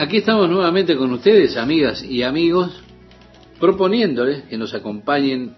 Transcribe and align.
Aquí 0.00 0.18
estamos 0.18 0.48
nuevamente 0.48 0.96
con 0.96 1.10
ustedes, 1.12 1.56
amigas 1.56 2.04
y 2.04 2.22
amigos, 2.22 2.70
proponiéndoles 3.58 4.44
que 4.44 4.56
nos 4.56 4.72
acompañen 4.72 5.56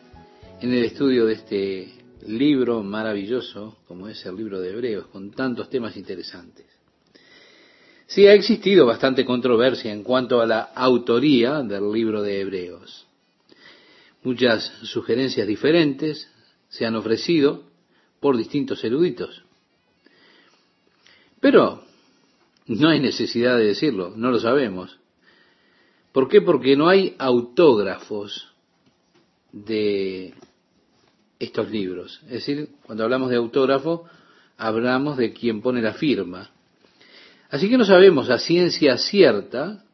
en 0.62 0.72
el 0.72 0.82
estudio 0.82 1.26
de 1.26 1.34
este 1.34 1.92
libro 2.26 2.82
maravilloso, 2.82 3.76
como 3.86 4.08
es 4.08 4.24
el 4.24 4.36
libro 4.36 4.58
de 4.58 4.70
Hebreos, 4.70 5.08
con 5.08 5.30
tantos 5.30 5.68
temas 5.68 5.94
interesantes. 5.94 6.64
Sí, 8.06 8.26
ha 8.28 8.32
existido 8.32 8.86
bastante 8.86 9.26
controversia 9.26 9.92
en 9.92 10.02
cuanto 10.02 10.40
a 10.40 10.46
la 10.46 10.60
autoría 10.74 11.60
del 11.60 11.92
libro 11.92 12.22
de 12.22 12.40
Hebreos. 12.40 13.06
Muchas 14.22 14.72
sugerencias 14.84 15.46
diferentes 15.46 16.30
se 16.70 16.86
han 16.86 16.96
ofrecido 16.96 17.64
por 18.20 18.38
distintos 18.38 18.82
eruditos. 18.84 19.44
Pero 21.42 21.89
no 22.78 22.88
hay 22.88 23.00
necesidad 23.00 23.56
de 23.56 23.64
decirlo, 23.64 24.12
no 24.14 24.30
lo 24.30 24.38
sabemos. 24.38 24.98
¿Por 26.12 26.28
qué? 26.28 26.40
Porque 26.40 26.76
no 26.76 26.88
hay 26.88 27.16
autógrafos 27.18 28.48
de 29.52 30.34
estos 31.40 31.68
libros. 31.68 32.20
Es 32.26 32.46
decir, 32.46 32.68
cuando 32.84 33.02
hablamos 33.02 33.30
de 33.30 33.36
autógrafo, 33.36 34.04
hablamos 34.56 35.16
de 35.16 35.32
quien 35.32 35.62
pone 35.62 35.82
la 35.82 35.94
firma. 35.94 36.50
Así 37.50 37.68
que 37.68 37.76
no 37.76 37.84
sabemos 37.84 38.30
a 38.30 38.38
ciencia 38.38 38.96
cierta 38.98 39.84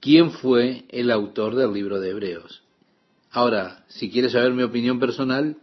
quién 0.00 0.30
fue 0.30 0.84
el 0.88 1.10
autor 1.10 1.54
del 1.54 1.72
libro 1.74 2.00
de 2.00 2.10
Hebreos. 2.10 2.62
Ahora, 3.30 3.84
si 3.88 4.10
quieres 4.10 4.32
saber 4.32 4.52
mi 4.52 4.62
opinión 4.62 4.98
personal, 4.98 5.56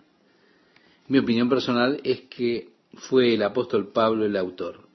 mi 1.08 1.17
opinión 1.17 1.49
personal 1.49 1.99
es 2.03 2.22
que 2.30 2.69
fue 2.94 3.33
el 3.33 3.41
apóstol 3.41 3.91
Pablo 3.91 4.23
el 4.23 4.38
autor. 4.38 4.86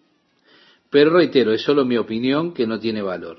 Pero 0.93 1.09
reitero, 1.09 1.55
es 1.55 1.63
solo 1.63 1.87
mi 1.87 1.97
opinión 1.97 2.53
que 2.53 2.67
no 2.67 2.79
tiene 2.79 3.01
valor. 3.01 3.39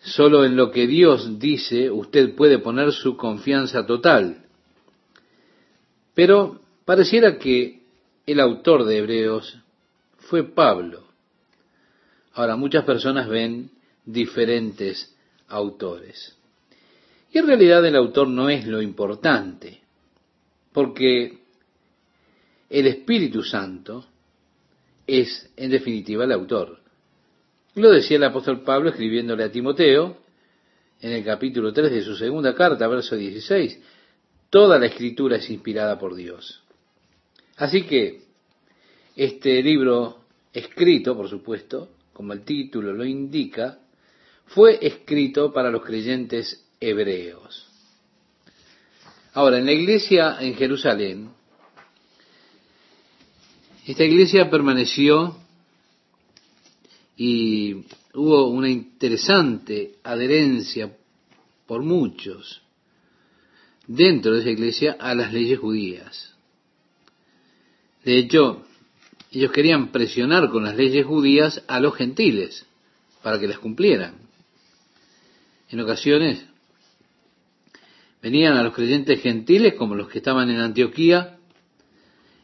Solo 0.00 0.44
en 0.44 0.56
lo 0.56 0.72
que 0.72 0.88
Dios 0.88 1.38
dice 1.38 1.92
usted 1.92 2.34
puede 2.34 2.58
poner 2.58 2.90
su 2.90 3.16
confianza 3.16 3.86
total. 3.86 4.46
Pero 6.12 6.60
pareciera 6.84 7.38
que 7.38 7.84
el 8.26 8.40
autor 8.40 8.84
de 8.84 8.98
Hebreos 8.98 9.58
fue 10.18 10.42
Pablo. 10.42 11.04
Ahora, 12.32 12.56
muchas 12.56 12.84
personas 12.84 13.28
ven 13.28 13.70
diferentes 14.04 15.14
autores. 15.46 16.36
Y 17.30 17.38
en 17.38 17.46
realidad 17.46 17.86
el 17.86 17.94
autor 17.94 18.26
no 18.26 18.50
es 18.50 18.66
lo 18.66 18.82
importante, 18.82 19.78
porque 20.72 21.38
el 22.68 22.88
Espíritu 22.88 23.44
Santo 23.44 24.09
es, 25.18 25.50
en 25.56 25.70
definitiva, 25.70 26.24
el 26.24 26.32
autor. 26.32 26.78
Lo 27.74 27.90
decía 27.90 28.16
el 28.16 28.24
apóstol 28.24 28.62
Pablo 28.62 28.90
escribiéndole 28.90 29.44
a 29.44 29.52
Timoteo 29.52 30.18
en 31.00 31.12
el 31.12 31.24
capítulo 31.24 31.72
3 31.72 31.90
de 31.90 32.02
su 32.02 32.16
segunda 32.16 32.54
carta, 32.54 32.86
verso 32.88 33.16
16. 33.16 33.80
Toda 34.50 34.78
la 34.78 34.86
escritura 34.86 35.36
es 35.36 35.48
inspirada 35.50 35.98
por 35.98 36.14
Dios. 36.14 36.62
Así 37.56 37.84
que 37.84 38.22
este 39.16 39.62
libro 39.62 40.24
escrito, 40.52 41.16
por 41.16 41.28
supuesto, 41.28 41.90
como 42.12 42.32
el 42.32 42.42
título 42.42 42.92
lo 42.92 43.04
indica, 43.04 43.78
fue 44.46 44.78
escrito 44.80 45.52
para 45.52 45.70
los 45.70 45.82
creyentes 45.82 46.66
hebreos. 46.80 47.68
Ahora, 49.32 49.58
en 49.58 49.66
la 49.66 49.72
iglesia 49.72 50.38
en 50.40 50.54
Jerusalén, 50.54 51.30
esta 53.86 54.04
iglesia 54.04 54.50
permaneció 54.50 55.36
y 57.16 57.84
hubo 58.14 58.48
una 58.48 58.68
interesante 58.68 59.96
adherencia 60.04 60.96
por 61.66 61.82
muchos 61.82 62.62
dentro 63.86 64.32
de 64.32 64.40
esa 64.40 64.50
iglesia 64.50 64.96
a 64.98 65.14
las 65.14 65.32
leyes 65.32 65.58
judías. 65.58 66.34
De 68.04 68.18
hecho, 68.18 68.64
ellos 69.32 69.52
querían 69.52 69.92
presionar 69.92 70.50
con 70.50 70.64
las 70.64 70.76
leyes 70.76 71.06
judías 71.06 71.62
a 71.68 71.80
los 71.80 71.94
gentiles 71.94 72.66
para 73.22 73.38
que 73.38 73.48
las 73.48 73.58
cumplieran. 73.58 74.14
En 75.68 75.80
ocasiones 75.80 76.44
venían 78.22 78.56
a 78.56 78.62
los 78.62 78.74
creyentes 78.74 79.22
gentiles 79.22 79.74
como 79.74 79.94
los 79.94 80.08
que 80.08 80.18
estaban 80.18 80.50
en 80.50 80.60
Antioquía 80.60 81.38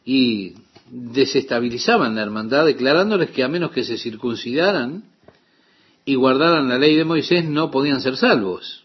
y 0.05 0.55
desestabilizaban 0.91 2.15
la 2.15 2.23
hermandad 2.23 2.67
declarándoles 2.67 3.31
que 3.31 3.43
a 3.43 3.49
menos 3.49 3.73
que 3.73 3.85
se 3.85 3.99
circuncidaran 3.99 5.05
y 6.05 6.15
guardaran 6.15 6.69
la 6.69 6.79
ley 6.79 6.95
de 6.95 7.05
Moisés 7.05 7.45
no 7.45 7.71
podían 7.71 8.01
ser 8.01 8.17
salvos. 8.17 8.85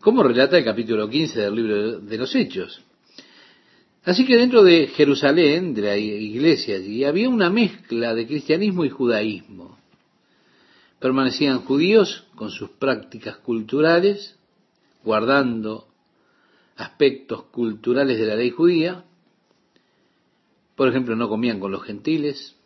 Como 0.00 0.22
relata 0.22 0.58
el 0.58 0.64
capítulo 0.64 1.08
15 1.08 1.40
del 1.40 1.54
libro 1.54 2.00
de 2.00 2.18
los 2.18 2.34
Hechos. 2.34 2.80
Así 4.04 4.26
que 4.26 4.36
dentro 4.36 4.62
de 4.62 4.86
Jerusalén, 4.88 5.74
de 5.74 5.82
la 5.82 5.96
iglesia 5.96 6.76
allí, 6.76 7.04
había 7.04 7.28
una 7.28 7.48
mezcla 7.48 8.14
de 8.14 8.26
cristianismo 8.26 8.84
y 8.84 8.90
judaísmo. 8.90 9.78
Permanecían 11.00 11.60
judíos 11.60 12.24
con 12.36 12.50
sus 12.50 12.70
prácticas 12.70 13.38
culturales, 13.38 14.36
guardando 15.02 15.88
aspectos 16.76 17.44
culturales 17.44 18.18
de 18.18 18.26
la 18.26 18.36
ley 18.36 18.50
judía, 18.50 19.04
por 20.76 20.88
ejemplo, 20.88 21.16
no 21.16 21.28
comían 21.28 21.60
con 21.60 21.70
los 21.70 21.82
gentiles, 21.82 22.56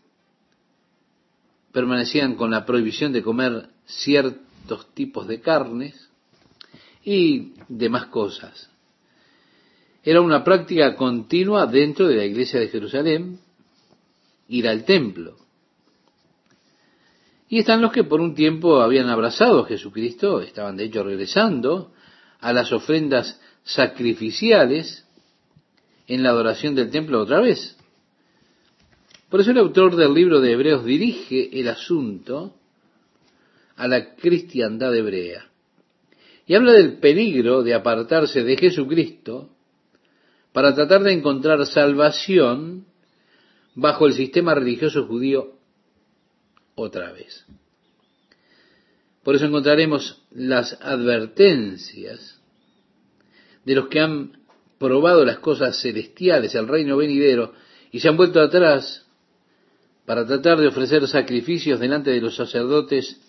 permanecían 1.72 2.34
con 2.34 2.50
la 2.50 2.64
prohibición 2.64 3.12
de 3.12 3.22
comer 3.22 3.68
ciertos 3.86 4.92
tipos 4.94 5.26
de 5.28 5.40
carnes 5.40 6.10
y 7.04 7.52
demás 7.68 8.06
cosas. 8.06 8.70
Era 10.02 10.20
una 10.20 10.44
práctica 10.44 10.94
continua 10.96 11.66
dentro 11.66 12.06
de 12.06 12.16
la 12.16 12.24
iglesia 12.24 12.60
de 12.60 12.68
Jerusalén 12.68 13.40
ir 14.48 14.68
al 14.68 14.84
templo. 14.84 15.36
Y 17.48 17.58
están 17.58 17.80
los 17.80 17.92
que 17.92 18.04
por 18.04 18.20
un 18.20 18.34
tiempo 18.34 18.80
habían 18.80 19.08
abrazado 19.08 19.60
a 19.60 19.66
Jesucristo, 19.66 20.40
estaban 20.40 20.76
de 20.76 20.84
hecho 20.84 21.02
regresando 21.02 21.92
a 22.40 22.52
las 22.52 22.72
ofrendas 22.72 23.40
sacrificiales 23.64 25.06
en 26.06 26.22
la 26.22 26.30
adoración 26.30 26.74
del 26.74 26.90
templo 26.90 27.20
otra 27.20 27.40
vez. 27.40 27.77
Por 29.28 29.40
eso 29.40 29.50
el 29.50 29.58
autor 29.58 29.96
del 29.96 30.14
libro 30.14 30.40
de 30.40 30.52
Hebreos 30.52 30.84
dirige 30.84 31.60
el 31.60 31.68
asunto 31.68 32.54
a 33.76 33.86
la 33.86 34.14
cristiandad 34.14 34.94
hebrea. 34.96 35.50
Y 36.46 36.54
habla 36.54 36.72
del 36.72 36.98
peligro 36.98 37.62
de 37.62 37.74
apartarse 37.74 38.42
de 38.42 38.56
Jesucristo 38.56 39.50
para 40.52 40.74
tratar 40.74 41.02
de 41.02 41.12
encontrar 41.12 41.64
salvación 41.66 42.86
bajo 43.74 44.06
el 44.06 44.14
sistema 44.14 44.54
religioso 44.54 45.06
judío 45.06 45.52
otra 46.74 47.12
vez. 47.12 47.44
Por 49.22 49.36
eso 49.36 49.44
encontraremos 49.44 50.22
las 50.30 50.72
advertencias 50.80 52.40
de 53.64 53.74
los 53.74 53.88
que 53.88 54.00
han 54.00 54.38
probado 54.78 55.24
las 55.24 55.40
cosas 55.40 55.80
celestiales, 55.82 56.54
el 56.54 56.66
reino 56.66 56.96
venidero, 56.96 57.52
y 57.92 58.00
se 58.00 58.08
han 58.08 58.16
vuelto 58.16 58.40
atrás 58.40 59.07
para 60.08 60.24
tratar 60.24 60.58
de 60.58 60.68
ofrecer 60.68 61.06
sacrificios 61.06 61.78
delante 61.78 62.10
de 62.10 62.22
los 62.22 62.34
sacerdotes 62.34 63.20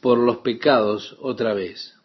por 0.00 0.16
los 0.16 0.36
pecados 0.36 1.16
otra 1.18 1.52
vez. 1.52 1.96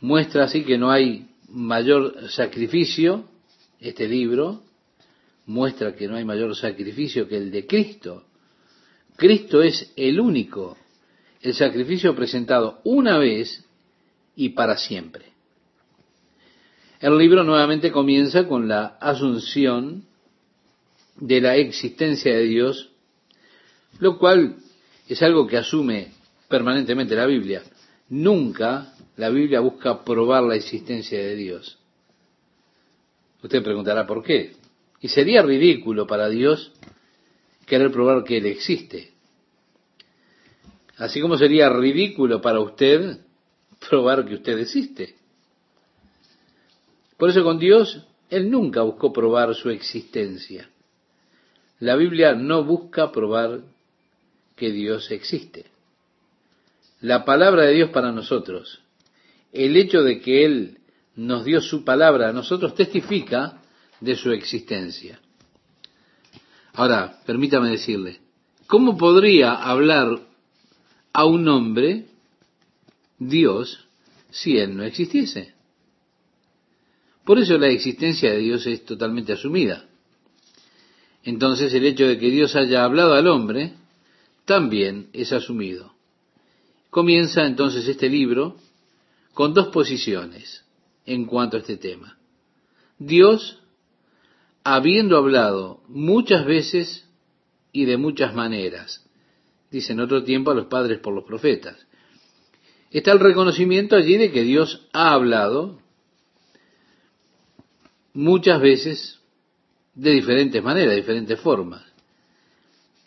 Muestra 0.00 0.44
así 0.44 0.64
que 0.64 0.78
no 0.78 0.90
hay 0.90 1.28
mayor 1.50 2.30
sacrificio, 2.30 3.28
este 3.78 4.08
libro 4.08 4.62
muestra 5.44 5.94
que 5.94 6.08
no 6.08 6.16
hay 6.16 6.24
mayor 6.24 6.56
sacrificio 6.56 7.28
que 7.28 7.36
el 7.36 7.50
de 7.50 7.66
Cristo. 7.66 8.24
Cristo 9.16 9.62
es 9.62 9.92
el 9.96 10.20
único, 10.20 10.78
el 11.42 11.52
sacrificio 11.52 12.16
presentado 12.16 12.80
una 12.84 13.18
vez 13.18 13.66
y 14.34 14.48
para 14.48 14.78
siempre. 14.78 15.26
El 17.00 17.18
libro 17.18 17.44
nuevamente 17.44 17.92
comienza 17.92 18.48
con 18.48 18.66
la 18.66 18.96
asunción 18.98 20.06
de 21.16 21.40
la 21.40 21.56
existencia 21.56 22.34
de 22.34 22.44
Dios, 22.44 22.90
lo 23.98 24.18
cual 24.18 24.56
es 25.08 25.22
algo 25.22 25.46
que 25.46 25.56
asume 25.56 26.12
permanentemente 26.48 27.14
la 27.14 27.26
Biblia. 27.26 27.62
Nunca 28.08 28.94
la 29.16 29.30
Biblia 29.30 29.60
busca 29.60 30.04
probar 30.04 30.42
la 30.44 30.56
existencia 30.56 31.18
de 31.18 31.36
Dios. 31.36 31.78
Usted 33.42 33.62
preguntará 33.62 34.06
por 34.06 34.22
qué. 34.22 34.52
Y 35.00 35.08
sería 35.08 35.42
ridículo 35.42 36.06
para 36.06 36.28
Dios 36.28 36.72
querer 37.66 37.90
probar 37.90 38.24
que 38.24 38.38
Él 38.38 38.46
existe. 38.46 39.12
Así 40.96 41.20
como 41.20 41.36
sería 41.36 41.68
ridículo 41.68 42.40
para 42.40 42.60
usted 42.60 43.18
probar 43.88 44.24
que 44.24 44.34
usted 44.34 44.58
existe. 44.58 45.14
Por 47.16 47.30
eso 47.30 47.44
con 47.44 47.58
Dios, 47.58 48.06
Él 48.30 48.50
nunca 48.50 48.82
buscó 48.82 49.12
probar 49.12 49.54
su 49.54 49.70
existencia. 49.70 50.70
La 51.84 51.96
Biblia 51.96 52.34
no 52.34 52.64
busca 52.64 53.12
probar 53.12 53.60
que 54.56 54.72
Dios 54.72 55.10
existe. 55.10 55.66
La 57.02 57.26
palabra 57.26 57.64
de 57.64 57.74
Dios 57.74 57.90
para 57.90 58.10
nosotros, 58.10 58.80
el 59.52 59.76
hecho 59.76 60.02
de 60.02 60.18
que 60.18 60.46
Él 60.46 60.78
nos 61.14 61.44
dio 61.44 61.60
su 61.60 61.84
palabra 61.84 62.30
a 62.30 62.32
nosotros 62.32 62.74
testifica 62.74 63.60
de 64.00 64.16
su 64.16 64.32
existencia. 64.32 65.20
Ahora, 66.72 67.20
permítame 67.26 67.68
decirle, 67.72 68.18
¿cómo 68.66 68.96
podría 68.96 69.52
hablar 69.52 70.20
a 71.12 71.26
un 71.26 71.46
hombre 71.48 72.06
Dios 73.18 73.86
si 74.30 74.56
Él 74.56 74.74
no 74.74 74.84
existiese? 74.84 75.52
Por 77.26 77.38
eso 77.38 77.58
la 77.58 77.68
existencia 77.68 78.30
de 78.32 78.38
Dios 78.38 78.66
es 78.66 78.86
totalmente 78.86 79.34
asumida. 79.34 79.84
Entonces 81.24 81.72
el 81.72 81.86
hecho 81.86 82.06
de 82.06 82.18
que 82.18 82.30
Dios 82.30 82.54
haya 82.54 82.84
hablado 82.84 83.14
al 83.14 83.26
hombre 83.26 83.72
también 84.44 85.08
es 85.12 85.32
asumido. 85.32 85.94
Comienza 86.90 87.46
entonces 87.46 87.88
este 87.88 88.08
libro 88.08 88.56
con 89.32 89.54
dos 89.54 89.68
posiciones 89.68 90.64
en 91.06 91.24
cuanto 91.24 91.56
a 91.56 91.60
este 91.60 91.76
tema. 91.76 92.18
Dios, 92.98 93.58
habiendo 94.62 95.16
hablado 95.16 95.82
muchas 95.88 96.44
veces 96.44 97.08
y 97.72 97.86
de 97.86 97.96
muchas 97.96 98.34
maneras, 98.34 99.04
dice 99.70 99.92
en 99.92 100.00
otro 100.00 100.22
tiempo 100.22 100.50
a 100.50 100.54
los 100.54 100.66
padres 100.66 101.00
por 101.00 101.14
los 101.14 101.24
profetas. 101.24 101.76
Está 102.90 103.12
el 103.12 103.18
reconocimiento 103.18 103.96
allí 103.96 104.16
de 104.18 104.30
que 104.30 104.42
Dios 104.42 104.86
ha 104.92 105.14
hablado 105.14 105.80
muchas 108.12 108.60
veces 108.60 109.20
de 109.94 110.10
diferentes 110.10 110.62
maneras, 110.62 110.90
de 110.90 110.96
diferentes 110.96 111.40
formas. 111.40 111.82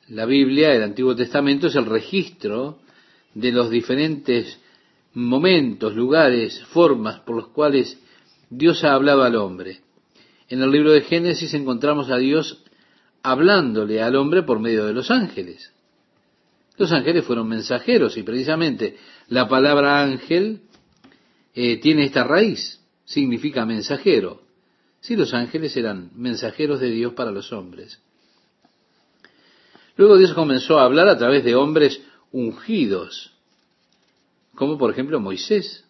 La 0.10 0.25
Biblia, 0.25 0.74
el 0.74 0.84
Antiguo 0.84 1.16
Testamento, 1.16 1.68
es 1.68 1.75
el 1.75 1.86
registro 1.86 2.80
de 3.34 3.51
los 3.51 3.69
diferentes 3.69 4.60
momentos, 5.13 5.95
lugares, 5.95 6.63
formas 6.68 7.19
por 7.22 7.36
los 7.36 7.48
cuales 7.50 8.00
Dios 8.50 8.84
ha 8.84 8.94
hablado 8.94 9.24
al 9.24 9.36
hombre. 9.36 9.81
En 10.50 10.62
el 10.62 10.72
libro 10.72 10.92
de 10.92 11.01
Génesis 11.01 11.54
encontramos 11.54 12.10
a 12.10 12.18
Dios 12.18 12.63
hablándole 13.22 14.01
al 14.01 14.16
hombre 14.16 14.44
por 14.44 14.60
medio 14.60 14.86
de 14.86 14.94
los 14.94 15.12
ángeles. 15.12 15.74
Los 16.78 16.92
ángeles 16.92 17.25
fueron 17.25 17.50
mensajeros 17.50 18.16
y 18.18 18.24
precisamente 18.24 18.95
la 19.28 19.50
palabra 19.50 20.01
ángel 20.01 20.62
eh, 21.54 21.78
tiene 21.78 22.06
esta 22.06 22.24
raíz, 22.24 22.80
significa 23.04 23.66
mensajero. 23.66 24.46
Si 25.07 25.15
los 25.15 25.33
ángeles 25.33 25.77
eran 25.77 26.12
mensajeros 26.15 26.81
de 26.81 26.92
Dios 26.92 27.13
para 27.13 27.31
los 27.31 27.54
hombres. 27.54 28.01
Luego 29.95 30.18
Dios 30.18 30.33
comenzó 30.33 30.80
a 30.80 30.83
hablar 30.83 31.07
a 31.07 31.18
través 31.18 31.45
de 31.45 31.56
hombres 31.56 32.01
ungidos, 32.33 33.31
como 34.54 34.77
por 34.77 34.92
ejemplo 34.92 35.21
Moisés. 35.21 35.86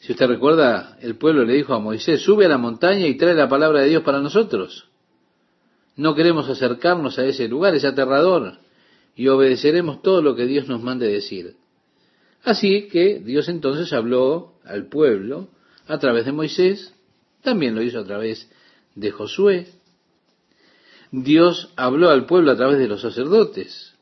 Si 0.00 0.12
usted 0.12 0.26
recuerda, 0.26 0.96
el 1.02 1.16
pueblo 1.16 1.44
le 1.44 1.52
dijo 1.52 1.74
a 1.74 1.78
Moisés, 1.78 2.22
sube 2.22 2.46
a 2.46 2.48
la 2.48 2.56
montaña 2.56 3.06
y 3.06 3.18
trae 3.18 3.34
la 3.34 3.50
palabra 3.50 3.80
de 3.80 3.90
Dios 3.90 4.02
para 4.02 4.20
nosotros. 4.20 4.88
No 5.96 6.14
queremos 6.14 6.48
acercarnos 6.48 7.18
a 7.18 7.26
ese 7.26 7.48
lugar, 7.48 7.74
es 7.74 7.84
aterrador, 7.84 8.60
y 9.14 9.28
obedeceremos 9.28 10.00
todo 10.00 10.22
lo 10.22 10.34
que 10.34 10.46
Dios 10.46 10.68
nos 10.68 10.82
mande 10.82 11.06
decir. 11.06 11.56
Así 12.44 12.88
que 12.88 13.18
Dios 13.18 13.50
entonces 13.50 13.92
habló 13.92 14.54
al 14.64 14.86
pueblo 14.86 15.50
a 15.86 15.98
través 15.98 16.24
de 16.24 16.32
Moisés, 16.32 16.93
también 17.44 17.74
lo 17.74 17.82
hizo 17.82 18.00
a 18.00 18.04
través 18.04 18.50
de 18.96 19.12
Josué. 19.12 19.68
Dios 21.12 21.72
habló 21.76 22.10
al 22.10 22.26
pueblo 22.26 22.50
a 22.50 22.56
través 22.56 22.78
de 22.78 22.88
los 22.88 23.02
sacerdotes. 23.02 23.94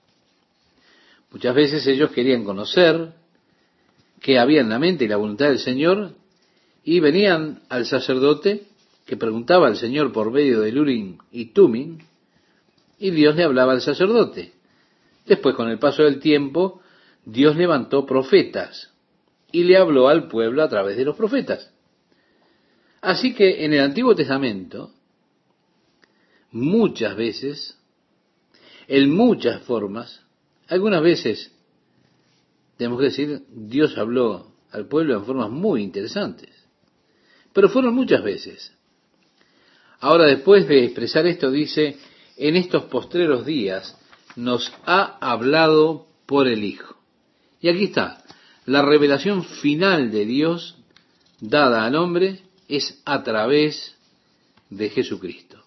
Muchas 1.30 1.54
veces 1.54 1.86
ellos 1.86 2.10
querían 2.12 2.44
conocer 2.44 3.12
qué 4.20 4.38
había 4.38 4.60
en 4.60 4.70
la 4.70 4.78
mente 4.78 5.04
y 5.04 5.08
la 5.08 5.16
voluntad 5.16 5.48
del 5.48 5.58
Señor 5.58 6.14
y 6.84 7.00
venían 7.00 7.62
al 7.68 7.84
sacerdote 7.86 8.68
que 9.06 9.16
preguntaba 9.16 9.66
al 9.66 9.76
Señor 9.76 10.12
por 10.12 10.30
medio 10.30 10.60
de 10.60 10.78
Urim 10.78 11.18
y 11.32 11.46
Tumim 11.46 11.98
y 12.98 13.10
Dios 13.10 13.34
le 13.34 13.44
hablaba 13.44 13.72
al 13.72 13.80
sacerdote. 13.80 14.52
Después, 15.26 15.56
con 15.56 15.68
el 15.68 15.78
paso 15.78 16.04
del 16.04 16.20
tiempo, 16.20 16.80
Dios 17.24 17.56
levantó 17.56 18.06
profetas 18.06 18.92
y 19.50 19.64
le 19.64 19.76
habló 19.76 20.08
al 20.08 20.28
pueblo 20.28 20.62
a 20.62 20.68
través 20.68 20.96
de 20.96 21.04
los 21.04 21.16
profetas. 21.16 21.71
Así 23.02 23.34
que 23.34 23.64
en 23.64 23.75
el 23.75 23.81
Antiguo 23.81 24.14
Testamento, 24.14 24.93
muchas 26.52 27.16
veces, 27.16 27.76
en 28.87 29.10
muchas 29.10 29.60
formas, 29.62 30.22
algunas 30.69 31.02
veces, 31.02 31.52
tenemos 32.76 33.00
que 33.00 33.06
decir, 33.06 33.43
Dios 33.49 33.99
habló 33.99 34.52
al 34.70 34.87
pueblo 34.87 35.16
en 35.16 35.25
formas 35.25 35.50
muy 35.50 35.82
interesantes, 35.82 36.50
pero 37.52 37.69
fueron 37.69 37.93
muchas 37.93 38.22
veces. 38.22 38.72
Ahora, 39.98 40.26
después 40.26 40.69
de 40.69 40.84
expresar 40.84 41.26
esto, 41.26 41.50
dice, 41.50 41.98
en 42.37 42.55
estos 42.55 42.84
postreros 42.84 43.44
días 43.44 43.98
nos 44.37 44.72
ha 44.87 45.19
hablado 45.20 46.06
por 46.26 46.46
el 46.46 46.62
Hijo. 46.62 46.96
Y 47.60 47.69
aquí 47.69 47.84
está, 47.84 48.22
la 48.64 48.82
revelación 48.82 49.43
final 49.43 50.12
de 50.12 50.25
Dios 50.25 50.76
dada 51.40 51.84
al 51.84 51.96
hombre 51.96 52.43
es 52.76 53.02
a 53.04 53.22
través 53.22 53.94
de 54.70 54.88
Jesucristo. 54.88 55.62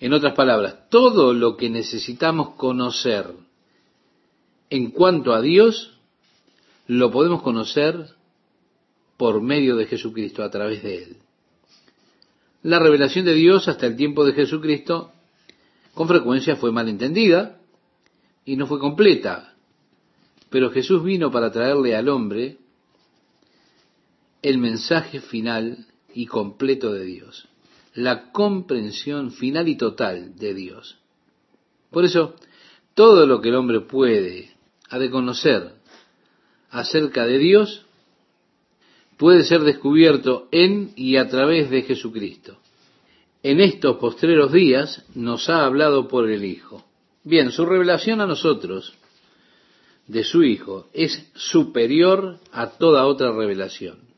En 0.00 0.12
otras 0.12 0.34
palabras, 0.34 0.88
todo 0.88 1.32
lo 1.32 1.56
que 1.56 1.70
necesitamos 1.70 2.54
conocer 2.56 3.32
en 4.70 4.90
cuanto 4.90 5.32
a 5.32 5.40
Dios, 5.40 5.98
lo 6.88 7.12
podemos 7.12 7.42
conocer 7.42 8.08
por 9.16 9.40
medio 9.40 9.76
de 9.76 9.86
Jesucristo, 9.86 10.42
a 10.42 10.50
través 10.50 10.82
de 10.82 10.96
Él. 10.96 11.16
La 12.62 12.80
revelación 12.80 13.24
de 13.24 13.34
Dios 13.34 13.68
hasta 13.68 13.86
el 13.86 13.96
tiempo 13.96 14.24
de 14.24 14.32
Jesucristo 14.32 15.12
con 15.94 16.08
frecuencia 16.08 16.56
fue 16.56 16.72
malentendida 16.72 17.60
y 18.44 18.56
no 18.56 18.66
fue 18.66 18.80
completa, 18.80 19.54
pero 20.48 20.70
Jesús 20.70 21.04
vino 21.04 21.30
para 21.30 21.52
traerle 21.52 21.94
al 21.94 22.08
hombre 22.08 22.58
el 24.42 24.58
mensaje 24.58 25.20
final 25.20 25.86
y 26.14 26.26
completo 26.26 26.92
de 26.92 27.04
Dios, 27.04 27.48
la 27.94 28.30
comprensión 28.32 29.32
final 29.32 29.68
y 29.68 29.76
total 29.76 30.36
de 30.36 30.54
Dios. 30.54 30.98
Por 31.90 32.04
eso, 32.04 32.34
todo 32.94 33.26
lo 33.26 33.40
que 33.40 33.48
el 33.48 33.56
hombre 33.56 33.80
puede, 33.80 34.50
ha 34.88 34.98
de 34.98 35.10
conocer 35.10 35.72
acerca 36.70 37.26
de 37.26 37.38
Dios, 37.38 37.84
puede 39.16 39.44
ser 39.44 39.62
descubierto 39.62 40.48
en 40.50 40.92
y 40.96 41.16
a 41.16 41.28
través 41.28 41.70
de 41.70 41.82
Jesucristo. 41.82 42.58
En 43.42 43.60
estos 43.60 43.96
postreros 43.96 44.52
días 44.52 45.04
nos 45.14 45.48
ha 45.48 45.64
hablado 45.64 46.08
por 46.08 46.30
el 46.30 46.44
Hijo. 46.44 46.84
Bien, 47.24 47.50
su 47.50 47.64
revelación 47.66 48.20
a 48.20 48.26
nosotros 48.26 48.94
de 50.06 50.24
su 50.24 50.42
Hijo 50.42 50.88
es 50.92 51.30
superior 51.34 52.38
a 52.52 52.70
toda 52.70 53.06
otra 53.06 53.32
revelación. 53.32 54.09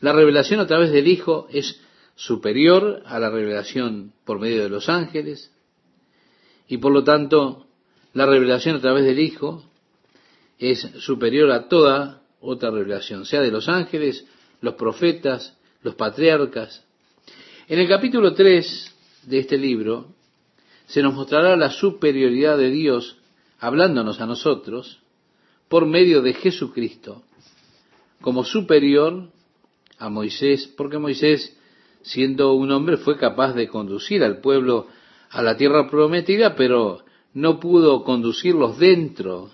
La 0.00 0.12
revelación 0.12 0.60
a 0.60 0.66
través 0.66 0.92
del 0.92 1.08
Hijo 1.08 1.48
es 1.50 1.80
superior 2.14 3.02
a 3.06 3.18
la 3.18 3.30
revelación 3.30 4.12
por 4.24 4.38
medio 4.40 4.62
de 4.62 4.68
los 4.68 4.88
ángeles 4.88 5.52
y 6.68 6.78
por 6.78 6.92
lo 6.92 7.04
tanto 7.04 7.66
la 8.12 8.26
revelación 8.26 8.76
a 8.76 8.80
través 8.80 9.04
del 9.04 9.20
Hijo 9.20 9.62
es 10.58 10.80
superior 10.98 11.50
a 11.50 11.68
toda 11.68 12.22
otra 12.40 12.70
revelación, 12.70 13.26
sea 13.26 13.42
de 13.42 13.50
los 13.50 13.68
ángeles, 13.68 14.26
los 14.60 14.74
profetas, 14.74 15.56
los 15.82 15.94
patriarcas. 15.94 16.84
En 17.68 17.78
el 17.78 17.88
capítulo 17.88 18.32
3 18.32 18.94
de 19.24 19.38
este 19.38 19.58
libro 19.58 20.14
se 20.86 21.02
nos 21.02 21.14
mostrará 21.14 21.56
la 21.56 21.70
superioridad 21.70 22.56
de 22.56 22.70
Dios 22.70 23.18
hablándonos 23.58 24.20
a 24.20 24.26
nosotros 24.26 25.00
por 25.68 25.86
medio 25.86 26.22
de 26.22 26.34
Jesucristo 26.34 27.22
como 28.20 28.44
superior 28.44 29.30
a 29.98 30.08
Moisés, 30.08 30.66
porque 30.76 30.98
Moisés, 30.98 31.56
siendo 32.02 32.54
un 32.54 32.70
hombre, 32.70 32.96
fue 32.96 33.16
capaz 33.16 33.54
de 33.54 33.68
conducir 33.68 34.22
al 34.22 34.40
pueblo 34.40 34.86
a 35.30 35.42
la 35.42 35.56
tierra 35.56 35.88
prometida, 35.88 36.54
pero 36.54 37.00
no 37.34 37.60
pudo 37.60 38.04
conducirlos 38.04 38.78
dentro 38.78 39.50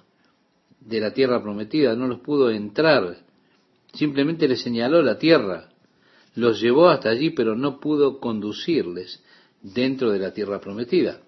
de 0.80 1.00
la 1.00 1.12
tierra 1.12 1.42
prometida, 1.42 1.94
no 1.94 2.06
los 2.08 2.20
pudo 2.20 2.50
entrar, 2.50 3.18
simplemente 3.94 4.48
les 4.48 4.62
señaló 4.62 5.02
la 5.02 5.18
tierra, 5.18 5.68
los 6.34 6.60
llevó 6.60 6.88
hasta 6.88 7.10
allí, 7.10 7.30
pero 7.30 7.56
no 7.56 7.78
pudo 7.78 8.18
conducirles 8.18 9.22
dentro 9.62 10.10
de 10.10 10.18
la 10.18 10.32
tierra 10.32 10.60
prometida. 10.60 11.20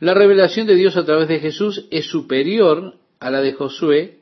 La 0.00 0.14
revelación 0.14 0.66
de 0.66 0.74
Dios 0.74 0.96
a 0.96 1.04
través 1.04 1.28
de 1.28 1.40
Jesús 1.40 1.86
es 1.90 2.06
superior 2.06 2.94
a 3.20 3.30
la 3.30 3.40
de 3.40 3.52
Josué, 3.52 4.18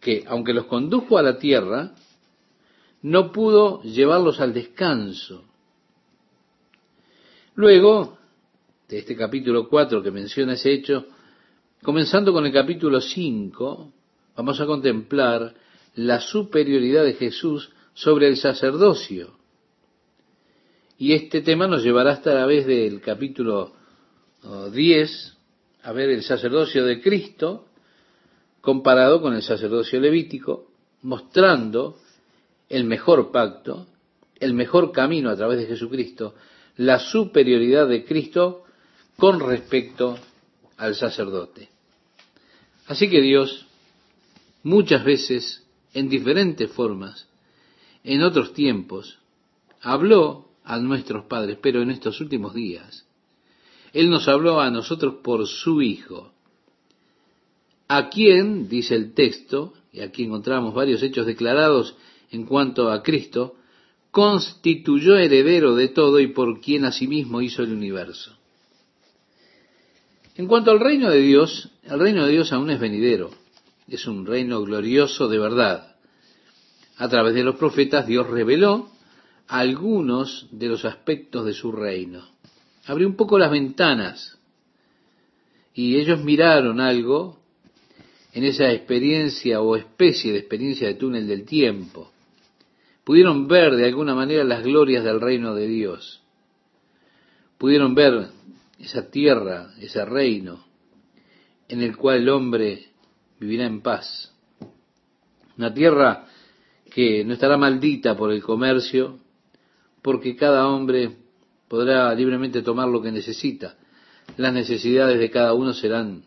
que 0.00 0.24
aunque 0.28 0.54
los 0.54 0.66
condujo 0.66 1.18
a 1.18 1.22
la 1.22 1.38
tierra, 1.38 1.94
no 3.02 3.32
pudo 3.32 3.82
llevarlos 3.82 4.40
al 4.40 4.52
descanso. 4.52 5.44
Luego, 7.54 8.18
de 8.88 8.98
este 8.98 9.16
capítulo 9.16 9.68
4 9.68 10.02
que 10.02 10.10
menciona 10.10 10.54
ese 10.54 10.72
hecho, 10.72 11.06
comenzando 11.82 12.32
con 12.32 12.46
el 12.46 12.52
capítulo 12.52 13.00
5, 13.00 13.92
vamos 14.36 14.60
a 14.60 14.66
contemplar 14.66 15.54
la 15.94 16.20
superioridad 16.20 17.04
de 17.04 17.14
Jesús 17.14 17.70
sobre 17.94 18.28
el 18.28 18.36
sacerdocio. 18.36 19.36
Y 20.98 21.12
este 21.12 21.42
tema 21.42 21.66
nos 21.66 21.82
llevará 21.82 22.12
hasta 22.12 22.34
la 22.34 22.46
vez 22.46 22.66
del 22.66 23.00
capítulo 23.00 23.72
10 24.72 25.36
a 25.82 25.92
ver 25.92 26.10
el 26.10 26.22
sacerdocio 26.22 26.84
de 26.84 27.00
Cristo 27.00 27.66
comparado 28.60 29.20
con 29.22 29.34
el 29.34 29.42
sacerdocio 29.42 30.00
levítico, 30.00 30.70
mostrando 31.02 31.98
el 32.68 32.84
mejor 32.84 33.30
pacto, 33.30 33.86
el 34.40 34.54
mejor 34.54 34.92
camino 34.92 35.30
a 35.30 35.36
través 35.36 35.58
de 35.58 35.66
Jesucristo, 35.66 36.34
la 36.76 36.98
superioridad 36.98 37.88
de 37.88 38.04
Cristo 38.04 38.64
con 39.16 39.40
respecto 39.40 40.18
al 40.76 40.94
sacerdote. 40.94 41.68
Así 42.86 43.10
que 43.10 43.20
Dios 43.20 43.66
muchas 44.62 45.04
veces, 45.04 45.64
en 45.92 46.08
diferentes 46.08 46.70
formas, 46.70 47.26
en 48.04 48.22
otros 48.22 48.52
tiempos, 48.54 49.18
habló 49.80 50.48
a 50.64 50.78
nuestros 50.78 51.24
padres, 51.24 51.58
pero 51.60 51.82
en 51.82 51.90
estos 51.90 52.20
últimos 52.20 52.54
días, 52.54 53.06
Él 53.92 54.10
nos 54.10 54.28
habló 54.28 54.60
a 54.60 54.70
nosotros 54.70 55.16
por 55.22 55.46
su 55.46 55.82
Hijo, 55.82 56.32
a 57.88 58.10
quien, 58.10 58.68
dice 58.68 58.94
el 58.94 59.14
texto, 59.14 59.72
y 59.92 60.00
aquí 60.00 60.24
encontramos 60.24 60.74
varios 60.74 61.02
hechos 61.02 61.26
declarados 61.26 61.96
en 62.30 62.44
cuanto 62.44 62.90
a 62.90 63.02
Cristo, 63.02 63.56
constituyó 64.10 65.16
heredero 65.16 65.74
de 65.74 65.88
todo 65.88 66.20
y 66.20 66.28
por 66.28 66.60
quien 66.60 66.84
asimismo 66.84 67.40
hizo 67.40 67.62
el 67.62 67.72
universo. 67.72 68.36
En 70.36 70.46
cuanto 70.46 70.70
al 70.70 70.80
reino 70.80 71.10
de 71.10 71.20
Dios, 71.20 71.70
el 71.82 71.98
reino 71.98 72.24
de 72.24 72.32
Dios 72.32 72.52
aún 72.52 72.70
es 72.70 72.78
venidero, 72.78 73.30
es 73.88 74.06
un 74.06 74.24
reino 74.24 74.62
glorioso 74.62 75.28
de 75.28 75.38
verdad. 75.38 75.96
A 76.96 77.08
través 77.08 77.34
de 77.34 77.44
los 77.44 77.56
profetas 77.56 78.06
Dios 78.06 78.28
reveló 78.28 78.90
algunos 79.48 80.46
de 80.50 80.68
los 80.68 80.84
aspectos 80.84 81.44
de 81.44 81.54
su 81.54 81.72
reino. 81.72 82.24
Abrió 82.86 83.08
un 83.08 83.16
poco 83.16 83.38
las 83.38 83.50
ventanas 83.50 84.38
y 85.74 85.96
ellos 85.96 86.22
miraron 86.22 86.80
algo 86.80 87.38
en 88.32 88.44
esa 88.44 88.70
experiencia 88.72 89.60
o 89.60 89.76
especie 89.76 90.32
de 90.32 90.38
experiencia 90.38 90.86
de 90.86 90.94
túnel 90.94 91.26
del 91.26 91.44
tiempo. 91.44 92.12
Pudieron 93.08 93.48
ver 93.48 93.74
de 93.74 93.86
alguna 93.86 94.14
manera 94.14 94.44
las 94.44 94.62
glorias 94.62 95.02
del 95.02 95.18
reino 95.18 95.54
de 95.54 95.66
Dios. 95.66 96.20
Pudieron 97.56 97.94
ver 97.94 98.28
esa 98.78 99.10
tierra, 99.10 99.70
ese 99.80 100.04
reino 100.04 100.62
en 101.68 101.80
el 101.80 101.96
cual 101.96 102.18
el 102.18 102.28
hombre 102.28 102.88
vivirá 103.40 103.64
en 103.64 103.80
paz. 103.80 104.30
Una 105.56 105.72
tierra 105.72 106.26
que 106.90 107.24
no 107.24 107.32
estará 107.32 107.56
maldita 107.56 108.14
por 108.14 108.30
el 108.30 108.42
comercio, 108.42 109.18
porque 110.02 110.36
cada 110.36 110.68
hombre 110.68 111.16
podrá 111.66 112.14
libremente 112.14 112.60
tomar 112.60 112.88
lo 112.88 113.00
que 113.00 113.10
necesita. 113.10 113.78
Las 114.36 114.52
necesidades 114.52 115.18
de 115.18 115.30
cada 115.30 115.54
uno 115.54 115.72
serán 115.72 116.24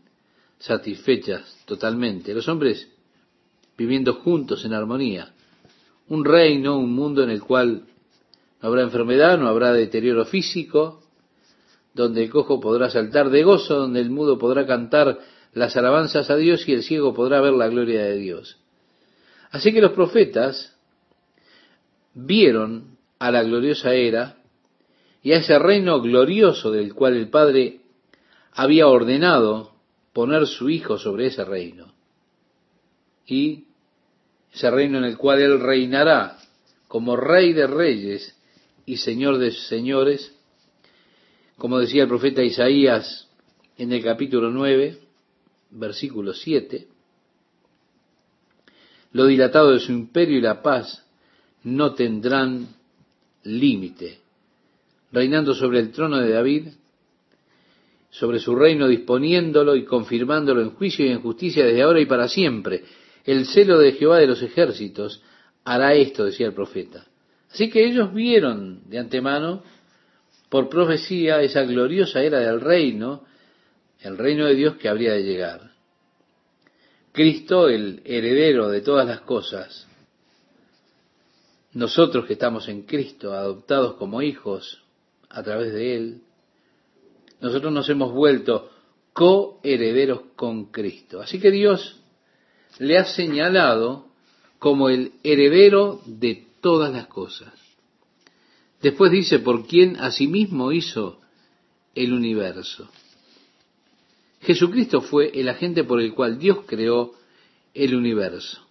satisfechas 0.58 1.62
totalmente. 1.66 2.34
Los 2.34 2.48
hombres 2.48 2.90
viviendo 3.78 4.16
juntos 4.16 4.66
en 4.66 4.74
armonía. 4.74 5.36
Un 6.12 6.26
reino, 6.26 6.78
un 6.78 6.94
mundo 6.94 7.24
en 7.24 7.30
el 7.30 7.42
cual 7.42 7.84
no 8.62 8.68
habrá 8.68 8.82
enfermedad, 8.82 9.38
no 9.38 9.48
habrá 9.48 9.72
deterioro 9.72 10.26
físico, 10.26 11.04
donde 11.94 12.26
el 12.26 12.30
cojo 12.30 12.60
podrá 12.60 12.90
saltar 12.90 13.30
de 13.30 13.44
gozo, 13.44 13.78
donde 13.78 14.02
el 14.02 14.10
mudo 14.10 14.38
podrá 14.38 14.68
cantar 14.68 15.20
las 15.54 15.78
alabanzas 15.78 16.30
a 16.30 16.36
Dios 16.36 16.68
y 16.68 16.74
el 16.74 16.84
ciego 16.84 17.14
podrá 17.14 17.40
ver 17.40 17.54
la 17.54 17.70
gloria 17.70 18.04
de 18.04 18.18
Dios. 18.18 18.58
Así 19.52 19.72
que 19.72 19.80
los 19.80 19.94
profetas 19.94 20.76
vieron 22.14 22.98
a 23.18 23.32
la 23.32 23.44
gloriosa 23.44 23.94
era 23.94 24.36
y 25.24 25.32
a 25.32 25.38
ese 25.38 25.58
reino 25.60 26.02
glorioso 26.02 26.72
del 26.72 26.94
cual 26.94 27.16
el 27.16 27.30
Padre 27.30 27.80
había 28.52 28.86
ordenado 28.90 29.72
poner 30.12 30.46
su 30.46 30.70
Hijo 30.70 30.98
sobre 30.98 31.28
ese 31.28 31.46
reino. 31.46 31.94
Y 33.26 33.68
ese 34.54 34.70
reino 34.70 34.98
en 34.98 35.06
el 35.06 35.18
cual 35.18 35.42
Él 35.42 35.60
reinará 35.60 36.38
como 36.88 37.16
Rey 37.16 37.54
de 37.54 37.68
Reyes 37.68 38.36
y 38.86 38.98
Señor 38.98 39.38
de 39.38 39.52
Señores, 39.52 40.36
como 41.58 41.80
decía 41.80 42.04
el 42.04 42.10
profeta 42.10 42.44
Isaías 42.44 43.30
en 43.78 43.94
el 43.94 44.04
capítulo 44.04 44.52
9, 44.52 45.00
versículo 45.72 46.34
7, 46.34 46.88
lo 49.14 49.26
dilatado 49.26 49.72
de 49.72 49.80
su 49.80 49.92
imperio 49.92 50.38
y 50.38 50.42
la 50.42 50.62
paz 50.62 51.06
no 51.64 51.94
tendrán 51.94 52.68
límite, 53.44 54.20
reinando 55.12 55.54
sobre 55.54 55.80
el 55.80 55.92
trono 55.92 56.18
de 56.18 56.32
David, 56.32 56.68
sobre 58.10 58.40
su 58.40 58.56
reino 58.56 58.88
disponiéndolo 58.88 59.76
y 59.76 59.86
confirmándolo 59.86 60.62
en 60.62 60.72
juicio 60.72 61.06
y 61.06 61.10
en 61.10 61.22
justicia 61.22 61.66
desde 61.66 61.82
ahora 61.82 62.02
y 62.02 62.06
para 62.06 62.28
siempre. 62.28 62.84
El 63.26 63.46
celo 63.46 63.80
de 63.80 63.94
Jehová 63.94 64.20
de 64.20 64.28
los 64.28 64.42
ejércitos 64.42 65.22
hará 65.64 65.94
esto, 65.94 66.26
decía 66.26 66.48
el 66.48 66.54
profeta. 66.54 67.06
Así 67.52 67.70
que 67.70 67.86
ellos 67.86 68.14
vieron 68.14 68.90
de 68.90 69.00
antemano, 69.00 69.64
por 70.50 70.70
profecía, 70.70 71.42
esa 71.42 71.64
gloriosa 71.64 72.22
era 72.22 72.40
del 72.40 72.60
reino, 72.60 73.26
el 74.02 74.18
reino 74.18 74.46
de 74.46 74.56
Dios 74.56 74.76
que 74.78 74.90
habría 74.90 75.14
de 75.14 75.24
llegar. 75.24 75.72
Cristo, 77.12 77.70
el 77.70 78.02
heredero 78.06 78.70
de 78.70 78.82
todas 78.82 79.06
las 79.06 79.22
cosas, 79.22 79.88
nosotros 81.74 82.26
que 82.26 82.34
estamos 82.34 82.68
en 82.68 82.84
Cristo, 82.84 83.34
adoptados 83.34 83.96
como 83.96 84.22
hijos 84.22 84.84
a 85.30 85.44
través 85.44 85.74
de 85.74 85.96
Él, 85.96 86.22
nosotros 87.40 87.72
nos 87.72 87.90
hemos 87.90 88.14
vuelto 88.14 88.70
coherederos 89.14 90.22
con 90.36 90.66
Cristo. 90.66 91.22
Así 91.22 91.40
que 91.40 91.52
Dios 91.52 92.01
le 92.80 92.98
ha 92.98 93.06
señalado 93.06 94.08
como 94.60 94.90
el 94.90 95.14
heredero 95.24 96.02
de 96.06 96.46
todas 96.62 96.94
las 96.94 97.08
cosas. 97.08 97.54
Después 98.82 99.12
dice, 99.12 99.40
por 99.40 99.68
quien 99.68 99.98
asimismo 99.98 100.72
hizo 100.72 101.20
el 101.96 102.14
universo. 102.14 102.90
Jesucristo 104.42 105.02
fue 105.02 105.32
el 105.40 105.50
agente 105.50 105.84
por 105.84 106.02
el 106.02 106.14
cual 106.14 106.40
Dios 106.40 106.60
creó 106.66 107.14
el 107.74 107.96
universo. 107.96 108.66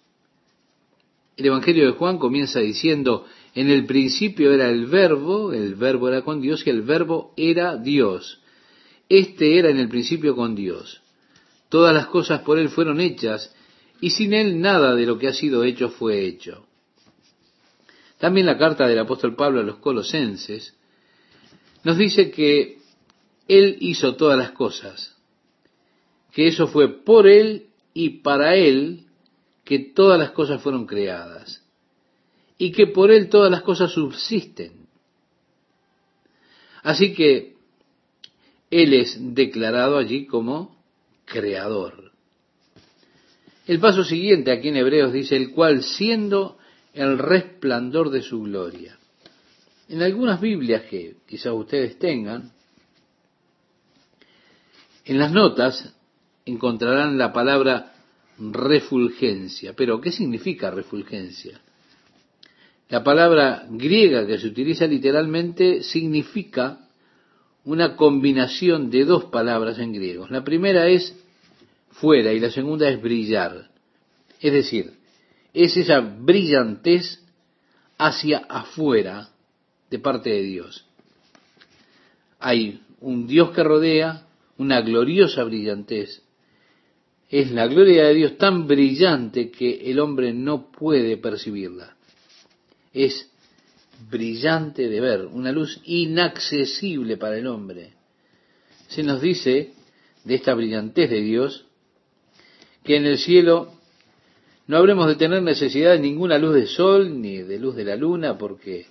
El 1.36 1.46
Evangelio 1.46 1.86
de 1.86 1.92
Juan 1.92 2.18
comienza 2.18 2.60
diciendo, 2.60 3.24
en 3.54 3.70
el 3.70 3.86
principio 3.86 4.52
era 4.52 4.68
el 4.68 4.86
verbo, 4.86 5.52
el 5.52 5.74
verbo 5.74 6.08
era 6.08 6.22
con 6.22 6.40
Dios 6.40 6.66
y 6.66 6.70
el 6.70 6.82
verbo 6.82 7.32
era 7.36 7.76
Dios. 7.76 8.40
Este 9.08 9.58
era 9.58 9.70
en 9.70 9.78
el 9.78 9.88
principio 9.88 10.36
con 10.36 10.54
Dios. 10.54 11.00
Todas 11.68 11.94
las 11.94 12.06
cosas 12.06 12.42
por 12.42 12.58
Él 12.58 12.68
fueron 12.68 13.00
hechas 13.00 13.54
y 14.00 14.10
sin 14.10 14.32
Él 14.32 14.60
nada 14.60 14.94
de 14.94 15.06
lo 15.06 15.18
que 15.18 15.28
ha 15.28 15.32
sido 15.32 15.64
hecho 15.64 15.90
fue 15.90 16.24
hecho. 16.26 16.66
También 18.18 18.46
la 18.46 18.58
carta 18.58 18.86
del 18.86 18.98
apóstol 18.98 19.34
Pablo 19.34 19.60
a 19.60 19.64
los 19.64 19.78
colosenses 19.78 20.74
nos 21.84 21.96
dice 21.96 22.30
que 22.30 22.78
Él 23.48 23.76
hizo 23.80 24.16
todas 24.16 24.38
las 24.38 24.52
cosas 24.52 25.16
que 26.32 26.46
eso 26.46 26.66
fue 26.68 27.02
por 27.04 27.26
Él 27.26 27.66
y 27.94 28.20
para 28.20 28.54
Él 28.54 29.06
que 29.64 29.78
todas 29.78 30.18
las 30.18 30.30
cosas 30.30 30.62
fueron 30.62 30.86
creadas 30.86 31.64
y 32.58 32.72
que 32.72 32.86
por 32.86 33.10
Él 33.10 33.28
todas 33.28 33.50
las 33.50 33.62
cosas 33.62 33.92
subsisten. 33.92 34.86
Así 36.82 37.14
que 37.14 37.56
Él 38.70 38.94
es 38.94 39.16
declarado 39.34 39.98
allí 39.98 40.26
como 40.26 40.76
creador. 41.24 42.09
El 43.70 43.78
paso 43.78 44.02
siguiente 44.02 44.50
aquí 44.50 44.70
en 44.70 44.78
Hebreos 44.78 45.12
dice, 45.12 45.36
el 45.36 45.52
cual 45.52 45.84
siendo 45.84 46.58
el 46.92 47.18
resplandor 47.18 48.10
de 48.10 48.20
su 48.20 48.42
gloria. 48.42 48.98
En 49.88 50.02
algunas 50.02 50.40
Biblias 50.40 50.82
que 50.90 51.18
quizás 51.24 51.52
ustedes 51.52 51.96
tengan, 51.96 52.50
en 55.04 55.18
las 55.20 55.30
notas 55.30 55.94
encontrarán 56.46 57.16
la 57.16 57.32
palabra 57.32 57.92
refulgencia. 58.40 59.74
Pero, 59.76 60.00
¿qué 60.00 60.10
significa 60.10 60.72
refulgencia? 60.72 61.60
La 62.88 63.04
palabra 63.04 63.68
griega 63.70 64.26
que 64.26 64.38
se 64.38 64.48
utiliza 64.48 64.88
literalmente 64.88 65.84
significa 65.84 66.88
una 67.62 67.94
combinación 67.94 68.90
de 68.90 69.04
dos 69.04 69.26
palabras 69.26 69.78
en 69.78 69.92
griego. 69.92 70.26
La 70.26 70.42
primera 70.42 70.88
es 70.88 71.19
fuera 72.00 72.32
y 72.32 72.40
la 72.40 72.50
segunda 72.50 72.88
es 72.88 73.00
brillar. 73.00 73.70
Es 74.40 74.52
decir, 74.52 74.94
es 75.52 75.76
esa 75.76 76.00
brillantez 76.00 77.20
hacia 77.98 78.38
afuera 78.38 79.30
de 79.90 79.98
parte 79.98 80.30
de 80.30 80.42
Dios. 80.42 80.86
Hay 82.38 82.80
un 83.00 83.26
Dios 83.26 83.50
que 83.50 83.62
rodea, 83.62 84.26
una 84.56 84.80
gloriosa 84.80 85.44
brillantez. 85.44 86.22
Es 87.28 87.50
la 87.50 87.66
gloria 87.66 88.04
de 88.04 88.14
Dios 88.14 88.38
tan 88.38 88.66
brillante 88.66 89.50
que 89.50 89.90
el 89.90 90.00
hombre 90.00 90.32
no 90.32 90.70
puede 90.72 91.16
percibirla. 91.16 91.96
Es 92.92 93.30
brillante 94.10 94.88
de 94.88 95.00
ver, 95.00 95.26
una 95.26 95.52
luz 95.52 95.80
inaccesible 95.84 97.16
para 97.16 97.36
el 97.36 97.46
hombre. 97.46 97.92
Se 98.88 99.02
nos 99.02 99.20
dice 99.20 99.74
de 100.24 100.34
esta 100.34 100.54
brillantez 100.54 101.10
de 101.10 101.20
Dios 101.20 101.66
que 102.84 102.96
en 102.96 103.06
el 103.06 103.18
cielo 103.18 103.72
no 104.66 104.76
habremos 104.76 105.08
de 105.08 105.16
tener 105.16 105.42
necesidad 105.42 105.92
de 105.92 106.00
ninguna 106.00 106.38
luz 106.38 106.54
de 106.54 106.66
sol 106.66 107.20
ni 107.20 107.38
de 107.38 107.58
luz 107.58 107.74
de 107.76 107.84
la 107.84 107.96
luna 107.96 108.38
porque 108.38 108.86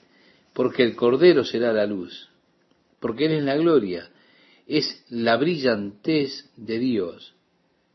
porque 0.60 0.84
el 0.84 0.96
cordero 0.96 1.46
será 1.46 1.72
la 1.72 1.86
luz, 1.86 2.28
porque 3.00 3.28
él 3.28 3.32
es 3.32 3.44
la 3.44 3.56
gloria, 3.56 4.10
es 4.68 5.06
la 5.10 5.38
brillantez 5.38 6.50
de 6.58 6.80
Dios. 6.80 7.34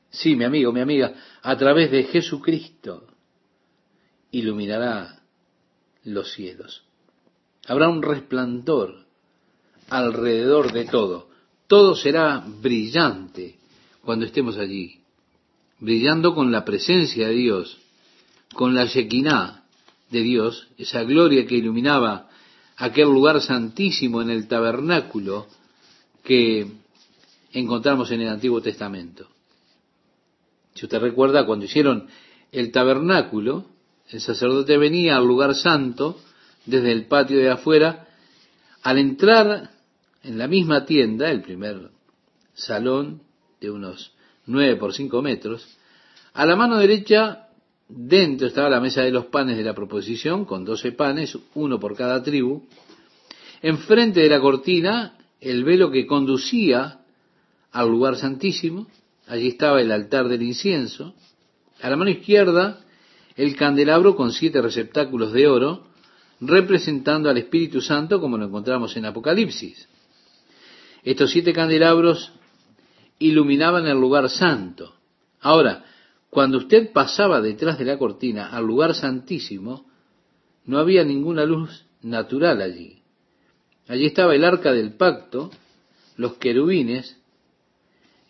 Sí, 0.09 0.35
mi 0.35 0.45
amigo, 0.45 0.73
mi 0.73 0.81
amiga, 0.81 1.15
a 1.43 1.59
través 1.59 1.91
de 1.91 2.05
Jesucristo 2.05 3.07
iluminará 4.31 5.21
los 6.05 6.33
cielos. 6.33 6.85
Habrá 7.67 7.89
un 7.89 8.03
resplandor 8.03 9.05
alrededor 9.91 10.73
de 10.73 10.87
todo. 10.87 11.29
Todo 11.67 11.95
será 11.95 12.45
brillante 12.47 13.57
cuando 14.03 14.25
estemos 14.25 14.57
allí, 14.57 15.01
brillando 15.85 16.35
con 16.35 16.51
la 16.51 16.65
presencia 16.65 17.29
de 17.29 17.35
Dios, 17.35 17.77
con 18.55 18.75
la 18.75 18.87
Shekinah 18.87 19.65
de 20.11 20.21
Dios, 20.23 20.69
esa 20.79 21.03
gloria 21.03 21.45
que 21.47 21.57
iluminaba 21.57 22.31
aquel 22.77 23.05
lugar 23.05 23.43
santísimo 23.43 24.23
en 24.23 24.31
el 24.31 24.49
tabernáculo 24.49 25.47
que 26.23 26.67
encontramos 27.53 28.11
en 28.11 28.23
el 28.23 28.29
Antiguo 28.29 28.63
Testamento. 28.63 29.29
Si 30.75 30.87
usted 30.87 30.99
recuerda, 31.01 31.45
cuando 31.45 31.67
hicieron 31.67 32.09
el 32.51 32.73
tabernáculo, 32.73 33.67
el 34.09 34.23
sacerdote 34.23 34.79
venía 34.79 35.19
al 35.19 35.27
lugar 35.27 35.55
santo 35.55 36.19
desde 36.65 36.93
el 36.93 37.07
patio 37.09 37.39
de 37.39 37.51
afuera. 37.51 38.09
Al 38.83 38.99
entrar 38.99 39.71
en 40.23 40.39
la 40.39 40.49
misma 40.49 40.87
tienda, 40.87 41.31
el 41.31 41.43
primer 41.43 41.91
salón 42.55 43.21
de 43.61 43.71
unos 43.71 44.14
nueve 44.47 44.77
por 44.77 44.93
cinco 44.93 45.23
metros, 45.23 45.67
a 46.33 46.47
la 46.47 46.57
mano 46.57 46.79
derecha, 46.79 47.49
dentro 47.89 48.49
estaba 48.49 48.69
la 48.69 48.81
mesa 48.81 49.03
de 49.03 49.13
los 49.13 49.27
panes 49.27 49.57
de 49.57 49.63
la 49.63 49.75
proposición, 49.75 50.45
con 50.45 50.65
doce 50.65 50.93
panes, 50.93 51.39
uno 51.55 51.79
por 51.79 51.97
cada 51.97 52.23
tribu. 52.23 52.67
Enfrente 53.63 54.21
de 54.21 54.29
la 54.29 54.41
cortina, 54.41 55.17
el 55.41 55.63
velo 55.63 55.91
que 55.91 56.07
conducía 56.07 57.01
al 57.71 57.89
lugar 57.89 58.17
santísimo, 58.17 58.89
allí 59.29 59.49
estaba 59.49 59.81
el 59.81 59.93
altar 59.93 60.29
del 60.29 60.43
incienso. 60.43 61.15
A 61.81 61.89
la 61.89 61.97
mano 61.97 62.11
izquierda, 62.11 62.81
el 63.37 63.57
candelabro 63.57 64.17
con 64.17 64.33
siete 64.33 64.61
receptáculos 64.61 65.33
de 65.33 65.47
oro, 65.47 65.87
representando 66.41 67.31
al 67.31 67.39
Espíritu 67.39 67.81
Santo 67.81 68.21
como 68.21 68.39
lo 68.39 68.47
encontramos 68.47 68.97
en 68.97 69.07
Apocalipsis. 69.07 69.89
Estos 71.05 71.31
siete 71.31 71.53
candelabros 71.53 72.33
iluminaban 73.19 73.87
el 73.87 73.99
lugar 73.99 74.29
santo. 74.29 74.95
Ahora, 75.41 75.85
cuando 76.31 76.59
usted 76.59 76.93
pasaba 76.93 77.41
detrás 77.41 77.79
de 77.79 77.85
la 77.85 77.99
cortina 77.99 78.49
al 78.49 78.65
lugar 78.65 78.95
santísimo, 78.95 79.87
no 80.65 80.79
había 80.79 81.05
ninguna 81.05 81.45
luz 81.45 81.85
natural 82.03 82.61
allí. 82.61 82.99
Allí 83.87 84.07
estaba 84.07 84.35
el 84.35 84.45
arca 84.45 84.73
del 84.73 84.95
pacto, 84.95 85.51
los 86.17 86.35
querubines, 86.35 87.17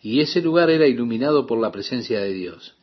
y 0.01 0.21
ese 0.21 0.41
lugar 0.41 0.69
era 0.69 0.85
iluminado 0.85 1.47
por 1.47 1.59
la 1.59 1.71
presencia 1.71 2.19
de 2.19 2.33
Dios, 2.33 2.75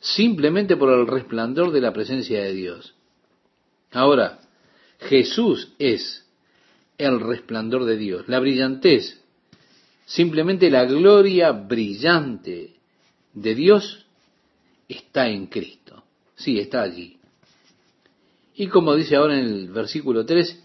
simplemente 0.00 0.76
por 0.76 0.92
el 0.92 1.06
resplandor 1.06 1.72
de 1.72 1.80
la 1.80 1.92
presencia 1.92 2.42
de 2.42 2.52
Dios. 2.52 2.94
Ahora, 3.92 4.40
Jesús 4.98 5.72
es 5.78 6.26
el 6.98 7.20
resplandor 7.20 7.84
de 7.84 7.96
Dios, 7.96 8.28
la 8.28 8.40
brillantez, 8.40 9.23
simplemente 10.06 10.70
la 10.70 10.84
gloria 10.84 11.52
brillante 11.52 12.74
de 13.32 13.54
Dios 13.54 14.06
está 14.88 15.28
en 15.28 15.46
Cristo. 15.46 16.04
Sí, 16.36 16.58
está 16.58 16.82
allí. 16.82 17.18
Y 18.56 18.68
como 18.68 18.94
dice 18.94 19.16
ahora 19.16 19.38
en 19.38 19.46
el 19.46 19.68
versículo 19.70 20.24
3, 20.24 20.62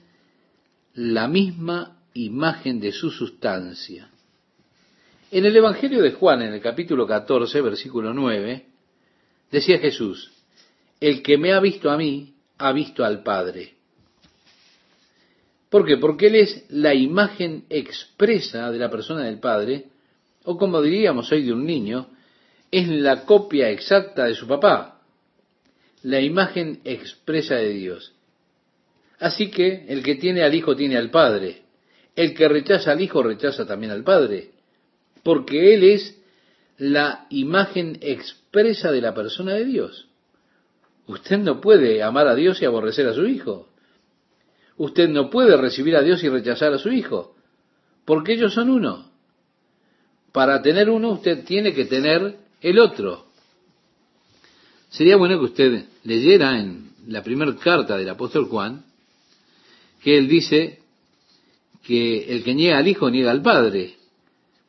la 0.95 1.27
misma 1.27 1.97
imagen 2.13 2.79
de 2.79 2.91
su 2.91 3.09
sustancia. 3.09 4.09
En 5.31 5.45
el 5.45 5.55
Evangelio 5.55 6.01
de 6.01 6.11
Juan, 6.11 6.41
en 6.41 6.53
el 6.53 6.61
capítulo 6.61 7.05
14, 7.07 7.61
versículo 7.61 8.13
9, 8.13 8.65
decía 9.51 9.79
Jesús, 9.79 10.31
el 10.99 11.21
que 11.21 11.37
me 11.37 11.53
ha 11.53 11.59
visto 11.59 11.89
a 11.89 11.97
mí, 11.97 12.33
ha 12.57 12.71
visto 12.71 13.05
al 13.05 13.23
Padre. 13.23 13.75
¿Por 15.69 15.85
qué? 15.85 15.97
Porque 15.97 16.27
Él 16.27 16.35
es 16.35 16.65
la 16.69 16.93
imagen 16.93 17.65
expresa 17.69 18.71
de 18.71 18.79
la 18.79 18.89
persona 18.89 19.25
del 19.25 19.39
Padre, 19.39 19.85
o 20.45 20.57
como 20.57 20.81
diríamos 20.81 21.31
hoy 21.31 21.43
de 21.43 21.53
un 21.53 21.65
niño, 21.65 22.09
es 22.71 22.87
la 22.87 23.25
copia 23.25 23.69
exacta 23.69 24.25
de 24.25 24.35
su 24.35 24.47
papá, 24.47 25.01
la 26.03 26.21
imagen 26.21 26.81
expresa 26.83 27.55
de 27.55 27.69
Dios. 27.69 28.13
Así 29.19 29.51
que 29.51 29.85
el 29.87 30.01
que 30.01 30.15
tiene 30.15 30.43
al 30.43 30.55
Hijo 30.55 30.75
tiene 30.75 30.97
al 30.97 31.11
Padre, 31.11 31.63
el 32.15 32.33
que 32.33 32.47
rechaza 32.47 32.91
al 32.91 33.01
Hijo 33.01 33.21
rechaza 33.21 33.65
también 33.65 33.91
al 33.91 34.03
Padre, 34.03 34.51
porque 35.23 35.73
Él 35.73 35.83
es 35.83 36.19
la 36.77 37.27
imagen 37.29 37.97
expresa 38.01 38.91
de 38.91 39.01
la 39.01 39.13
persona 39.13 39.53
de 39.53 39.65
Dios. 39.65 40.07
Usted 41.07 41.37
no 41.37 41.59
puede 41.59 42.01
amar 42.01 42.27
a 42.27 42.35
Dios 42.35 42.61
y 42.61 42.65
aborrecer 42.65 43.07
a 43.07 43.13
su 43.13 43.25
Hijo. 43.27 43.68
Usted 44.79 45.09
no 45.09 45.29
puede 45.29 45.55
recibir 45.57 45.95
a 45.95 46.01
Dios 46.01 46.23
y 46.23 46.29
rechazar 46.29 46.73
a 46.73 46.79
su 46.79 46.89
Hijo, 46.89 47.35
porque 48.05 48.33
ellos 48.33 48.53
son 48.53 48.69
uno. 48.69 49.11
Para 50.31 50.61
tener 50.61 50.89
uno 50.89 51.11
usted 51.11 51.43
tiene 51.43 51.73
que 51.73 51.85
tener 51.85 52.37
el 52.61 52.79
otro. 52.79 53.25
Sería 54.89 55.17
bueno 55.17 55.37
que 55.37 55.45
usted 55.45 55.85
leyera 56.03 56.59
en 56.59 56.91
la 57.07 57.21
primera 57.21 57.53
carta 57.55 57.97
del 57.97 58.09
apóstol 58.09 58.45
Juan 58.45 58.85
que 60.01 60.17
él 60.17 60.27
dice 60.27 60.79
que 61.83 62.33
el 62.33 62.43
que 62.43 62.53
niega 62.55 62.77
al 62.77 62.87
Hijo 62.87 63.09
niega 63.09 63.31
al 63.31 63.41
Padre, 63.41 63.97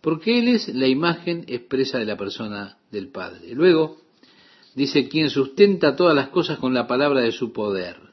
porque 0.01 0.38
Él 0.38 0.49
es 0.49 0.68
la 0.75 0.88
imagen 0.88 1.44
expresa 1.46 1.99
de 1.99 2.07
la 2.07 2.16
persona 2.16 2.79
del 2.90 3.09
Padre. 3.09 3.55
Luego 3.55 3.99
dice, 4.75 5.09
quien 5.09 5.31
sustenta 5.31 5.94
todas 5.94 6.16
las 6.16 6.31
cosas 6.31 6.59
con 6.59 6.75
la 6.75 6.87
palabra 6.87 7.20
de 7.20 7.31
su 7.31 7.53
poder. 7.53 8.10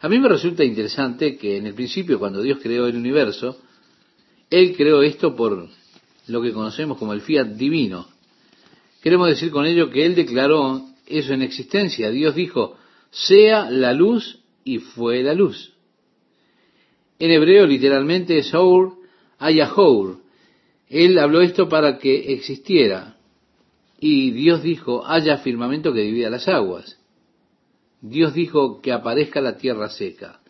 A 0.00 0.08
mí 0.08 0.18
me 0.18 0.28
resulta 0.28 0.64
interesante 0.64 1.36
que 1.36 1.56
en 1.56 1.66
el 1.66 1.74
principio, 1.74 2.18
cuando 2.18 2.40
Dios 2.40 2.58
creó 2.62 2.86
el 2.86 2.96
universo, 2.96 3.58
Él 4.48 4.76
creó 4.76 5.02
esto 5.02 5.34
por 5.34 5.68
lo 6.28 6.42
que 6.42 6.52
conocemos 6.52 6.98
como 6.98 7.12
el 7.12 7.20
fiat 7.20 7.48
divino. 7.48 8.06
Queremos 9.02 9.28
decir 9.28 9.50
con 9.50 9.66
ello 9.66 9.90
que 9.90 10.04
Él 10.06 10.14
declaró 10.14 10.84
eso 11.06 11.32
en 11.32 11.42
existencia. 11.42 12.10
Dios 12.10 12.34
dijo, 12.34 12.76
sea 13.10 13.70
la 13.70 13.92
luz 13.92 14.40
y 14.64 14.78
fue 14.78 15.22
la 15.22 15.34
luz. 15.34 15.72
En 17.18 17.30
hebreo 17.30 17.66
literalmente 17.66 18.38
es 18.38 18.54
Our 18.54 18.92
Ayahour. 19.38 20.18
Él 20.88 21.18
habló 21.18 21.40
esto 21.40 21.68
para 21.68 21.98
que 21.98 22.32
existiera. 22.32 23.16
Y 24.00 24.30
Dios 24.30 24.62
dijo, 24.62 25.04
haya 25.06 25.38
firmamento 25.38 25.92
que 25.92 26.02
divida 26.02 26.30
las 26.30 26.46
aguas. 26.46 26.97
Dios 28.00 28.34
dijo 28.34 28.80
que 28.80 28.92
aparezca 28.92 29.40
la 29.40 29.56
tierra 29.56 29.88
seca. 29.88 30.40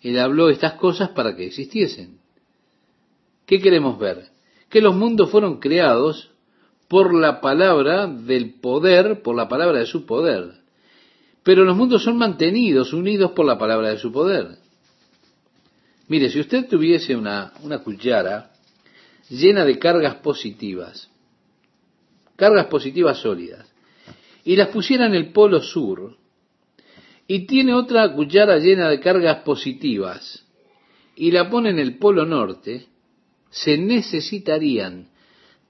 Él 0.00 0.18
habló 0.18 0.48
estas 0.48 0.74
cosas 0.74 1.10
para 1.10 1.36
que 1.36 1.46
existiesen. 1.46 2.18
¿Qué 3.46 3.60
queremos 3.60 3.98
ver? 3.98 4.30
Que 4.68 4.80
los 4.80 4.94
mundos 4.94 5.30
fueron 5.30 5.60
creados 5.60 6.30
por 6.88 7.14
la 7.14 7.40
palabra 7.40 8.06
del 8.06 8.54
poder, 8.60 9.22
por 9.22 9.36
la 9.36 9.48
palabra 9.48 9.78
de 9.78 9.86
su 9.86 10.04
poder. 10.04 10.62
Pero 11.42 11.64
los 11.64 11.76
mundos 11.76 12.02
son 12.02 12.18
mantenidos, 12.18 12.92
unidos 12.92 13.32
por 13.32 13.46
la 13.46 13.58
palabra 13.58 13.90
de 13.90 13.98
su 13.98 14.12
poder. 14.12 14.58
Mire, 16.08 16.30
si 16.30 16.40
usted 16.40 16.68
tuviese 16.68 17.16
una, 17.16 17.52
cuchara 17.82 18.50
llena 19.30 19.64
de 19.64 19.78
cargas 19.78 20.16
positivas, 20.16 21.10
cargas 22.36 22.66
positivas 22.66 23.18
sólidas, 23.18 23.66
y 24.44 24.56
las 24.56 24.68
pusiera 24.68 25.06
en 25.06 25.14
el 25.14 25.32
polo 25.32 25.62
sur, 25.62 26.16
y 27.32 27.46
tiene 27.46 27.72
otra 27.72 28.12
cuchara 28.12 28.58
llena 28.58 28.90
de 28.90 29.00
cargas 29.00 29.38
positivas 29.38 30.44
y 31.16 31.30
la 31.30 31.48
pone 31.48 31.70
en 31.70 31.78
el 31.78 31.96
polo 31.96 32.26
norte, 32.26 32.88
se 33.48 33.78
necesitarían 33.78 35.08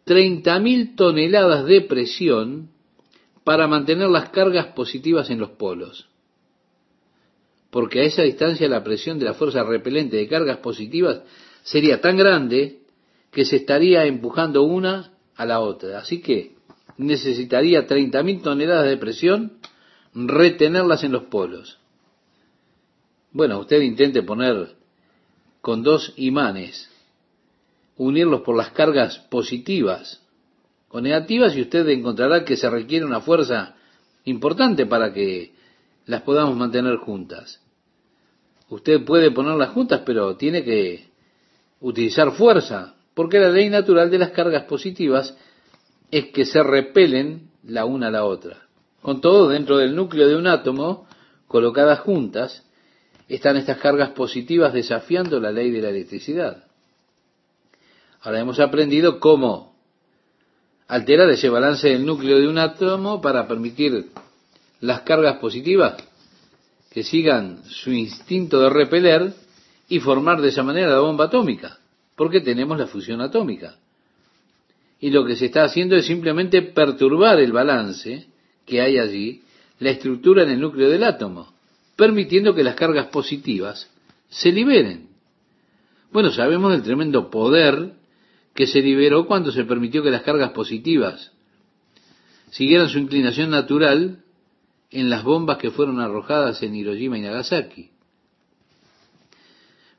30.000 0.04 0.96
toneladas 0.96 1.64
de 1.66 1.82
presión 1.82 2.70
para 3.44 3.68
mantener 3.68 4.08
las 4.08 4.30
cargas 4.30 4.74
positivas 4.74 5.30
en 5.30 5.38
los 5.38 5.50
polos. 5.50 6.08
Porque 7.70 8.00
a 8.00 8.04
esa 8.06 8.22
distancia 8.22 8.68
la 8.68 8.82
presión 8.82 9.20
de 9.20 9.26
la 9.26 9.34
fuerza 9.34 9.62
repelente 9.62 10.16
de 10.16 10.26
cargas 10.26 10.56
positivas 10.56 11.20
sería 11.62 12.00
tan 12.00 12.16
grande 12.16 12.80
que 13.30 13.44
se 13.44 13.54
estaría 13.54 14.04
empujando 14.04 14.64
una 14.64 15.12
a 15.36 15.46
la 15.46 15.60
otra. 15.60 16.00
Así 16.00 16.22
que 16.22 16.56
necesitaría 16.96 17.86
30.000 17.86 18.42
toneladas 18.42 18.88
de 18.88 18.96
presión 18.96 19.52
retenerlas 20.14 21.04
en 21.04 21.12
los 21.12 21.24
polos. 21.24 21.78
Bueno, 23.32 23.60
usted 23.60 23.80
intente 23.80 24.22
poner 24.22 24.76
con 25.60 25.82
dos 25.82 26.12
imanes, 26.16 26.90
unirlos 27.96 28.42
por 28.42 28.56
las 28.56 28.70
cargas 28.70 29.18
positivas 29.30 30.22
o 30.90 31.00
negativas 31.00 31.56
y 31.56 31.62
usted 31.62 31.88
encontrará 31.88 32.44
que 32.44 32.56
se 32.56 32.68
requiere 32.68 33.06
una 33.06 33.20
fuerza 33.20 33.74
importante 34.24 34.86
para 34.86 35.12
que 35.12 35.54
las 36.06 36.22
podamos 36.22 36.56
mantener 36.56 36.96
juntas. 36.96 37.60
Usted 38.68 39.04
puede 39.04 39.30
ponerlas 39.30 39.70
juntas, 39.70 40.02
pero 40.04 40.36
tiene 40.36 40.64
que 40.64 41.08
utilizar 41.80 42.32
fuerza, 42.32 42.94
porque 43.14 43.38
la 43.38 43.50
ley 43.50 43.68
natural 43.68 44.10
de 44.10 44.18
las 44.18 44.30
cargas 44.30 44.64
positivas 44.64 45.36
es 46.10 46.26
que 46.26 46.44
se 46.44 46.62
repelen 46.62 47.50
la 47.64 47.84
una 47.84 48.08
a 48.08 48.10
la 48.10 48.24
otra. 48.24 48.62
Con 49.02 49.20
todo, 49.20 49.48
dentro 49.48 49.78
del 49.78 49.96
núcleo 49.96 50.28
de 50.28 50.36
un 50.36 50.46
átomo, 50.46 51.06
colocadas 51.48 52.00
juntas, 52.00 52.62
están 53.28 53.56
estas 53.56 53.78
cargas 53.78 54.10
positivas 54.10 54.72
desafiando 54.72 55.40
la 55.40 55.50
ley 55.50 55.70
de 55.70 55.82
la 55.82 55.88
electricidad. 55.88 56.64
Ahora 58.20 58.40
hemos 58.40 58.60
aprendido 58.60 59.18
cómo 59.18 59.74
alterar 60.86 61.28
ese 61.30 61.48
balance 61.48 61.88
del 61.88 62.06
núcleo 62.06 62.38
de 62.38 62.46
un 62.46 62.58
átomo 62.58 63.20
para 63.20 63.48
permitir 63.48 64.10
las 64.80 65.00
cargas 65.00 65.38
positivas 65.38 65.94
que 66.90 67.02
sigan 67.02 67.64
su 67.64 67.90
instinto 67.90 68.60
de 68.60 68.70
repeler 68.70 69.32
y 69.88 69.98
formar 69.98 70.40
de 70.40 70.50
esa 70.50 70.62
manera 70.62 70.88
la 70.88 71.00
bomba 71.00 71.24
atómica, 71.24 71.78
porque 72.14 72.40
tenemos 72.40 72.78
la 72.78 72.86
fusión 72.86 73.20
atómica. 73.20 73.76
Y 75.00 75.10
lo 75.10 75.24
que 75.24 75.34
se 75.34 75.46
está 75.46 75.64
haciendo 75.64 75.96
es 75.96 76.06
simplemente 76.06 76.62
perturbar 76.62 77.40
el 77.40 77.52
balance 77.52 78.31
que 78.66 78.80
hay 78.80 78.98
allí, 78.98 79.42
la 79.78 79.90
estructura 79.90 80.44
en 80.44 80.50
el 80.50 80.60
núcleo 80.60 80.88
del 80.88 81.04
átomo, 81.04 81.52
permitiendo 81.96 82.54
que 82.54 82.64
las 82.64 82.74
cargas 82.74 83.06
positivas 83.06 83.90
se 84.28 84.52
liberen. 84.52 85.08
Bueno, 86.12 86.30
sabemos 86.30 86.72
del 86.72 86.82
tremendo 86.82 87.30
poder 87.30 87.92
que 88.54 88.66
se 88.66 88.80
liberó 88.80 89.26
cuando 89.26 89.50
se 89.50 89.64
permitió 89.64 90.02
que 90.02 90.10
las 90.10 90.22
cargas 90.22 90.50
positivas 90.50 91.32
siguieran 92.50 92.88
su 92.88 92.98
inclinación 92.98 93.50
natural 93.50 94.22
en 94.90 95.08
las 95.08 95.24
bombas 95.24 95.56
que 95.56 95.70
fueron 95.70 96.00
arrojadas 96.00 96.62
en 96.62 96.74
Hiroshima 96.74 97.18
y 97.18 97.22
Nagasaki. 97.22 97.90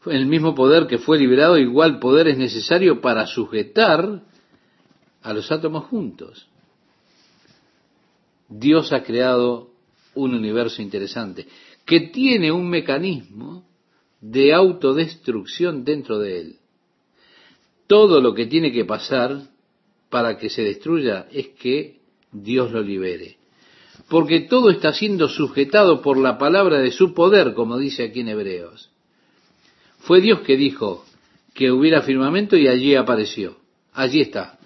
El 0.05 0.25
mismo 0.27 0.53
poder 0.53 0.85
que 0.85 0.99
fue 0.99 1.17
liberado, 1.17 1.57
igual 1.57 1.99
poder 1.99 2.27
es 2.27 2.37
necesario 2.37 3.01
para 3.01 3.25
sujetar 3.25 4.21
a 5.21 5.33
los 5.33 5.51
átomos 5.51 5.85
juntos. 5.85 6.47
Dios 8.59 8.93
ha 8.93 9.03
creado 9.03 9.69
un 10.13 10.35
universo 10.35 10.81
interesante 10.81 11.47
que 11.85 12.01
tiene 12.11 12.51
un 12.51 12.69
mecanismo 12.69 13.65
de 14.21 14.53
autodestrucción 14.53 15.83
dentro 15.83 16.19
de 16.19 16.39
él. 16.39 16.55
Todo 17.87 18.21
lo 18.21 18.33
que 18.33 18.45
tiene 18.45 18.71
que 18.71 18.85
pasar 18.85 19.41
para 20.09 20.37
que 20.37 20.49
se 20.49 20.61
destruya 20.61 21.27
es 21.31 21.49
que 21.49 21.99
Dios 22.31 22.71
lo 22.71 22.81
libere. 22.81 23.37
Porque 24.07 24.41
todo 24.41 24.69
está 24.69 24.93
siendo 24.93 25.27
sujetado 25.27 26.01
por 26.01 26.17
la 26.17 26.37
palabra 26.37 26.79
de 26.79 26.91
su 26.91 27.13
poder, 27.13 27.53
como 27.53 27.77
dice 27.77 28.03
aquí 28.03 28.19
en 28.19 28.29
Hebreos. 28.29 28.91
Fue 29.99 30.21
Dios 30.21 30.41
que 30.41 30.57
dijo 30.57 31.05
que 31.53 31.71
hubiera 31.71 32.01
firmamento 32.03 32.55
y 32.55 32.67
allí 32.67 32.95
apareció. 32.95 33.57
Allí 33.93 34.21
está. 34.21 34.59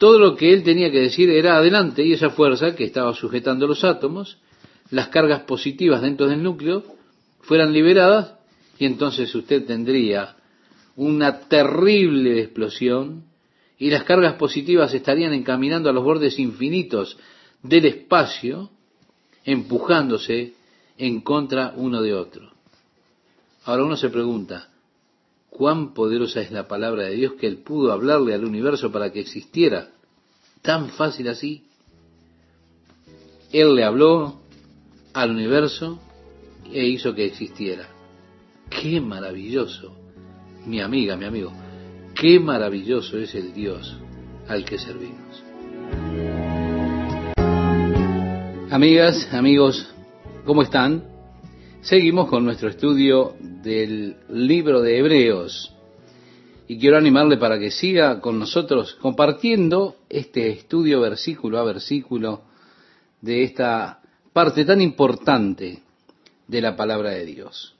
Todo 0.00 0.18
lo 0.18 0.34
que 0.34 0.54
él 0.54 0.62
tenía 0.62 0.90
que 0.90 0.98
decir 0.98 1.28
era 1.28 1.58
adelante 1.58 2.02
y 2.02 2.14
esa 2.14 2.30
fuerza 2.30 2.74
que 2.74 2.84
estaba 2.84 3.12
sujetando 3.12 3.66
los 3.66 3.84
átomos, 3.84 4.38
las 4.90 5.08
cargas 5.08 5.42
positivas 5.42 6.00
dentro 6.00 6.26
del 6.26 6.42
núcleo, 6.42 6.82
fueran 7.42 7.74
liberadas 7.74 8.32
y 8.78 8.86
entonces 8.86 9.34
usted 9.34 9.66
tendría 9.66 10.36
una 10.96 11.40
terrible 11.40 12.40
explosión 12.40 13.24
y 13.76 13.90
las 13.90 14.04
cargas 14.04 14.36
positivas 14.36 14.94
estarían 14.94 15.34
encaminando 15.34 15.90
a 15.90 15.92
los 15.92 16.02
bordes 16.02 16.38
infinitos 16.38 17.18
del 17.62 17.84
espacio, 17.84 18.70
empujándose 19.44 20.54
en 20.96 21.20
contra 21.20 21.74
uno 21.76 22.00
de 22.00 22.14
otro. 22.14 22.50
Ahora 23.64 23.84
uno 23.84 23.98
se 23.98 24.08
pregunta, 24.08 24.70
cuán 25.50 25.92
poderosa 25.92 26.40
es 26.40 26.50
la 26.50 26.68
palabra 26.68 27.04
de 27.04 27.16
Dios 27.16 27.34
que 27.34 27.46
Él 27.46 27.58
pudo 27.58 27.92
hablarle 27.92 28.34
al 28.34 28.44
universo 28.44 28.90
para 28.90 29.12
que 29.12 29.20
existiera. 29.20 29.90
Tan 30.62 30.90
fácil 30.90 31.28
así. 31.28 31.64
Él 33.52 33.74
le 33.74 33.84
habló 33.84 34.40
al 35.12 35.30
universo 35.30 36.00
e 36.72 36.86
hizo 36.86 37.14
que 37.14 37.26
existiera. 37.26 37.88
Qué 38.70 39.00
maravilloso, 39.00 39.92
mi 40.66 40.80
amiga, 40.80 41.16
mi 41.16 41.24
amigo, 41.24 41.52
qué 42.14 42.38
maravilloso 42.38 43.18
es 43.18 43.34
el 43.34 43.52
Dios 43.52 43.98
al 44.46 44.64
que 44.64 44.78
servimos. 44.78 45.42
Amigas, 48.70 49.28
amigos, 49.34 49.92
¿cómo 50.44 50.62
están? 50.62 51.02
Seguimos 51.82 52.28
con 52.28 52.44
nuestro 52.44 52.68
estudio 52.68 53.36
del 53.40 54.16
libro 54.28 54.82
de 54.82 54.98
Hebreos 54.98 55.72
y 56.68 56.78
quiero 56.78 56.98
animarle 56.98 57.38
para 57.38 57.58
que 57.58 57.70
siga 57.70 58.20
con 58.20 58.38
nosotros 58.38 58.98
compartiendo 59.00 59.96
este 60.10 60.50
estudio 60.50 61.00
versículo 61.00 61.58
a 61.58 61.64
versículo 61.64 62.42
de 63.22 63.44
esta 63.44 64.02
parte 64.34 64.66
tan 64.66 64.82
importante 64.82 65.78
de 66.46 66.60
la 66.60 66.76
palabra 66.76 67.12
de 67.12 67.24
Dios. 67.24 67.74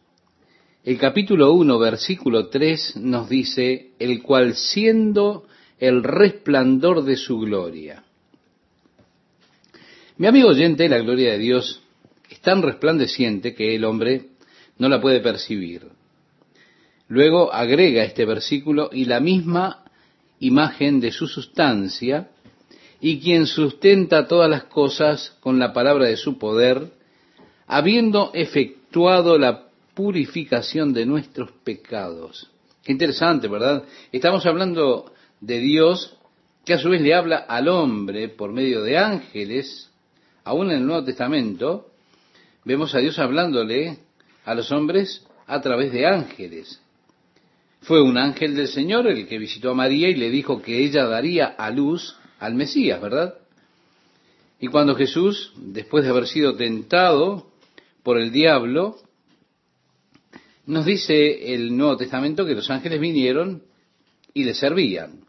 El 0.82 0.96
capítulo 0.96 1.52
1, 1.52 1.78
versículo 1.78 2.48
3 2.48 2.96
nos 2.96 3.28
dice, 3.28 3.90
el 3.98 4.22
cual 4.22 4.54
siendo 4.54 5.44
el 5.78 6.02
resplandor 6.02 7.04
de 7.04 7.16
su 7.16 7.38
gloria. 7.38 8.02
Mi 10.16 10.26
amigo 10.26 10.48
oyente, 10.48 10.88
la 10.88 10.98
gloria 11.00 11.32
de 11.32 11.38
Dios 11.38 11.82
es 12.30 12.40
tan 12.40 12.62
resplandeciente 12.62 13.54
que 13.54 13.74
el 13.74 13.84
hombre 13.84 14.28
no 14.78 14.88
la 14.88 15.00
puede 15.00 15.20
percibir. 15.20 15.88
Luego 17.08 17.52
agrega 17.52 18.04
este 18.04 18.24
versículo 18.24 18.88
y 18.92 19.04
la 19.04 19.18
misma 19.18 19.84
imagen 20.38 21.00
de 21.00 21.10
su 21.10 21.26
sustancia 21.26 22.30
y 23.00 23.18
quien 23.18 23.46
sustenta 23.46 24.28
todas 24.28 24.48
las 24.48 24.64
cosas 24.64 25.36
con 25.40 25.58
la 25.58 25.72
palabra 25.72 26.06
de 26.06 26.16
su 26.16 26.38
poder, 26.38 26.92
habiendo 27.66 28.30
efectuado 28.32 29.38
la 29.38 29.66
purificación 29.94 30.92
de 30.92 31.04
nuestros 31.04 31.50
pecados. 31.64 32.48
Qué 32.84 32.92
interesante, 32.92 33.48
¿verdad? 33.48 33.84
Estamos 34.12 34.46
hablando 34.46 35.12
de 35.40 35.58
Dios 35.58 36.16
que 36.64 36.74
a 36.74 36.78
su 36.78 36.90
vez 36.90 37.00
le 37.00 37.14
habla 37.14 37.38
al 37.38 37.68
hombre 37.68 38.28
por 38.28 38.52
medio 38.52 38.82
de 38.82 38.98
ángeles, 38.98 39.90
aún 40.44 40.70
en 40.70 40.78
el 40.78 40.86
Nuevo 40.86 41.04
Testamento, 41.04 41.89
vemos 42.70 42.94
a 42.94 42.98
Dios 42.98 43.18
hablándole 43.18 43.98
a 44.44 44.54
los 44.54 44.70
hombres 44.70 45.26
a 45.48 45.60
través 45.60 45.90
de 45.92 46.06
ángeles. 46.06 46.80
Fue 47.80 48.00
un 48.00 48.16
ángel 48.16 48.54
del 48.54 48.68
Señor 48.68 49.08
el 49.08 49.26
que 49.26 49.38
visitó 49.38 49.72
a 49.72 49.74
María 49.74 50.08
y 50.08 50.14
le 50.14 50.30
dijo 50.30 50.62
que 50.62 50.78
ella 50.78 51.06
daría 51.06 51.46
a 51.46 51.68
luz 51.72 52.16
al 52.38 52.54
Mesías, 52.54 53.00
¿verdad? 53.00 53.34
Y 54.60 54.68
cuando 54.68 54.94
Jesús, 54.94 55.52
después 55.56 56.04
de 56.04 56.10
haber 56.10 56.28
sido 56.28 56.54
tentado 56.54 57.50
por 58.04 58.20
el 58.20 58.30
diablo, 58.30 58.98
nos 60.64 60.84
dice 60.84 61.52
el 61.52 61.76
Nuevo 61.76 61.96
Testamento 61.96 62.46
que 62.46 62.54
los 62.54 62.70
ángeles 62.70 63.00
vinieron 63.00 63.64
y 64.32 64.44
le 64.44 64.54
servían. 64.54 65.24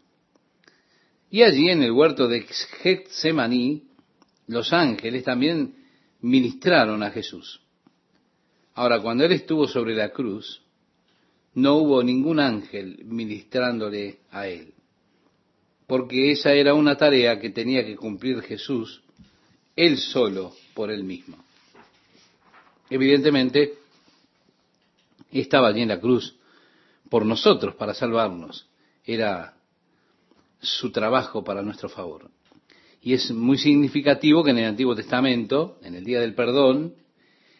Y 1.28 1.42
allí 1.42 1.70
en 1.70 1.82
el 1.82 1.90
huerto 1.90 2.28
de 2.28 2.42
Getsemaní, 2.82 3.82
los 4.46 4.72
ángeles 4.72 5.24
también 5.24 5.81
ministraron 6.22 7.02
a 7.02 7.10
Jesús. 7.10 7.60
Ahora, 8.74 9.00
cuando 9.00 9.24
Él 9.24 9.32
estuvo 9.32 9.68
sobre 9.68 9.94
la 9.94 10.10
cruz, 10.10 10.62
no 11.54 11.74
hubo 11.76 12.02
ningún 12.02 12.40
ángel 12.40 13.04
ministrándole 13.04 14.20
a 14.30 14.48
Él, 14.48 14.72
porque 15.86 16.32
esa 16.32 16.52
era 16.52 16.74
una 16.74 16.96
tarea 16.96 17.38
que 17.38 17.50
tenía 17.50 17.84
que 17.84 17.96
cumplir 17.96 18.40
Jesús, 18.42 19.02
Él 19.76 19.98
solo, 19.98 20.54
por 20.74 20.90
Él 20.90 21.04
mismo. 21.04 21.36
Evidentemente, 22.88 23.74
estaba 25.30 25.68
allí 25.68 25.82
en 25.82 25.88
la 25.88 26.00
cruz 26.00 26.36
por 27.08 27.26
nosotros, 27.26 27.74
para 27.74 27.94
salvarnos. 27.94 28.66
Era 29.04 29.54
su 30.60 30.90
trabajo 30.90 31.42
para 31.44 31.62
nuestro 31.62 31.88
favor. 31.88 32.30
Y 33.02 33.14
es 33.14 33.32
muy 33.32 33.58
significativo 33.58 34.44
que 34.44 34.52
en 34.52 34.58
el 34.58 34.66
Antiguo 34.66 34.94
Testamento, 34.94 35.78
en 35.82 35.96
el 35.96 36.04
Día 36.04 36.20
del 36.20 36.34
Perdón, 36.34 36.94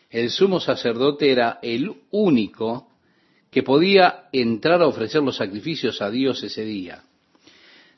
el 0.08 0.30
sumo 0.30 0.60
sacerdote 0.60 1.32
era 1.32 1.58
el 1.62 1.92
único 2.12 2.88
que 3.50 3.62
podía 3.62 4.28
entrar 4.32 4.80
a 4.80 4.86
ofrecer 4.86 5.22
los 5.22 5.36
sacrificios 5.36 6.00
a 6.00 6.10
Dios 6.10 6.42
ese 6.44 6.64
día. 6.64 7.02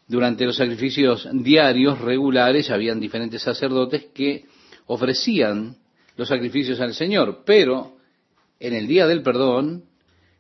Durante 0.09 0.47
los 0.47 0.57
sacrificios 0.57 1.29
diarios 1.33 2.01
regulares 2.01 2.71
habían 2.71 2.99
diferentes 2.99 3.43
sacerdotes 3.43 4.07
que 4.15 4.47
ofrecían 4.87 5.77
los 6.17 6.29
sacrificios 6.29 6.81
al 6.81 6.95
Señor, 6.95 7.43
pero 7.45 7.97
en 8.59 8.75
el 8.75 8.87
día 8.87 9.07
del 9.07 9.23
perdón, 9.23 9.85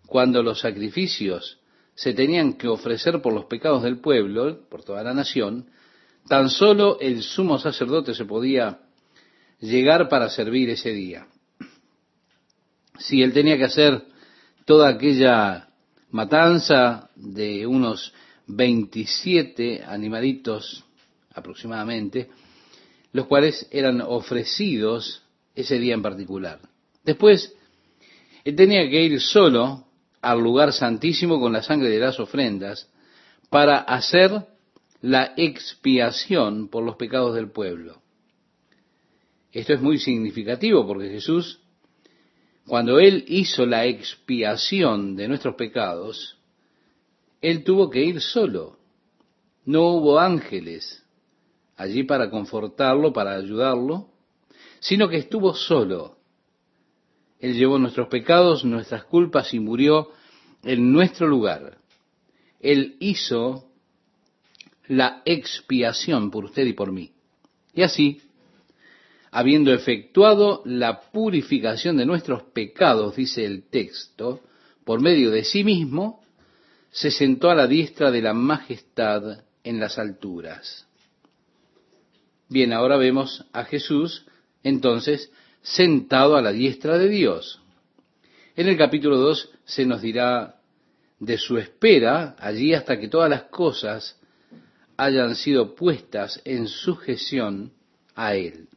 cuando 0.06 0.42
los 0.42 0.60
sacrificios 0.60 1.58
se 1.94 2.14
tenían 2.14 2.54
que 2.54 2.68
ofrecer 2.68 3.20
por 3.20 3.32
los 3.32 3.44
pecados 3.44 3.82
del 3.82 3.98
pueblo, 3.98 4.68
por 4.68 4.84
toda 4.84 5.02
la 5.02 5.14
nación, 5.14 5.66
tan 6.28 6.50
solo 6.50 6.98
el 7.00 7.22
sumo 7.22 7.58
sacerdote 7.58 8.14
se 8.14 8.24
podía 8.24 8.80
llegar 9.60 10.08
para 10.08 10.28
servir 10.30 10.70
ese 10.70 10.90
día. 10.92 11.26
Si 12.98 13.22
él 13.22 13.32
tenía 13.32 13.56
que 13.56 13.64
hacer 13.64 14.02
toda 14.64 14.88
aquella 14.88 15.68
matanza 16.10 17.10
de 17.16 17.66
unos 17.66 18.12
27 18.46 19.82
animalitos 19.84 20.84
aproximadamente, 21.34 22.30
los 23.12 23.26
cuales 23.26 23.66
eran 23.70 24.00
ofrecidos 24.00 25.22
ese 25.54 25.78
día 25.78 25.94
en 25.94 26.02
particular. 26.02 26.60
Después, 27.04 27.54
él 28.44 28.56
tenía 28.56 28.88
que 28.88 29.02
ir 29.02 29.20
solo 29.20 29.84
al 30.20 30.40
lugar 30.40 30.72
santísimo 30.72 31.38
con 31.38 31.52
la 31.52 31.62
sangre 31.62 31.88
de 31.88 31.98
las 31.98 32.18
ofrendas 32.18 32.88
para 33.50 33.78
hacer 33.78 34.46
la 35.04 35.34
expiación 35.36 36.68
por 36.68 36.82
los 36.82 36.96
pecados 36.96 37.34
del 37.34 37.50
pueblo. 37.50 38.00
Esto 39.52 39.74
es 39.74 39.82
muy 39.82 39.98
significativo 39.98 40.86
porque 40.86 41.10
Jesús, 41.10 41.60
cuando 42.66 42.98
Él 42.98 43.22
hizo 43.28 43.66
la 43.66 43.84
expiación 43.84 45.14
de 45.14 45.28
nuestros 45.28 45.56
pecados, 45.56 46.38
Él 47.42 47.64
tuvo 47.64 47.90
que 47.90 48.02
ir 48.02 48.22
solo. 48.22 48.78
No 49.66 49.88
hubo 49.88 50.18
ángeles 50.18 51.04
allí 51.76 52.04
para 52.04 52.30
confortarlo, 52.30 53.12
para 53.12 53.34
ayudarlo, 53.34 54.08
sino 54.80 55.10
que 55.10 55.18
estuvo 55.18 55.52
solo. 55.52 56.16
Él 57.40 57.58
llevó 57.58 57.78
nuestros 57.78 58.08
pecados, 58.08 58.64
nuestras 58.64 59.04
culpas 59.04 59.52
y 59.52 59.60
murió 59.60 60.12
en 60.62 60.92
nuestro 60.94 61.28
lugar. 61.28 61.76
Él 62.58 62.96
hizo 63.00 63.73
la 64.88 65.22
expiación 65.24 66.30
por 66.30 66.44
usted 66.44 66.66
y 66.66 66.72
por 66.72 66.92
mí. 66.92 67.12
Y 67.74 67.82
así, 67.82 68.22
habiendo 69.30 69.72
efectuado 69.72 70.62
la 70.64 71.00
purificación 71.10 71.96
de 71.96 72.06
nuestros 72.06 72.42
pecados, 72.42 73.16
dice 73.16 73.44
el 73.44 73.64
texto, 73.68 74.40
por 74.84 75.00
medio 75.00 75.30
de 75.30 75.44
sí 75.44 75.64
mismo, 75.64 76.22
se 76.90 77.10
sentó 77.10 77.50
a 77.50 77.54
la 77.54 77.66
diestra 77.66 78.10
de 78.10 78.22
la 78.22 78.34
majestad 78.34 79.44
en 79.64 79.80
las 79.80 79.98
alturas. 79.98 80.86
Bien, 82.48 82.72
ahora 82.72 82.96
vemos 82.96 83.44
a 83.52 83.64
Jesús 83.64 84.26
entonces 84.62 85.32
sentado 85.62 86.36
a 86.36 86.42
la 86.42 86.52
diestra 86.52 86.98
de 86.98 87.08
Dios. 87.08 87.60
En 88.54 88.68
el 88.68 88.76
capítulo 88.76 89.16
2 89.18 89.50
se 89.64 89.86
nos 89.86 90.02
dirá 90.02 90.60
de 91.18 91.38
su 91.38 91.58
espera 91.58 92.36
allí 92.38 92.74
hasta 92.74 93.00
que 93.00 93.08
todas 93.08 93.30
las 93.30 93.44
cosas 93.44 94.20
hayan 94.96 95.34
sido 95.34 95.74
puestas 95.74 96.40
en 96.44 96.68
sujeción 96.68 97.72
a 98.14 98.34
Él. 98.34 98.68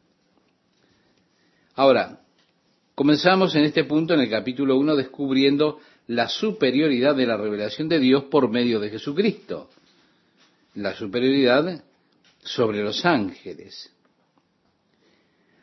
Ahora, 1.74 2.20
comenzamos 2.94 3.54
en 3.54 3.64
este 3.64 3.84
punto, 3.84 4.14
en 4.14 4.20
el 4.20 4.30
capítulo 4.30 4.76
1, 4.76 4.96
descubriendo 4.96 5.78
la 6.08 6.28
superioridad 6.28 7.14
de 7.14 7.26
la 7.26 7.36
revelación 7.36 7.88
de 7.88 7.98
Dios 7.98 8.24
por 8.24 8.50
medio 8.50 8.80
de 8.80 8.90
Jesucristo. 8.90 9.70
La 10.74 10.94
superioridad 10.94 11.84
sobre 12.42 12.82
los 12.82 13.04
ángeles. 13.04 13.92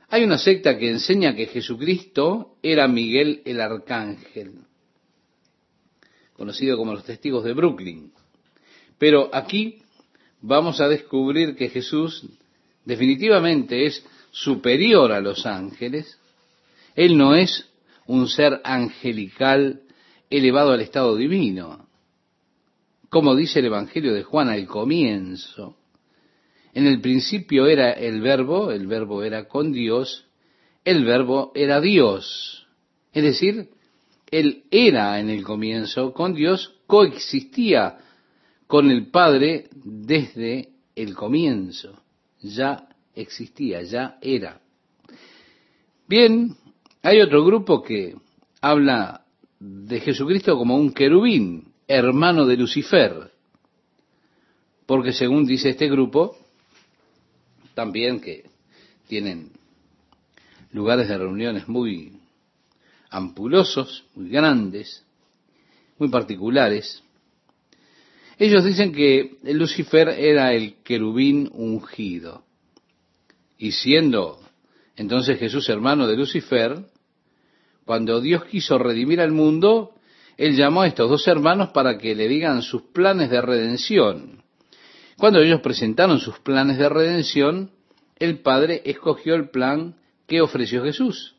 Hay 0.09 0.23
una 0.23 0.37
secta 0.37 0.77
que 0.77 0.89
enseña 0.89 1.35
que 1.35 1.47
Jesucristo 1.47 2.57
era 2.61 2.87
Miguel 2.87 3.41
el 3.43 3.59
Arcángel, 3.59 4.53
conocido 6.33 6.77
como 6.77 6.93
los 6.93 7.03
testigos 7.03 7.43
de 7.43 7.53
Brooklyn. 7.53 8.13
Pero 8.97 9.29
aquí 9.33 9.79
vamos 10.41 10.81
a 10.81 10.87
descubrir 10.87 11.55
que 11.55 11.69
Jesús 11.69 12.25
definitivamente 12.85 13.85
es 13.85 14.05
superior 14.31 15.11
a 15.11 15.21
los 15.21 15.45
ángeles. 15.45 16.19
Él 16.95 17.17
no 17.17 17.35
es 17.35 17.69
un 18.07 18.27
ser 18.27 18.61
angelical 18.63 19.81
elevado 20.29 20.71
al 20.71 20.81
estado 20.81 21.15
divino. 21.15 21.87
Como 23.09 23.35
dice 23.35 23.59
el 23.59 23.65
Evangelio 23.65 24.13
de 24.13 24.23
Juan 24.23 24.49
al 24.49 24.65
comienzo, 24.67 25.77
en 26.73 26.87
el 26.87 26.99
principio 26.99 27.67
era 27.67 27.91
el 27.91 28.21
verbo, 28.21 28.71
el 28.71 28.87
verbo 28.87 29.23
era 29.23 29.47
con 29.47 29.71
Dios, 29.71 30.25
el 30.83 31.05
verbo 31.05 31.53
era 31.55 31.79
Dios. 31.79 32.67
Es 33.13 33.23
decir, 33.23 33.69
Él 34.29 34.65
era 34.69 35.19
en 35.21 35.29
el 35.29 35.43
comienzo 35.43 36.11
con 36.11 36.33
Dios, 36.33 36.75
coexistía 36.85 37.99
con 38.67 38.89
el 38.89 39.07
Padre 39.07 39.69
desde 39.73 40.69
el 40.95 41.15
comienzo. 41.15 42.01
Ya 42.41 42.87
existía, 43.13 43.81
ya 43.83 44.17
era. 44.21 44.61
Bien, 46.07 46.55
hay 47.01 47.21
otro 47.21 47.43
grupo 47.43 47.81
que 47.81 48.15
habla 48.61 49.25
de 49.59 49.99
Jesucristo 49.99 50.57
como 50.57 50.75
un 50.75 50.93
querubín, 50.93 51.73
hermano 51.87 52.45
de 52.45 52.57
Lucifer, 52.57 53.31
porque 54.85 55.13
según 55.13 55.45
dice 55.45 55.69
este 55.69 55.87
grupo, 55.87 56.37
también 57.73 58.19
que 58.19 58.45
tienen 59.07 59.51
lugares 60.71 61.07
de 61.07 61.17
reuniones 61.17 61.67
muy 61.67 62.19
ampulosos, 63.09 64.05
muy 64.15 64.29
grandes, 64.29 65.05
muy 65.97 66.09
particulares, 66.09 67.03
ellos 68.37 68.63
dicen 68.63 68.91
que 68.91 69.37
Lucifer 69.43 70.09
era 70.09 70.53
el 70.53 70.75
querubín 70.83 71.49
ungido. 71.53 72.43
Y 73.57 73.71
siendo 73.71 74.39
entonces 74.95 75.39
Jesús 75.39 75.67
hermano 75.69 76.07
de 76.07 76.15
Lucifer, 76.15 76.85
cuando 77.85 78.21
Dios 78.21 78.45
quiso 78.45 78.77
redimir 78.77 79.21
al 79.21 79.31
mundo, 79.31 79.91
Él 80.37 80.55
llamó 80.55 80.81
a 80.81 80.87
estos 80.87 81.09
dos 81.09 81.27
hermanos 81.27 81.69
para 81.69 81.97
que 81.97 82.15
le 82.15 82.27
digan 82.27 82.61
sus 82.61 82.81
planes 82.81 83.29
de 83.29 83.41
redención. 83.41 84.43
Cuando 85.17 85.39
ellos 85.39 85.61
presentaron 85.61 86.19
sus 86.19 86.39
planes 86.39 86.77
de 86.77 86.89
redención, 86.89 87.71
el 88.17 88.39
Padre 88.39 88.81
escogió 88.85 89.35
el 89.35 89.49
plan 89.49 89.95
que 90.27 90.41
ofreció 90.41 90.83
Jesús. 90.83 91.35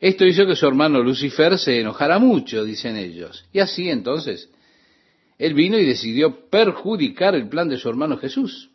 Esto 0.00 0.24
hizo 0.24 0.46
que 0.46 0.56
su 0.56 0.66
hermano 0.66 1.02
Lucifer 1.02 1.58
se 1.58 1.80
enojara 1.80 2.18
mucho, 2.18 2.64
dicen 2.64 2.96
ellos. 2.96 3.44
Y 3.52 3.60
así 3.60 3.88
entonces 3.90 4.50
él 5.38 5.54
vino 5.54 5.78
y 5.78 5.86
decidió 5.86 6.50
perjudicar 6.50 7.34
el 7.34 7.48
plan 7.48 7.68
de 7.68 7.78
su 7.78 7.88
hermano 7.88 8.18
Jesús 8.18 8.70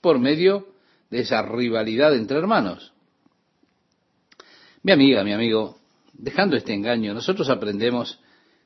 por 0.00 0.18
medio 0.18 0.68
de 1.10 1.20
esa 1.20 1.42
rivalidad 1.42 2.14
entre 2.14 2.38
hermanos. 2.38 2.92
Mi 4.82 4.92
amiga, 4.92 5.22
mi 5.22 5.32
amigo, 5.32 5.78
dejando 6.14 6.56
este 6.56 6.72
engaño, 6.72 7.12
nosotros 7.12 7.50
aprendemos 7.50 8.20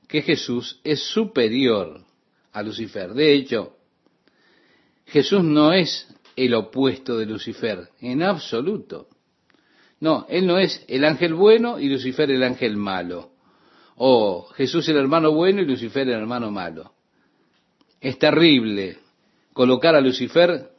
que 0.07 0.23
Jesús 0.23 0.81
es 0.85 1.03
superior 1.03 2.05
a 2.53 2.63
Lucifer. 2.63 3.13
De 3.13 3.33
hecho, 3.33 3.77
Jesús 5.07 5.43
no 5.43 5.73
es 5.73 6.09
el 6.37 6.55
opuesto 6.55 7.19
de 7.19 7.27
Lucifer, 7.27 7.89
en 8.01 8.23
absoluto. 8.23 9.09
No, 10.01 10.27
Él 10.29 10.47
no 10.47 10.59
es 10.59 10.85
el 10.89 11.05
ángel 11.05 11.35
bueno 11.35 11.79
y 11.79 11.89
Lucifer 11.89 12.31
el 12.31 12.43
ángel 12.43 12.77
malo. 12.77 13.33
O 13.97 14.47
Jesús 14.55 14.89
el 14.89 14.97
hermano 14.97 15.33
bueno 15.33 15.63
y 15.63 15.67
Lucifer 15.67 16.09
el 16.09 16.15
hermano 16.15 16.51
malo. 16.51 16.93
Es 18.03 18.19
terrible 18.19 18.99
colocar 19.53 19.95
a 19.95 20.01
Lucifer 20.01 20.73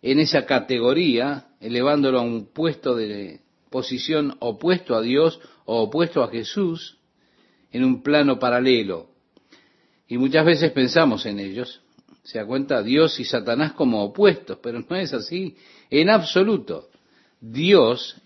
en 0.00 0.20
esa 0.20 0.46
categoría, 0.46 1.48
elevándolo 1.60 2.18
a 2.18 2.22
un 2.22 2.46
puesto 2.46 2.96
de 2.96 3.40
posición 3.68 4.34
opuesto 4.40 4.96
a 4.96 5.02
Dios 5.02 5.38
o 5.66 5.82
opuesto 5.82 6.24
a 6.24 6.30
Jesús, 6.30 6.96
en 7.70 7.84
un 7.84 8.02
plano 8.02 8.38
paralelo. 8.38 9.10
Y 10.08 10.16
muchas 10.16 10.46
veces 10.46 10.72
pensamos 10.72 11.26
en 11.26 11.40
ellos, 11.40 11.82
se 12.22 12.38
da 12.38 12.46
cuenta 12.46 12.82
Dios 12.82 13.20
y 13.20 13.26
Satanás 13.26 13.74
como 13.74 14.02
opuestos, 14.02 14.58
pero 14.62 14.80
no 14.80 14.96
es 14.96 15.12
así 15.12 15.56
en 15.90 16.08
absoluto. 16.08 16.88
Dios 17.38 18.16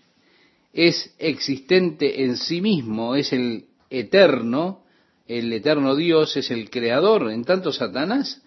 es 0.71 1.13
existente 1.19 2.23
en 2.23 2.37
sí 2.37 2.61
mismo, 2.61 3.13
es 3.13 3.33
el 3.33 3.65
eterno, 3.89 4.84
el 5.27 5.51
eterno 5.51 5.95
Dios 5.95 6.37
es 6.37 6.51
el 6.51 6.69
creador, 6.69 7.31
en 7.31 7.43
tanto 7.43 7.71
Satanás 7.71 8.41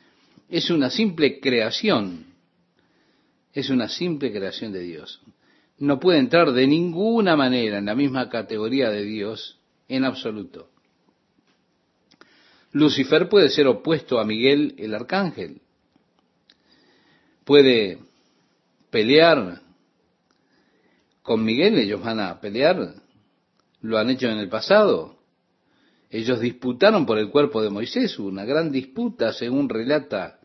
es 0.49 0.71
una 0.71 0.91
simple 0.91 1.41
creación, 1.41 2.27
es 3.53 3.71
una 3.71 3.89
simple 3.89 4.33
creación 4.33 4.73
de 4.73 4.81
Dios. 4.81 5.21
No 5.79 6.01
puede 6.01 6.19
entrar 6.19 6.53
de 6.53 6.67
ninguna 6.67 7.37
manera 7.37 7.79
en 7.79 7.87
la 7.87 7.95
misma 7.95 8.29
categoría 8.29 8.91
de 8.91 9.05
Dios 9.05 9.59
en 9.89 10.05
absoluto. 10.05 10.71
Lucifer 12.73 13.29
puede 13.29 13.49
ser 13.51 13.67
opuesto 13.67 14.19
a 14.19 14.25
Miguel 14.25 14.75
el 14.79 14.95
arcángel. 14.95 15.61
Puede 17.45 17.99
pelear 18.91 19.63
con 21.23 21.45
Miguel, 21.45 21.79
ellos 21.79 22.03
van 22.03 22.21
a 22.21 22.41
pelear, 22.41 22.95
lo 23.83 23.99
han 23.99 24.11
hecho 24.11 24.29
en 24.29 24.39
el 24.39 24.49
pasado. 24.49 25.18
Ellos 26.11 26.41
disputaron 26.41 27.05
por 27.05 27.19
el 27.19 27.29
cuerpo 27.31 27.63
de 27.63 27.71
Moisés, 27.71 28.19
una 28.19 28.45
gran 28.45 28.73
disputa, 28.73 29.33
según 29.33 29.69
relata 29.69 30.39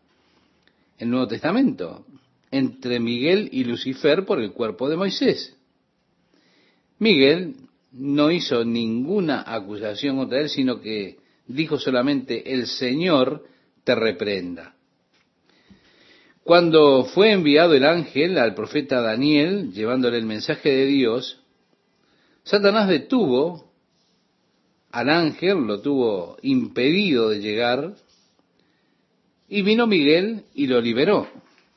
el 0.98 1.10
Nuevo 1.10 1.28
Testamento, 1.28 2.06
entre 2.52 3.00
Miguel 3.00 3.50
y 3.52 3.64
Lucifer 3.64 4.26
por 4.26 4.40
el 4.42 4.52
cuerpo 4.52 4.90
de 4.90 4.98
Moisés. 4.98 5.56
Miguel 7.00 7.56
no 7.94 8.30
hizo 8.32 8.66
ninguna 8.66 9.44
acusación 9.46 10.18
contra 10.18 10.42
él, 10.42 10.50
sino 10.50 10.82
que 10.82 11.18
dijo 11.48 11.78
solamente, 11.78 12.54
el 12.54 12.68
Señor 12.68 13.46
te 13.84 13.96
reprenda. 13.96 14.76
Cuando 16.44 17.06
fue 17.06 17.32
enviado 17.32 17.74
el 17.74 17.86
ángel 17.86 18.38
al 18.38 18.54
profeta 18.54 19.02
Daniel, 19.02 19.72
llevándole 19.72 20.18
el 20.18 20.26
mensaje 20.26 20.70
de 20.70 20.86
Dios, 20.86 21.40
Satanás 22.44 22.90
detuvo 22.90 23.73
al 24.94 25.10
ángel, 25.10 25.58
lo 25.66 25.82
tuvo 25.82 26.38
impedido 26.44 27.30
de 27.30 27.40
llegar, 27.40 27.96
y 29.50 29.64
vino 29.64 29.88
Miguel 29.88 30.46
y 30.54 30.68
lo 30.68 30.80
liberó, 30.80 31.28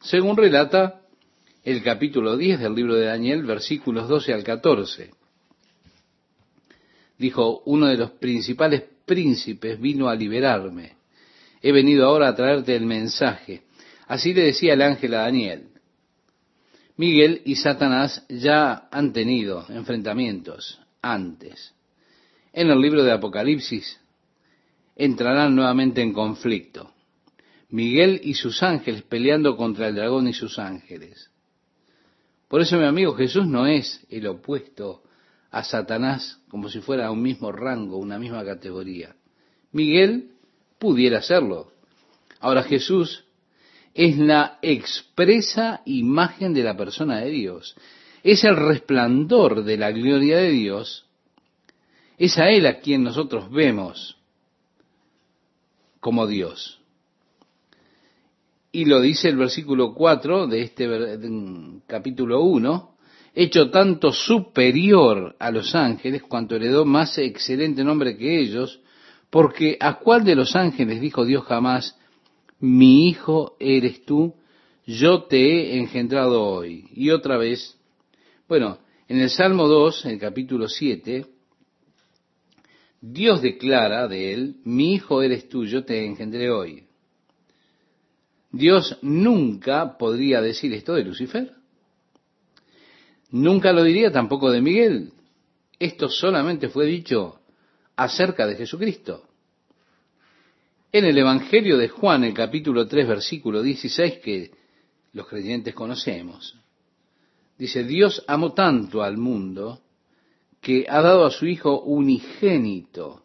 según 0.03 0.37
relata 0.37 1.01
el 1.65 1.83
capítulo 1.83 2.37
10 2.37 2.61
del 2.61 2.75
libro 2.75 2.95
de 2.95 3.07
Daniel, 3.07 3.43
versículos 3.45 4.07
12 4.07 4.35
al 4.35 4.45
14. 4.45 5.11
Dijo, 7.17 7.63
uno 7.65 7.87
de 7.87 7.97
los 7.97 8.11
principales 8.13 8.85
príncipes 9.07 9.81
vino 9.81 10.11
a 10.11 10.15
liberarme. 10.15 10.97
He 11.63 11.73
venido 11.73 12.07
ahora 12.07 12.29
a 12.29 12.37
traerte 12.37 12.77
el 12.77 12.85
mensaje. 12.85 13.63
Así 14.09 14.35
le 14.35 14.43
decía 14.43 14.75
el 14.75 14.83
ángel 14.83 15.15
a 15.15 15.23
Daniel. 15.23 15.69
Miguel 16.99 17.41
y 17.47 17.57
Satanás 17.57 18.27
ya 18.29 18.89
han 18.91 19.15
tenido 19.15 19.65
enfrentamientos 19.71 20.79
antes. 21.01 21.76
En 22.57 22.71
el 22.71 22.81
libro 22.81 23.05
de 23.05 23.13
Apocalipsis 23.13 24.01
entrarán 24.97 25.55
nuevamente 25.55 26.01
en 26.01 26.15
conflicto. 26.15 26.91
Miguel 27.69 28.19
y 28.25 28.33
sus 28.33 28.63
ángeles 28.63 29.03
peleando 29.03 29.59
contra 29.59 29.89
el 29.89 29.95
dragón 29.95 30.27
y 30.27 30.33
sus 30.33 30.59
ángeles. 30.59 31.31
Por 32.49 32.63
eso, 32.63 32.79
mi 32.79 32.87
amigo, 32.87 33.13
Jesús 33.13 33.47
no 33.47 33.67
es 33.67 34.07
el 34.09 34.27
opuesto 34.27 35.03
a 35.51 35.65
Satanás 35.65 36.41
como 36.49 36.71
si 36.71 36.81
fuera 36.81 37.11
un 37.11 37.21
mismo 37.21 37.53
rango, 37.53 37.99
una 37.99 38.19
misma 38.19 38.43
categoría. 38.43 39.15
Miguel 39.73 40.31
pudiera 40.79 41.21
serlo. 41.21 41.73
Ahora 42.41 42.63
Jesús 42.63 43.27
es 43.93 44.17
la 44.17 44.59
expresa 44.63 45.83
imagen 45.85 46.55
de 46.55 46.63
la 46.63 46.75
persona 46.75 47.21
de 47.21 47.29
Dios. 47.33 47.77
Es 48.23 48.45
el 48.45 48.57
resplandor 48.57 49.63
de 49.63 49.77
la 49.77 49.91
gloria 49.91 50.39
de 50.39 50.53
Dios. 50.53 51.06
Es 52.19 52.39
a 52.39 52.49
Él 52.49 52.67
a 52.67 52.81
quien 52.81 53.03
nosotros 53.03 53.51
vemos 53.51 54.17
como 56.01 56.27
Dios. 56.27 56.81
Y 58.73 58.85
lo 58.85 59.01
dice 59.01 59.29
el 59.29 59.37
versículo 59.37 59.95
4 59.95 60.47
de 60.47 60.63
este 60.63 60.89
capítulo 61.87 62.43
1, 62.43 62.97
hecho 63.35 63.71
tanto 63.71 64.13
superior 64.13 65.35
a 65.39 65.51
los 65.51 65.75
ángeles 65.75 66.23
cuanto 66.23 66.57
heredó 66.57 66.85
más 66.85 67.17
excelente 67.19 67.85
nombre 67.85 68.17
que 68.17 68.41
ellos, 68.41 68.81
porque 69.31 69.77
a 69.81 69.99
cuál 69.99 70.25
de 70.25 70.35
los 70.35 70.57
ángeles 70.57 71.01
dijo 71.01 71.25
Dios 71.25 71.45
jamás, 71.45 71.99
mi 72.61 73.09
hijo 73.09 73.57
eres 73.61 74.05
tú, 74.05 74.35
yo 74.87 75.25
te 75.25 75.39
he 75.39 75.79
engendrado 75.79 76.43
hoy. 76.43 76.89
Y 76.95 77.11
otra 77.11 77.37
vez, 77.37 77.77
bueno, 78.49 78.79
en 79.09 79.21
el 79.21 79.31
Salmo 79.31 79.67
2, 79.69 80.07
en 80.07 80.11
el 80.13 80.19
capítulo 80.19 80.69
7, 80.69 81.27
Dios 83.01 83.43
declara 83.43 84.09
de 84.09 84.33
él, 84.33 84.57
mi 84.65 84.95
hijo 84.95 85.23
eres 85.23 85.49
tú, 85.49 85.65
yo 85.65 85.85
te 85.85 86.05
engendré 86.05 86.51
hoy. 86.51 86.85
Dios 88.51 88.99
nunca 89.03 89.99
podría 89.99 90.41
decir 90.41 90.73
esto 90.73 90.95
de 90.95 91.05
Lucifer. 91.05 91.53
Nunca 93.31 93.73
lo 93.73 93.83
diría 93.83 94.11
tampoco 94.11 94.51
de 94.51 94.63
Miguel. 94.63 95.13
Esto 95.79 96.09
solamente 96.09 96.69
fue 96.69 96.87
dicho 96.87 97.41
acerca 97.97 98.47
de 98.47 98.57
Jesucristo. 98.57 99.25
En 100.93 101.05
el 101.05 101.19
Evangelio 101.19 101.77
de 101.77 101.89
Juan, 101.89 102.25
el 102.25 102.33
capítulo 102.33 102.87
3, 102.87 103.07
versículo 103.07 103.63
16, 103.63 104.19
que 104.21 104.51
los 105.13 105.27
creyentes 105.27 105.75
conocemos, 105.75 106.57
dice, 107.59 107.85
Dios 107.85 108.25
amó 108.27 108.55
tanto 108.55 109.03
al 109.03 109.19
mundo 109.19 109.83
que 110.67 110.85
ha 110.89 111.01
dado 111.01 111.25
a 111.25 111.31
su 111.31 111.47
Hijo 111.47 111.81
unigénito. 111.83 113.23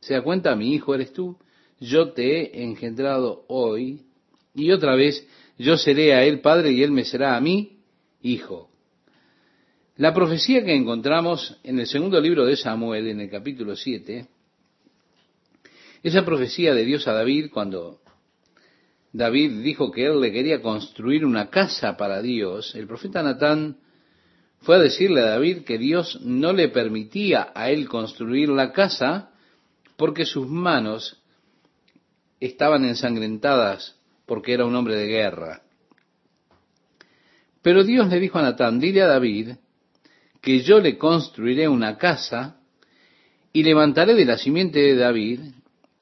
¿Se 0.00 0.12
da 0.12 0.20
cuenta? 0.20 0.54
Mi 0.54 0.74
Hijo 0.74 0.94
eres 0.94 1.14
tú, 1.14 1.38
yo 1.80 2.12
te 2.12 2.42
he 2.42 2.62
engendrado 2.62 3.46
hoy, 3.48 4.02
y 4.54 4.70
otra 4.70 4.94
vez 4.94 5.26
yo 5.56 5.78
seré 5.78 6.12
a 6.12 6.24
Él 6.24 6.42
Padre 6.42 6.72
y 6.72 6.82
Él 6.82 6.90
me 6.90 7.06
será 7.06 7.38
a 7.38 7.40
mí 7.40 7.78
Hijo. 8.20 8.68
La 9.96 10.12
profecía 10.12 10.62
que 10.62 10.74
encontramos 10.74 11.58
en 11.64 11.80
el 11.80 11.86
segundo 11.86 12.20
libro 12.20 12.44
de 12.44 12.58
Samuel, 12.58 13.08
en 13.08 13.22
el 13.22 13.30
capítulo 13.30 13.74
7, 13.74 14.28
esa 16.02 16.22
profecía 16.22 16.74
de 16.74 16.84
Dios 16.84 17.08
a 17.08 17.14
David 17.14 17.46
cuando 17.50 18.02
David 19.10 19.62
dijo 19.62 19.90
que 19.90 20.04
él 20.04 20.20
le 20.20 20.30
quería 20.32 20.60
construir 20.60 21.24
una 21.24 21.48
casa 21.48 21.96
para 21.96 22.20
Dios, 22.20 22.74
el 22.74 22.86
profeta 22.86 23.22
Natán 23.22 23.78
fue 24.60 24.76
a 24.76 24.80
decirle 24.80 25.20
a 25.20 25.30
David 25.30 25.64
que 25.64 25.78
Dios 25.78 26.20
no 26.22 26.52
le 26.52 26.68
permitía 26.68 27.52
a 27.54 27.70
él 27.70 27.88
construir 27.88 28.48
la 28.48 28.72
casa 28.72 29.30
porque 29.96 30.24
sus 30.24 30.48
manos 30.48 31.22
estaban 32.40 32.84
ensangrentadas 32.84 33.96
porque 34.26 34.52
era 34.52 34.66
un 34.66 34.74
hombre 34.74 34.96
de 34.96 35.06
guerra. 35.06 35.62
Pero 37.62 37.84
Dios 37.84 38.08
le 38.08 38.20
dijo 38.20 38.38
a 38.38 38.42
Natán, 38.42 38.78
dile 38.78 39.02
a 39.02 39.06
David 39.06 39.52
que 40.40 40.60
yo 40.60 40.80
le 40.80 40.96
construiré 40.98 41.66
una 41.68 41.96
casa 41.96 42.58
y 43.52 43.62
levantaré 43.62 44.14
de 44.14 44.24
la 44.24 44.38
simiente 44.38 44.78
de 44.78 44.94
David, 44.94 45.40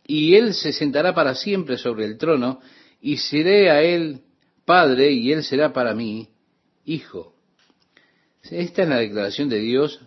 y 0.07 0.35
él 0.35 0.55
se 0.55 0.73
sentará 0.73 1.15
para 1.15 1.35
siempre 1.35 1.79
sobre 1.79 2.05
el 2.05 2.19
trono, 2.19 2.61
y 3.01 3.17
seré 3.17 3.71
a 3.71 3.83
él 3.83 4.21
padre, 4.65 5.13
y 5.13 5.33
él 5.33 5.43
será 5.43 5.73
para 5.73 5.95
mí 5.95 6.29
hijo. 6.85 7.36
Esta 8.53 8.83
es 8.83 8.89
la 8.89 8.99
declaración 8.99 9.49
de 9.49 9.59
Dios 9.59 10.01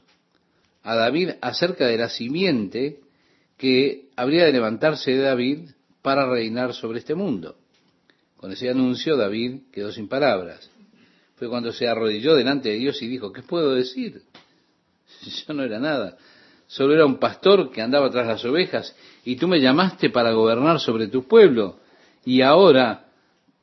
a 0.83 0.95
David 0.95 1.31
acerca 1.41 1.87
de 1.87 1.97
la 1.97 2.09
simiente 2.09 2.99
que 3.57 4.09
habría 4.15 4.45
de 4.45 4.53
levantarse 4.53 5.11
de 5.11 5.21
David 5.21 5.69
para 6.01 6.29
reinar 6.29 6.73
sobre 6.73 6.99
este 6.99 7.15
mundo. 7.15 7.57
Con 8.37 8.51
ese 8.51 8.69
anuncio 8.69 9.17
David 9.17 9.63
quedó 9.71 9.91
sin 9.91 10.07
palabras 10.07 10.69
fue 11.39 11.47
cuando 11.47 11.71
se 11.71 11.87
arrodilló 11.87 12.35
delante 12.35 12.67
de 12.67 12.75
Dios 12.75 13.01
y 13.01 13.07
dijo, 13.07 13.31
¿qué 13.31 13.41
puedo 13.41 13.73
decir? 13.73 14.23
Yo 15.47 15.53
no 15.53 15.63
era 15.63 15.79
nada, 15.79 16.17
solo 16.67 16.93
era 16.93 17.05
un 17.05 17.17
pastor 17.17 17.71
que 17.71 17.81
andaba 17.81 18.11
tras 18.11 18.27
las 18.27 18.43
ovejas 18.43 18.93
y 19.23 19.37
tú 19.37 19.47
me 19.47 19.61
llamaste 19.61 20.09
para 20.09 20.33
gobernar 20.33 20.81
sobre 20.81 21.07
tu 21.07 21.29
pueblo 21.29 21.79
y 22.25 22.41
ahora 22.41 23.05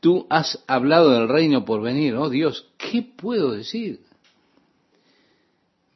tú 0.00 0.26
has 0.30 0.64
hablado 0.66 1.10
del 1.10 1.28
reino 1.28 1.66
por 1.66 1.82
venir. 1.82 2.14
Oh 2.14 2.30
Dios, 2.30 2.66
¿qué 2.78 3.02
puedo 3.02 3.52
decir? 3.52 4.00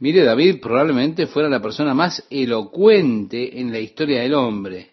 Mire, 0.01 0.25
David 0.25 0.61
probablemente 0.61 1.27
fuera 1.27 1.51
la 1.51 1.61
persona 1.61 1.93
más 1.93 2.27
elocuente 2.31 3.61
en 3.61 3.71
la 3.71 3.81
historia 3.81 4.23
del 4.23 4.33
hombre 4.33 4.93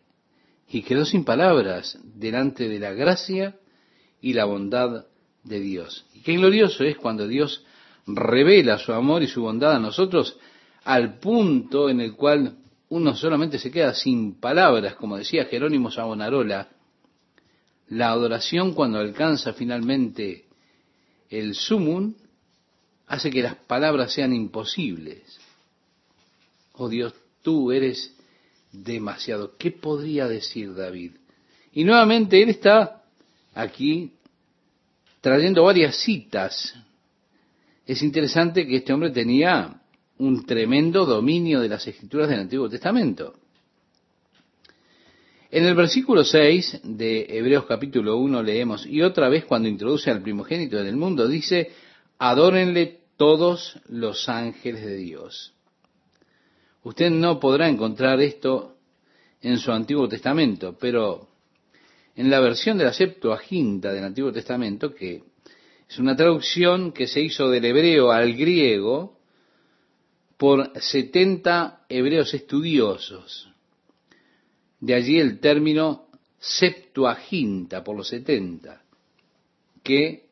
y 0.69 0.82
quedó 0.82 1.05
sin 1.05 1.23
palabras 1.23 1.97
delante 2.03 2.67
de 2.67 2.77
la 2.77 2.91
gracia 2.91 3.55
y 4.19 4.34
la 4.34 4.43
bondad 4.43 5.05
de 5.45 5.59
Dios. 5.61 6.05
Y 6.13 6.19
qué 6.19 6.34
glorioso 6.34 6.84
es 6.84 6.97
cuando 6.97 7.25
Dios 7.25 7.63
revela 8.05 8.77
su 8.77 8.91
amor 8.91 9.23
y 9.23 9.27
su 9.27 9.41
bondad 9.41 9.77
a 9.77 9.79
nosotros 9.79 10.38
al 10.84 11.19
punto 11.19 11.89
en 11.89 12.01
el 12.01 12.13
cual 12.13 12.57
uno 12.89 13.15
solamente 13.15 13.59
se 13.59 13.71
queda 13.71 13.93
sin 13.93 14.41
palabras, 14.41 14.95
como 14.95 15.17
decía 15.17 15.45
Jerónimo 15.45 15.89
Savonarola, 15.89 16.67
la 17.88 18.09
adoración 18.09 18.73
cuando 18.73 18.99
alcanza 18.99 19.53
finalmente 19.53 20.47
el 21.29 21.55
sumum 21.55 22.13
hace 23.08 23.32
que 23.32 23.41
las 23.41 23.55
palabras 23.55 24.14
sean 24.14 24.34
imposibles. 24.34 25.39
Oh 26.74 26.89
Dios, 26.89 27.14
tú 27.41 27.72
eres 27.72 28.14
demasiado. 28.72 29.55
¿Qué 29.58 29.72
podría 29.72 30.28
decir 30.28 30.76
David? 30.76 31.14
Y 31.74 31.84
nuevamente 31.84 32.41
él 32.41 32.49
está 32.49 33.03
aquí 33.53 34.12
trayendo 35.22 35.64
varias 35.64 35.95
citas. 35.95 36.76
Es 37.86 38.01
interesante 38.01 38.68
que 38.68 38.78
este 38.78 38.93
hombre 38.93 39.12
tenía 39.12 39.82
un 40.20 40.45
tremendo 40.45 41.05
dominio 41.05 41.62
de 41.62 41.70
las 41.70 41.88
escrituras 41.88 42.30
del 42.30 42.41
Antiguo 42.41 42.70
Testamento. 42.70 43.36
En 45.49 45.64
el 45.64 45.76
versículo 45.76 46.26
6 46.26 46.82
de 46.84 47.26
Hebreos 47.30 47.66
capítulo 47.66 48.18
1 48.18 48.43
leemos, 48.43 48.86
y 48.86 49.01
otra 49.01 49.30
vez 49.30 49.45
cuando 49.45 49.70
introduce 49.70 50.12
al 50.12 50.22
primogénito 50.22 50.78
en 50.78 50.88
el 50.88 50.97
mundo, 50.97 51.28
dice, 51.28 51.72
adórenle 52.20 52.96
todos 53.18 53.80
los 53.89 54.30
ángeles 54.30 54.86
de 54.86 54.95
Dios. 54.95 55.53
Usted 56.84 57.09
no 57.09 57.39
podrá 57.39 57.68
encontrar 57.68 58.22
esto 58.22 58.78
en 59.41 59.57
su 59.57 59.72
Antiguo 59.72 60.07
Testamento, 60.07 60.78
pero 60.80 61.28
en 62.15 62.30
la 62.30 62.39
versión 62.39 62.78
de 62.78 62.86
la 62.86 62.93
Septuaginta 62.93 63.91
del 63.91 64.05
Antiguo 64.05 64.32
Testamento, 64.32 64.93
que 64.93 65.24
es 65.89 65.99
una 65.99 66.15
traducción 66.15 66.91
que 66.91 67.07
se 67.07 67.22
hizo 67.22 67.49
del 67.49 67.65
hebreo 67.65 68.11
al 68.11 68.34
griego 68.36 69.18
por 70.38 70.72
70 70.80 71.86
hebreos 71.89 72.34
estudiosos. 72.34 73.49
De 74.80 74.93
allí 74.93 75.20
el 75.20 75.39
término 75.39 76.07
Septuaginta, 76.39 77.84
por 77.84 77.97
los 77.97 78.07
70, 78.09 78.84
que 79.84 80.26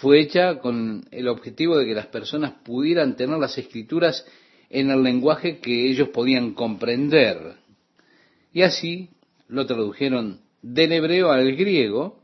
fue 0.00 0.20
hecha 0.20 0.60
con 0.60 1.04
el 1.10 1.28
objetivo 1.28 1.76
de 1.76 1.84
que 1.84 1.94
las 1.94 2.06
personas 2.06 2.52
pudieran 2.64 3.16
tener 3.16 3.38
las 3.38 3.58
escrituras 3.58 4.26
en 4.70 4.90
el 4.90 5.02
lenguaje 5.02 5.58
que 5.58 5.90
ellos 5.90 6.08
podían 6.08 6.54
comprender. 6.54 7.56
Y 8.52 8.62
así 8.62 9.10
lo 9.48 9.66
tradujeron 9.66 10.40
del 10.62 10.92
hebreo 10.92 11.30
al 11.30 11.54
griego, 11.54 12.18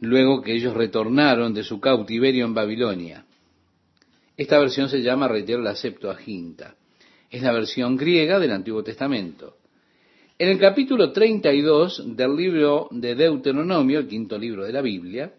luego 0.00 0.42
que 0.42 0.52
ellos 0.52 0.74
retornaron 0.74 1.54
de 1.54 1.64
su 1.64 1.80
cautiverio 1.80 2.44
en 2.44 2.52
Babilonia. 2.52 3.24
Esta 4.36 4.58
versión 4.58 4.90
se 4.90 5.00
llama, 5.00 5.28
reitero, 5.28 5.62
la 5.62 5.74
Septuaginta. 5.74 6.74
Es 7.30 7.40
la 7.40 7.52
versión 7.52 7.96
griega 7.96 8.38
del 8.38 8.52
Antiguo 8.52 8.82
Testamento. 8.82 9.56
En 10.38 10.50
el 10.50 10.58
capítulo 10.58 11.10
32 11.10 12.14
del 12.14 12.36
libro 12.36 12.88
de 12.90 13.14
Deuteronomio, 13.14 14.00
el 14.00 14.06
quinto 14.06 14.36
libro 14.36 14.64
de 14.64 14.72
la 14.74 14.82
Biblia, 14.82 15.32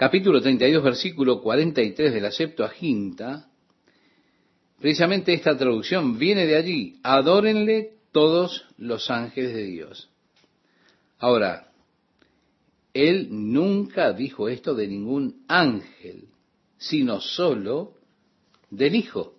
capítulo 0.00 0.40
32, 0.40 0.82
versículo 0.82 1.42
43 1.42 2.14
de 2.14 2.20
la 2.22 2.30
Septuaginta, 2.30 3.50
precisamente 4.78 5.34
esta 5.34 5.58
traducción 5.58 6.18
viene 6.18 6.46
de 6.46 6.56
allí. 6.56 6.98
Adórenle 7.02 7.98
todos 8.10 8.64
los 8.78 9.10
ángeles 9.10 9.52
de 9.52 9.64
Dios. 9.64 10.08
Ahora, 11.18 11.70
él 12.94 13.28
nunca 13.30 14.14
dijo 14.14 14.48
esto 14.48 14.74
de 14.74 14.88
ningún 14.88 15.44
ángel, 15.48 16.28
sino 16.78 17.20
solo 17.20 17.92
del 18.70 18.94
Hijo. 18.94 19.34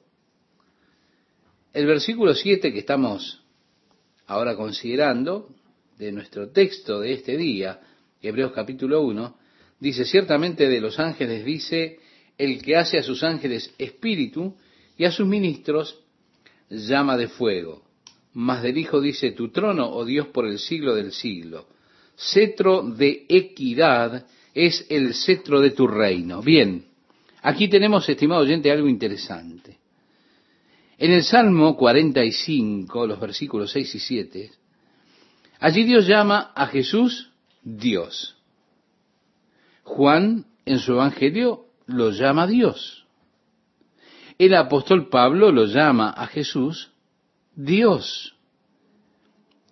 El 1.73 1.87
versículo 1.87 2.35
7 2.35 2.71
que 2.71 2.79
estamos 2.81 3.43
ahora 4.27 4.55
considerando 4.55 5.55
de 5.97 6.11
nuestro 6.11 6.51
texto 6.51 6.99
de 6.99 7.13
este 7.13 7.35
día, 7.35 7.81
Hebreos 8.21 8.51
capítulo 8.51 9.01
1, 9.01 9.40
Dice, 9.81 10.05
ciertamente 10.05 10.69
de 10.69 10.79
los 10.79 10.99
ángeles 10.99 11.43
dice, 11.43 11.97
el 12.37 12.61
que 12.61 12.77
hace 12.77 12.99
a 12.99 13.03
sus 13.03 13.23
ángeles 13.23 13.73
espíritu 13.79 14.55
y 14.95 15.05
a 15.05 15.11
sus 15.11 15.27
ministros 15.27 15.99
llama 16.69 17.17
de 17.17 17.27
fuego. 17.27 17.81
Mas 18.33 18.61
del 18.61 18.77
Hijo 18.77 19.01
dice, 19.01 19.31
tu 19.31 19.49
trono, 19.49 19.89
oh 19.89 20.05
Dios, 20.05 20.27
por 20.27 20.45
el 20.45 20.59
siglo 20.59 20.93
del 20.93 21.11
siglo. 21.11 21.67
Cetro 22.15 22.83
de 22.83 23.25
equidad 23.27 24.27
es 24.53 24.85
el 24.87 25.15
cetro 25.15 25.59
de 25.59 25.71
tu 25.71 25.87
reino. 25.87 26.43
Bien, 26.43 26.85
aquí 27.41 27.67
tenemos, 27.67 28.07
estimado 28.07 28.41
oyente, 28.41 28.71
algo 28.71 28.87
interesante. 28.87 29.79
En 30.99 31.11
el 31.11 31.23
Salmo 31.23 31.75
45, 31.75 33.07
los 33.07 33.19
versículos 33.19 33.71
6 33.71 33.95
y 33.95 33.99
7, 33.99 34.51
allí 35.59 35.83
Dios 35.85 36.05
llama 36.05 36.51
a 36.53 36.67
Jesús 36.67 37.31
Dios. 37.63 38.37
Juan 39.83 40.45
en 40.65 40.79
su 40.79 40.93
Evangelio 40.93 41.65
lo 41.85 42.11
llama 42.11 42.47
Dios. 42.47 43.05
El 44.37 44.55
apóstol 44.55 45.09
Pablo 45.09 45.51
lo 45.51 45.65
llama 45.65 46.09
a 46.09 46.27
Jesús 46.27 46.91
Dios. 47.55 48.35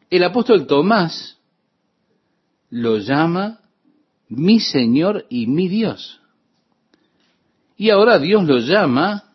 El 0.09 0.23
apóstol 0.23 0.67
Tomás 0.67 1.37
lo 2.69 2.97
llama 2.97 3.61
mi 4.27 4.59
Señor 4.59 5.25
y 5.29 5.47
mi 5.47 5.67
Dios. 5.67 6.21
Y 7.77 7.89
ahora 7.89 8.19
Dios 8.19 8.45
lo 8.45 8.59
llama 8.59 9.33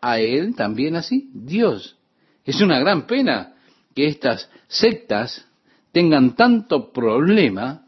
a 0.00 0.20
él 0.20 0.54
también 0.54 0.96
así, 0.96 1.30
Dios. 1.32 1.96
Es 2.44 2.60
una 2.60 2.78
gran 2.78 3.06
pena 3.06 3.54
que 3.94 4.06
estas 4.06 4.48
sectas 4.68 5.46
tengan 5.92 6.36
tanto 6.36 6.92
problema 6.92 7.87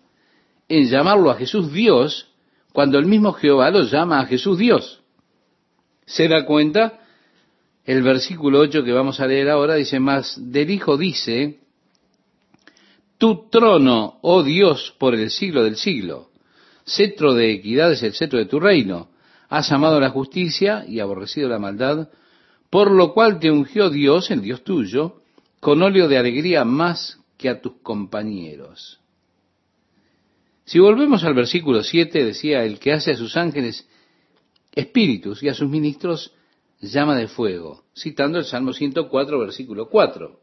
en 0.71 0.87
llamarlo 0.87 1.31
a 1.31 1.35
Jesús 1.35 1.73
Dios 1.73 2.29
cuando 2.73 2.99
el 2.99 3.05
mismo 3.05 3.33
Jehová 3.33 3.71
lo 3.71 3.83
llama 3.83 4.21
a 4.21 4.27
Jesús 4.27 4.57
Dios. 4.57 5.03
¿Se 6.07 6.29
da 6.29 6.47
cuenta? 6.47 7.01
El 7.85 8.03
versículo 8.03 8.61
8 8.61 8.85
que 8.85 8.93
vamos 8.93 9.19
a 9.19 9.27
leer 9.27 9.51
ahora 9.51 9.75
dice 9.75 9.99
más, 9.99 10.39
del 10.41 10.71
Hijo 10.71 10.97
dice, 10.97 11.59
tu 13.19 13.49
trono, 13.51 14.21
oh 14.23 14.45
Dios, 14.45 14.95
por 14.97 15.17
el 15.17 15.31
siglo 15.31 15.65
del 15.65 15.77
siglo, 15.77 16.31
cetro 16.87 17.35
de 17.35 17.51
equidad 17.51 17.91
es 17.93 18.05
el 18.05 18.15
cetro 18.15 18.39
de 18.39 18.47
tu 18.47 18.61
reino, 18.61 19.09
has 19.49 19.73
amado 19.73 19.99
la 19.99 20.11
justicia 20.11 20.85
y 20.87 21.01
aborrecido 21.01 21.49
la 21.49 21.59
maldad, 21.59 22.11
por 22.71 22.93
lo 22.93 23.13
cual 23.13 23.41
te 23.41 23.51
ungió 23.51 23.91
Dios, 23.91 24.31
el 24.31 24.41
Dios 24.41 24.63
tuyo, 24.63 25.23
con 25.59 25.83
óleo 25.83 26.07
de 26.07 26.17
alegría 26.17 26.65
más 26.65 27.19
que 27.37 27.49
a 27.49 27.61
tus 27.61 27.73
compañeros. 27.83 29.00
Si 30.71 30.79
volvemos 30.79 31.25
al 31.25 31.35
versículo 31.35 31.83
7, 31.83 32.25
decía, 32.25 32.63
el 32.63 32.79
que 32.79 32.93
hace 32.93 33.11
a 33.11 33.17
sus 33.17 33.37
ángeles 33.37 33.89
espíritus 34.73 35.43
y 35.43 35.49
a 35.49 35.55
sus 35.55 35.69
ministros 35.69 36.33
llama 36.81 37.17
de 37.17 37.27
fuego, 37.27 37.87
citando 37.93 38.39
el 38.39 38.45
Salmo 38.45 38.73
104, 38.73 39.41
versículo 39.41 39.89
4. 39.89 40.41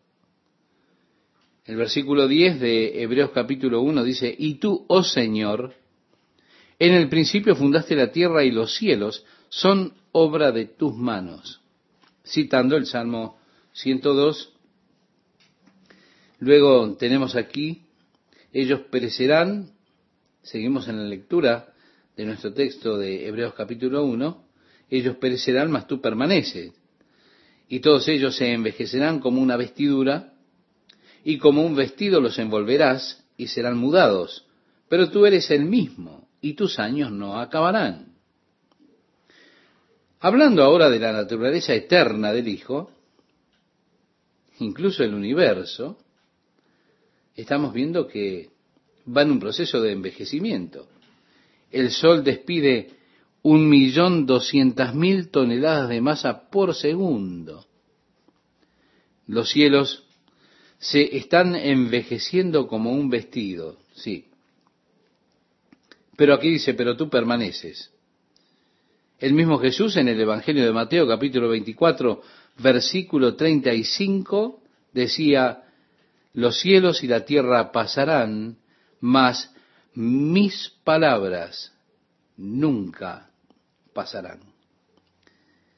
El 1.63 1.77
versículo 1.77 2.27
10 2.27 2.59
de 2.59 3.01
Hebreos 3.01 3.31
capítulo 3.33 3.79
1 3.79 4.03
dice, 4.03 4.35
y 4.37 4.55
tú, 4.55 4.83
oh 4.89 5.01
Señor, 5.01 5.75
en 6.77 6.93
el 6.93 7.07
principio 7.07 7.55
fundaste 7.55 7.95
la 7.95 8.11
tierra 8.11 8.43
y 8.43 8.51
los 8.51 8.75
cielos 8.75 9.25
son 9.47 9.93
obra 10.11 10.51
de 10.51 10.65
tus 10.65 10.93
manos, 10.93 11.61
citando 12.25 12.75
el 12.75 12.85
Salmo 12.85 13.39
102. 13.71 14.51
Luego 16.39 16.97
tenemos 16.97 17.37
aquí, 17.37 17.83
ellos 18.51 18.81
perecerán, 18.91 19.76
seguimos 20.47 20.87
en 20.87 20.97
la 20.97 21.03
lectura 21.03 21.73
de 22.15 22.25
nuestro 22.25 22.53
texto 22.53 22.97
de 22.97 23.27
Hebreos 23.27 23.53
capítulo 23.53 24.05
1, 24.05 24.45
ellos 24.89 25.17
perecerán, 25.17 25.69
mas 25.69 25.87
tú 25.87 25.99
permaneces. 25.99 26.71
Y 27.67 27.81
todos 27.81 28.07
ellos 28.07 28.37
se 28.37 28.53
envejecerán 28.53 29.19
como 29.19 29.41
una 29.41 29.57
vestidura, 29.57 30.33
y 31.25 31.37
como 31.37 31.65
un 31.65 31.75
vestido 31.75 32.21
los 32.21 32.39
envolverás, 32.39 33.25
y 33.35 33.47
serán 33.47 33.77
mudados. 33.77 34.47
Pero 34.87 35.09
tú 35.09 35.25
eres 35.25 35.51
el 35.51 35.65
mismo, 35.65 36.29
y 36.39 36.53
tus 36.53 36.79
años 36.79 37.11
no 37.11 37.39
acabarán. 37.39 38.13
Hablando 40.21 40.63
ahora 40.63 40.89
de 40.89 40.99
la 40.99 41.11
naturaleza 41.11 41.73
eterna 41.73 42.31
del 42.31 42.47
Hijo, 42.47 42.89
incluso 44.59 45.03
el 45.03 45.13
universo, 45.13 45.99
estamos 47.35 47.73
viendo 47.73 48.07
que 48.07 48.56
va 49.07 49.21
en 49.21 49.31
un 49.31 49.39
proceso 49.39 49.81
de 49.81 49.91
envejecimiento. 49.91 50.87
El 51.71 51.91
Sol 51.91 52.23
despide 52.23 52.91
un 53.43 53.69
millón 53.69 54.25
doscientas 54.25 54.93
mil 54.95 55.29
toneladas 55.29 55.89
de 55.89 56.01
masa 56.01 56.49
por 56.49 56.75
segundo. 56.75 57.65
Los 59.27 59.49
cielos 59.49 60.03
se 60.79 61.17
están 61.17 61.55
envejeciendo 61.55 62.67
como 62.67 62.91
un 62.91 63.09
vestido, 63.09 63.77
sí. 63.93 64.25
Pero 66.15 66.33
aquí 66.33 66.49
dice, 66.49 66.73
pero 66.73 66.95
tú 66.95 67.09
permaneces. 67.09 67.91
El 69.19 69.33
mismo 69.33 69.57
Jesús 69.57 69.97
en 69.97 70.07
el 70.07 70.19
Evangelio 70.19 70.63
de 70.65 70.71
Mateo 70.71 71.07
capítulo 71.07 71.49
24, 71.49 72.21
versículo 72.59 73.35
35, 73.35 74.61
decía, 74.93 75.63
los 76.33 76.59
cielos 76.59 77.03
y 77.03 77.07
la 77.07 77.25
tierra 77.25 77.71
pasarán, 77.71 78.57
mas 78.99 79.53
mis 79.93 80.69
palabras 80.83 81.73
nunca 82.35 83.29
pasarán. 83.93 84.39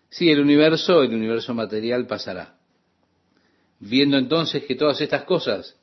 Sí, 0.09 0.29
el 0.29 0.41
universo, 0.41 1.03
el 1.03 1.13
universo 1.13 1.53
material 1.53 2.07
pasará. 2.07 2.55
Viendo 3.79 4.17
entonces 4.17 4.65
que 4.65 4.75
todas 4.75 4.99
estas 4.99 5.23
cosas 5.23 5.77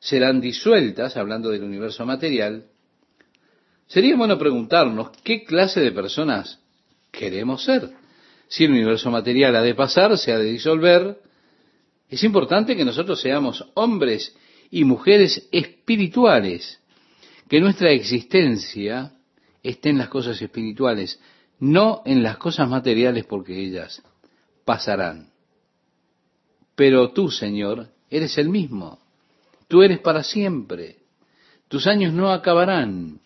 serán 0.00 0.40
disueltas, 0.40 1.16
hablando 1.16 1.50
del 1.50 1.62
universo 1.62 2.04
material, 2.04 2.66
sería 3.86 4.16
bueno 4.16 4.38
preguntarnos 4.38 5.10
qué 5.22 5.44
clase 5.44 5.80
de 5.80 5.92
personas 5.92 6.60
queremos 7.10 7.64
ser. 7.64 7.90
Si 8.48 8.64
el 8.64 8.72
universo 8.72 9.10
material 9.10 9.56
ha 9.56 9.62
de 9.62 9.74
pasar, 9.74 10.16
se 10.18 10.32
ha 10.32 10.38
de 10.38 10.44
disolver, 10.44 11.18
Es 12.08 12.22
importante 12.22 12.76
que 12.76 12.84
nosotros 12.84 13.20
seamos 13.20 13.64
hombres 13.74 14.36
y 14.70 14.84
mujeres 14.84 15.48
espirituales, 15.52 16.80
que 17.48 17.60
nuestra 17.60 17.90
existencia 17.90 19.12
esté 19.62 19.90
en 19.90 19.98
las 19.98 20.08
cosas 20.08 20.40
espirituales, 20.40 21.20
no 21.58 22.02
en 22.04 22.22
las 22.22 22.36
cosas 22.38 22.68
materiales 22.68 23.24
porque 23.24 23.58
ellas 23.58 24.02
pasarán. 24.64 25.30
Pero 26.74 27.10
tú, 27.12 27.30
Señor, 27.30 27.88
eres 28.10 28.36
el 28.38 28.48
mismo. 28.48 28.98
Tú 29.68 29.82
eres 29.82 29.98
para 30.00 30.22
siempre. 30.22 30.98
Tus 31.68 31.86
años 31.86 32.12
no 32.12 32.30
acabarán. 32.30 33.20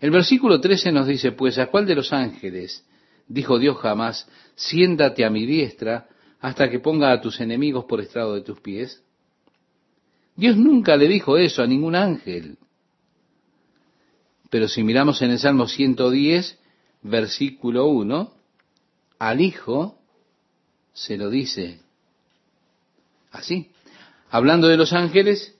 El 0.00 0.10
versículo 0.10 0.60
13 0.60 0.90
nos 0.92 1.06
dice, 1.06 1.32
pues 1.32 1.58
a 1.58 1.66
cuál 1.66 1.86
de 1.86 1.94
los 1.94 2.12
ángeles 2.12 2.84
dijo 3.28 3.58
Dios 3.58 3.78
jamás, 3.78 4.28
siéntate 4.56 5.24
a 5.24 5.30
mi 5.30 5.46
diestra 5.46 6.08
hasta 6.40 6.68
que 6.68 6.80
ponga 6.80 7.12
a 7.12 7.20
tus 7.20 7.40
enemigos 7.40 7.84
por 7.84 8.00
estrado 8.00 8.34
de 8.34 8.42
tus 8.42 8.60
pies? 8.60 9.02
Dios 10.42 10.56
nunca 10.56 10.96
le 10.96 11.06
dijo 11.06 11.38
eso 11.38 11.62
a 11.62 11.68
ningún 11.68 11.94
ángel. 11.94 12.58
Pero 14.50 14.66
si 14.66 14.82
miramos 14.82 15.22
en 15.22 15.30
el 15.30 15.38
Salmo 15.38 15.68
110, 15.68 16.58
versículo 17.02 17.86
1, 17.86 18.34
al 19.20 19.40
Hijo 19.40 20.00
se 20.92 21.16
lo 21.16 21.30
dice 21.30 21.78
así. 23.30 23.70
Hablando 24.30 24.66
de 24.66 24.76
los 24.76 24.92
ángeles, 24.92 25.56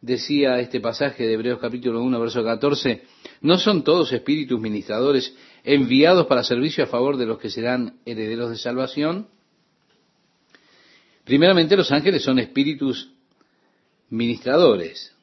decía 0.00 0.58
este 0.58 0.80
pasaje 0.80 1.24
de 1.24 1.34
Hebreos 1.34 1.60
capítulo 1.60 2.02
1, 2.02 2.18
verso 2.18 2.42
14, 2.42 3.04
¿no 3.42 3.56
son 3.56 3.84
todos 3.84 4.12
espíritus 4.12 4.60
ministradores 4.60 5.32
enviados 5.62 6.26
para 6.26 6.42
servicio 6.42 6.82
a 6.82 6.88
favor 6.88 7.18
de 7.18 7.26
los 7.26 7.38
que 7.38 7.50
serán 7.50 8.00
herederos 8.04 8.50
de 8.50 8.56
salvación? 8.56 9.28
Primeramente 11.22 11.76
los 11.76 11.92
ángeles 11.92 12.24
son 12.24 12.40
espíritus 12.40 13.12
ministradores. 14.10 15.14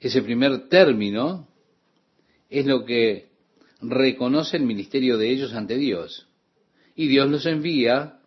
Ese 0.00 0.22
primer 0.22 0.68
término 0.68 1.48
es 2.50 2.66
lo 2.66 2.84
que 2.84 3.30
reconoce 3.80 4.56
el 4.56 4.64
ministerio 4.64 5.18
de 5.18 5.30
ellos 5.30 5.54
ante 5.54 5.76
Dios. 5.76 6.28
Y 6.94 7.08
Dios 7.08 7.28
los 7.30 7.46
envía 7.46 8.20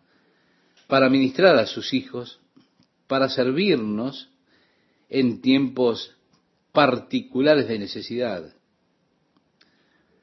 para 0.86 1.08
ministrar 1.08 1.56
a 1.56 1.66
sus 1.66 1.94
hijos, 1.94 2.40
para 3.06 3.28
servirnos 3.28 4.30
en 5.08 5.40
tiempos 5.40 6.14
particulares 6.72 7.68
de 7.68 7.78
necesidad. 7.78 8.54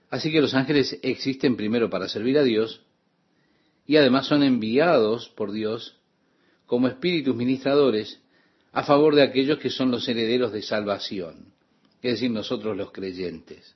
Así 0.09 0.32
que 0.32 0.41
los 0.41 0.53
ángeles 0.53 0.99
existen 1.01 1.55
primero 1.55 1.89
para 1.89 2.07
servir 2.07 2.38
a 2.38 2.43
Dios 2.43 2.82
y 3.86 3.97
además 3.97 4.28
son 4.28 4.43
enviados 4.43 5.30
por 5.30 5.51
Dios 5.51 5.99
como 6.65 6.88
espíritus 6.88 7.36
ministradores 7.36 8.21
a 8.76 8.84
favor 8.84 9.15
de 9.15 9.23
aquellos 9.23 9.57
que 9.57 9.69
son 9.69 9.89
los 9.89 10.05
herederos 10.09 10.51
de 10.51 10.61
salvación, 10.61 11.45
es 12.01 12.11
decir, 12.11 12.30
nosotros 12.30 12.76
los 12.76 12.91
creyentes. 12.91 13.73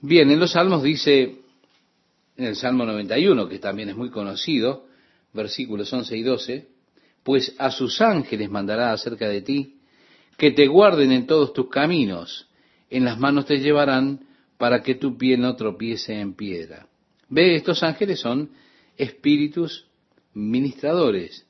Bien, 0.00 0.30
en 0.30 0.40
los 0.40 0.52
Salmos 0.52 0.82
dice, 0.82 1.42
en 2.38 2.44
el 2.46 2.56
Salmo 2.56 2.86
91, 2.86 3.50
que 3.50 3.58
también 3.58 3.90
es 3.90 3.96
muy 3.96 4.08
conocido, 4.08 4.86
versículos 5.34 5.92
11 5.92 6.16
y 6.16 6.22
12, 6.22 6.68
pues 7.22 7.54
a 7.58 7.70
sus 7.70 8.00
ángeles 8.00 8.48
mandará 8.48 8.92
acerca 8.92 9.28
de 9.28 9.42
ti, 9.42 9.76
que 10.38 10.50
te 10.50 10.66
guarden 10.66 11.12
en 11.12 11.26
todos 11.26 11.52
tus 11.52 11.68
caminos, 11.68 12.48
en 12.88 13.04
las 13.04 13.18
manos 13.18 13.44
te 13.44 13.58
llevarán 13.58 14.20
para 14.56 14.82
que 14.82 14.94
tu 14.94 15.18
pie 15.18 15.36
no 15.36 15.54
tropiece 15.54 16.18
en 16.18 16.32
piedra. 16.32 16.86
Ve, 17.28 17.56
estos 17.56 17.82
ángeles 17.82 18.20
son 18.20 18.52
espíritus 18.96 19.86
ministradores, 20.32 21.46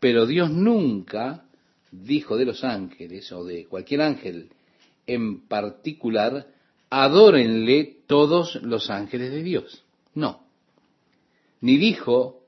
pero 0.00 0.26
Dios 0.26 0.50
nunca 0.50 1.44
dijo 1.90 2.36
de 2.36 2.44
los 2.44 2.64
ángeles 2.64 3.30
o 3.32 3.44
de 3.44 3.66
cualquier 3.66 4.02
ángel 4.02 4.50
en 5.06 5.46
particular, 5.46 6.48
adórenle 6.90 7.98
todos 8.06 8.56
los 8.62 8.90
ángeles 8.90 9.30
de 9.30 9.42
Dios. 9.42 9.84
No. 10.14 10.46
Ni 11.60 11.78
dijo 11.78 12.42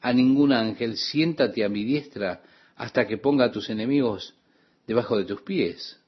a 0.00 0.12
ningún 0.12 0.52
ángel, 0.52 0.96
siéntate 0.96 1.64
a 1.64 1.68
mi 1.68 1.84
diestra 1.84 2.42
hasta 2.76 3.06
que 3.06 3.18
ponga 3.18 3.46
a 3.46 3.52
tus 3.52 3.70
enemigos 3.70 4.34
debajo 4.86 5.16
de 5.16 5.24
tus 5.24 5.42
pies. 5.42 6.00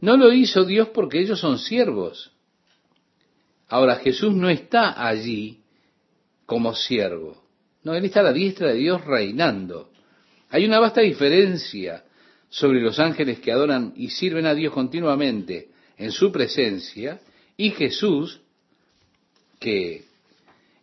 No 0.00 0.16
lo 0.16 0.32
hizo 0.32 0.64
Dios 0.64 0.88
porque 0.88 1.20
ellos 1.20 1.40
son 1.40 1.58
siervos. 1.58 2.32
Ahora 3.68 3.96
Jesús 3.96 4.34
no 4.34 4.48
está 4.48 5.06
allí 5.06 5.60
como 6.46 6.74
siervo. 6.74 7.41
No, 7.84 7.94
Él 7.94 8.04
está 8.04 8.20
a 8.20 8.24
la 8.24 8.32
diestra 8.32 8.68
de 8.68 8.74
Dios 8.74 9.04
reinando. 9.04 9.90
Hay 10.50 10.64
una 10.64 10.78
vasta 10.78 11.00
diferencia 11.00 12.04
sobre 12.48 12.80
los 12.80 12.98
ángeles 12.98 13.40
que 13.40 13.50
adoran 13.50 13.92
y 13.96 14.10
sirven 14.10 14.46
a 14.46 14.54
Dios 14.54 14.72
continuamente 14.72 15.70
en 15.96 16.12
su 16.12 16.30
presencia 16.30 17.20
y 17.56 17.70
Jesús 17.70 18.40
que 19.58 20.04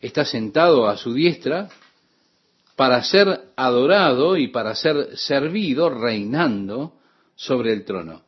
está 0.01 0.25
sentado 0.25 0.87
a 0.87 0.97
su 0.97 1.13
diestra 1.13 1.69
para 2.75 3.03
ser 3.03 3.51
adorado 3.55 4.37
y 4.37 4.47
para 4.47 4.73
ser 4.73 5.17
servido 5.17 5.89
reinando 5.89 6.93
sobre 7.35 7.73
el 7.73 7.83
trono. 7.83 8.23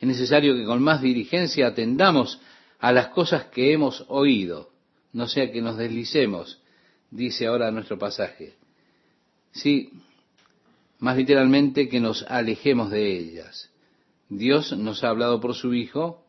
Es 0.00 0.08
necesario 0.08 0.54
que 0.54 0.64
con 0.64 0.82
más 0.82 1.02
diligencia 1.02 1.66
atendamos 1.66 2.40
a 2.78 2.92
las 2.92 3.08
cosas 3.08 3.46
que 3.46 3.72
hemos 3.72 4.04
oído, 4.08 4.70
no 5.12 5.28
sea 5.28 5.52
que 5.52 5.60
nos 5.60 5.76
deslicemos, 5.76 6.61
dice 7.12 7.46
ahora 7.46 7.70
nuestro 7.70 7.98
pasaje. 7.98 8.54
Sí, 9.52 9.90
más 10.98 11.16
literalmente 11.16 11.88
que 11.88 12.00
nos 12.00 12.24
alejemos 12.28 12.90
de 12.90 13.16
ellas. 13.16 13.70
Dios 14.28 14.76
nos 14.76 15.04
ha 15.04 15.10
hablado 15.10 15.40
por 15.40 15.54
su 15.54 15.74
Hijo 15.74 16.24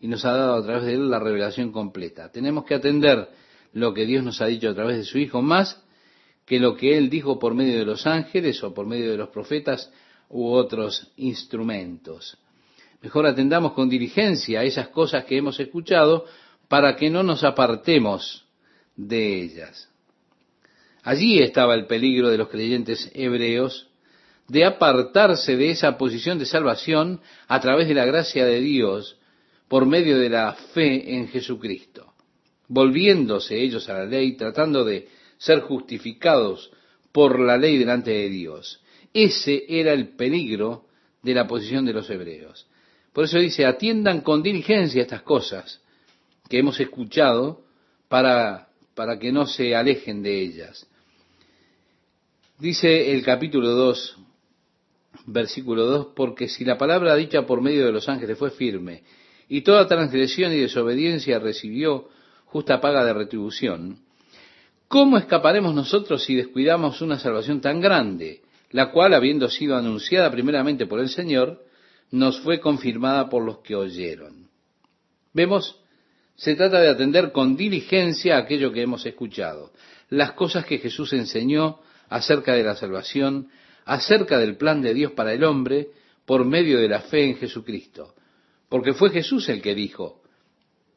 y 0.00 0.08
nos 0.08 0.24
ha 0.24 0.32
dado 0.32 0.54
a 0.54 0.62
través 0.64 0.84
de 0.84 0.94
él 0.94 1.10
la 1.10 1.20
revelación 1.20 1.72
completa. 1.72 2.32
Tenemos 2.32 2.64
que 2.64 2.74
atender 2.74 3.28
lo 3.72 3.92
que 3.92 4.06
Dios 4.06 4.24
nos 4.24 4.40
ha 4.40 4.46
dicho 4.46 4.70
a 4.70 4.74
través 4.74 4.96
de 4.96 5.04
su 5.04 5.18
Hijo 5.18 5.42
más 5.42 5.82
que 6.46 6.58
lo 6.58 6.76
que 6.76 6.96
él 6.96 7.10
dijo 7.10 7.38
por 7.38 7.54
medio 7.54 7.78
de 7.78 7.84
los 7.84 8.06
ángeles 8.06 8.62
o 8.64 8.74
por 8.74 8.86
medio 8.86 9.10
de 9.10 9.16
los 9.16 9.28
profetas 9.28 9.90
u 10.28 10.48
otros 10.48 11.12
instrumentos. 11.16 12.38
Mejor 13.02 13.26
atendamos 13.26 13.72
con 13.72 13.88
diligencia 13.88 14.60
a 14.60 14.64
esas 14.64 14.88
cosas 14.88 15.24
que 15.26 15.36
hemos 15.36 15.60
escuchado 15.60 16.24
para 16.68 16.96
que 16.96 17.10
no 17.10 17.22
nos 17.22 17.44
apartemos 17.44 18.46
de 18.96 19.42
ellas. 19.42 19.90
Allí 21.04 21.38
estaba 21.38 21.74
el 21.74 21.86
peligro 21.86 22.30
de 22.30 22.38
los 22.38 22.48
creyentes 22.48 23.10
hebreos 23.14 23.88
de 24.48 24.64
apartarse 24.64 25.56
de 25.56 25.70
esa 25.70 25.96
posición 25.98 26.38
de 26.38 26.46
salvación 26.46 27.20
a 27.46 27.60
través 27.60 27.88
de 27.88 27.94
la 27.94 28.06
gracia 28.06 28.44
de 28.46 28.60
Dios 28.60 29.18
por 29.68 29.86
medio 29.86 30.18
de 30.18 30.30
la 30.30 30.54
fe 30.72 31.14
en 31.14 31.28
Jesucristo, 31.28 32.14
volviéndose 32.68 33.60
ellos 33.60 33.88
a 33.88 33.94
la 33.98 34.04
ley, 34.06 34.32
tratando 34.32 34.84
de 34.84 35.08
ser 35.36 35.60
justificados 35.60 36.70
por 37.12 37.38
la 37.38 37.58
ley 37.58 37.78
delante 37.78 38.10
de 38.10 38.28
Dios. 38.30 38.82
Ese 39.12 39.64
era 39.68 39.92
el 39.92 40.08
peligro 40.16 40.86
de 41.22 41.34
la 41.34 41.46
posición 41.46 41.84
de 41.84 41.92
los 41.92 42.08
hebreos. 42.08 42.66
Por 43.12 43.24
eso 43.24 43.38
dice, 43.38 43.64
atiendan 43.66 44.22
con 44.22 44.42
diligencia 44.42 45.02
estas 45.02 45.22
cosas 45.22 45.80
que 46.48 46.58
hemos 46.58 46.80
escuchado 46.80 47.64
para, 48.08 48.68
para 48.94 49.18
que 49.18 49.32
no 49.32 49.46
se 49.46 49.74
alejen 49.74 50.22
de 50.22 50.40
ellas. 50.40 50.86
Dice 52.64 53.12
el 53.12 53.22
capítulo 53.22 53.72
2, 53.72 54.16
versículo 55.26 55.84
2, 55.84 56.06
porque 56.16 56.48
si 56.48 56.64
la 56.64 56.78
palabra 56.78 57.14
dicha 57.14 57.44
por 57.44 57.60
medio 57.60 57.84
de 57.84 57.92
los 57.92 58.08
ángeles 58.08 58.38
fue 58.38 58.52
firme, 58.52 59.02
y 59.50 59.60
toda 59.60 59.86
transgresión 59.86 60.50
y 60.50 60.60
desobediencia 60.60 61.38
recibió 61.38 62.08
justa 62.46 62.80
paga 62.80 63.04
de 63.04 63.12
retribución, 63.12 63.98
¿Cómo 64.88 65.18
escaparemos 65.18 65.74
nosotros 65.74 66.24
si 66.24 66.36
descuidamos 66.36 67.02
una 67.02 67.18
salvación 67.18 67.60
tan 67.60 67.82
grande, 67.82 68.40
la 68.70 68.92
cual, 68.92 69.12
habiendo 69.12 69.50
sido 69.50 69.76
anunciada 69.76 70.30
primeramente 70.30 70.86
por 70.86 71.00
el 71.00 71.10
Señor, 71.10 71.62
nos 72.12 72.40
fue 72.40 72.60
confirmada 72.60 73.28
por 73.28 73.44
los 73.44 73.58
que 73.58 73.76
oyeron? 73.76 74.48
Vemos, 75.34 75.78
se 76.34 76.54
trata 76.56 76.80
de 76.80 76.88
atender 76.88 77.30
con 77.30 77.58
diligencia 77.58 78.38
aquello 78.38 78.72
que 78.72 78.80
hemos 78.80 79.04
escuchado, 79.04 79.70
las 80.08 80.32
cosas 80.32 80.64
que 80.64 80.78
Jesús 80.78 81.12
enseñó 81.12 81.80
acerca 82.14 82.54
de 82.54 82.62
la 82.62 82.76
salvación, 82.76 83.48
acerca 83.84 84.38
del 84.38 84.56
plan 84.56 84.82
de 84.82 84.94
Dios 84.94 85.12
para 85.12 85.32
el 85.32 85.42
hombre, 85.42 85.88
por 86.24 86.44
medio 86.44 86.78
de 86.78 86.86
la 86.88 87.00
fe 87.00 87.24
en 87.24 87.36
Jesucristo. 87.36 88.14
Porque 88.68 88.92
fue 88.92 89.10
Jesús 89.10 89.48
el 89.48 89.60
que 89.60 89.74
dijo, 89.74 90.22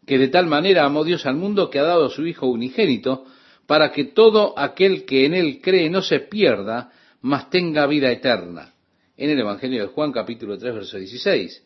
que 0.05 0.19
de 0.19 0.27
tal 0.27 0.45
manera 0.45 0.85
amó 0.85 1.03
Dios 1.03 1.25
al 1.25 1.35
mundo 1.35 1.71
que 1.71 1.79
ha 1.79 1.83
dado 1.83 2.05
a 2.05 2.09
su 2.11 2.27
Hijo 2.27 2.45
unigénito, 2.45 3.25
para 3.65 3.91
que 3.91 4.03
todo 4.03 4.53
aquel 4.59 5.05
que 5.05 5.25
en 5.25 5.33
él 5.33 5.59
cree 5.59 5.89
no 5.89 6.03
se 6.03 6.19
pierda, 6.19 6.91
mas 7.21 7.49
tenga 7.49 7.87
vida 7.87 8.11
eterna. 8.11 8.75
En 9.17 9.31
el 9.31 9.39
Evangelio 9.39 9.81
de 9.81 9.87
Juan 9.87 10.11
capítulo 10.11 10.55
3, 10.55 10.75
verso 10.75 10.97
16. 10.99 11.63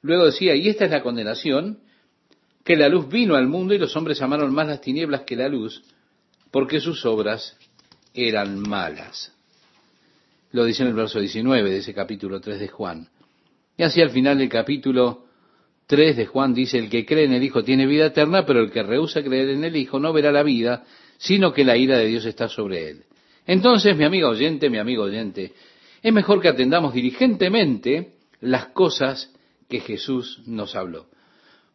Luego 0.00 0.24
decía, 0.24 0.56
y 0.56 0.66
esta 0.66 0.86
es 0.86 0.90
la 0.90 1.02
condenación, 1.02 1.80
que 2.64 2.74
la 2.74 2.88
luz 2.88 3.06
vino 3.10 3.34
al 3.34 3.48
mundo 3.48 3.74
y 3.74 3.78
los 3.78 3.94
hombres 3.96 4.22
amaron 4.22 4.54
más 4.54 4.66
las 4.66 4.80
tinieblas 4.80 5.24
que 5.24 5.36
la 5.36 5.50
luz, 5.50 5.82
porque 6.50 6.80
sus 6.80 7.04
obras 7.04 7.54
eran 8.26 8.58
malas. 8.58 9.32
Lo 10.52 10.64
dice 10.64 10.82
en 10.82 10.88
el 10.88 10.94
verso 10.94 11.20
19 11.20 11.70
de 11.70 11.78
ese 11.78 11.94
capítulo 11.94 12.40
3 12.40 12.58
de 12.58 12.68
Juan. 12.68 13.08
Y 13.76 13.82
así 13.82 14.00
al 14.00 14.10
final 14.10 14.38
del 14.38 14.48
capítulo 14.48 15.26
3 15.86 16.16
de 16.16 16.26
Juan 16.26 16.54
dice, 16.54 16.78
el 16.78 16.90
que 16.90 17.06
cree 17.06 17.24
en 17.24 17.32
el 17.32 17.42
Hijo 17.42 17.62
tiene 17.62 17.86
vida 17.86 18.06
eterna, 18.06 18.44
pero 18.44 18.60
el 18.60 18.70
que 18.70 18.82
rehúsa 18.82 19.22
creer 19.22 19.50
en 19.50 19.64
el 19.64 19.76
Hijo 19.76 20.00
no 20.00 20.12
verá 20.12 20.32
la 20.32 20.42
vida, 20.42 20.84
sino 21.18 21.52
que 21.52 21.64
la 21.64 21.76
ira 21.76 21.96
de 21.98 22.06
Dios 22.06 22.24
está 22.24 22.48
sobre 22.48 22.90
él. 22.90 23.04
Entonces, 23.46 23.96
mi 23.96 24.04
amigo 24.04 24.28
oyente, 24.28 24.68
mi 24.68 24.78
amigo 24.78 25.04
oyente, 25.04 25.52
es 26.02 26.12
mejor 26.12 26.40
que 26.40 26.48
atendamos 26.48 26.94
diligentemente 26.94 28.12
las 28.40 28.66
cosas 28.66 29.32
que 29.68 29.80
Jesús 29.80 30.42
nos 30.46 30.74
habló. 30.76 31.06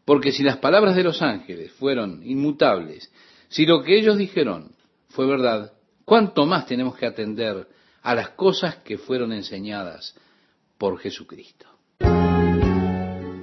Porque 0.05 0.31
si 0.31 0.43
las 0.43 0.57
palabras 0.57 0.95
de 0.95 1.03
los 1.03 1.21
ángeles 1.21 1.71
fueron 1.71 2.21
inmutables, 2.23 3.11
si 3.49 3.65
lo 3.65 3.83
que 3.83 3.97
ellos 3.97 4.17
dijeron 4.17 4.71
fue 5.09 5.25
verdad, 5.25 5.73
¿cuánto 6.05 6.45
más 6.45 6.65
tenemos 6.65 6.95
que 6.95 7.05
atender 7.05 7.67
a 8.01 8.15
las 8.15 8.29
cosas 8.29 8.77
que 8.77 8.97
fueron 8.97 9.31
enseñadas 9.31 10.15
por 10.77 10.99
Jesucristo? 10.99 11.67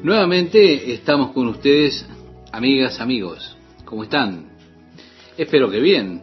Nuevamente 0.03 0.93
estamos 0.93 1.33
con 1.33 1.49
ustedes, 1.49 2.07
amigas, 2.53 3.01
amigos. 3.01 3.57
¿Cómo 3.85 4.05
están? 4.05 4.51
Espero 5.37 5.71
que 5.71 5.81
bien, 5.81 6.23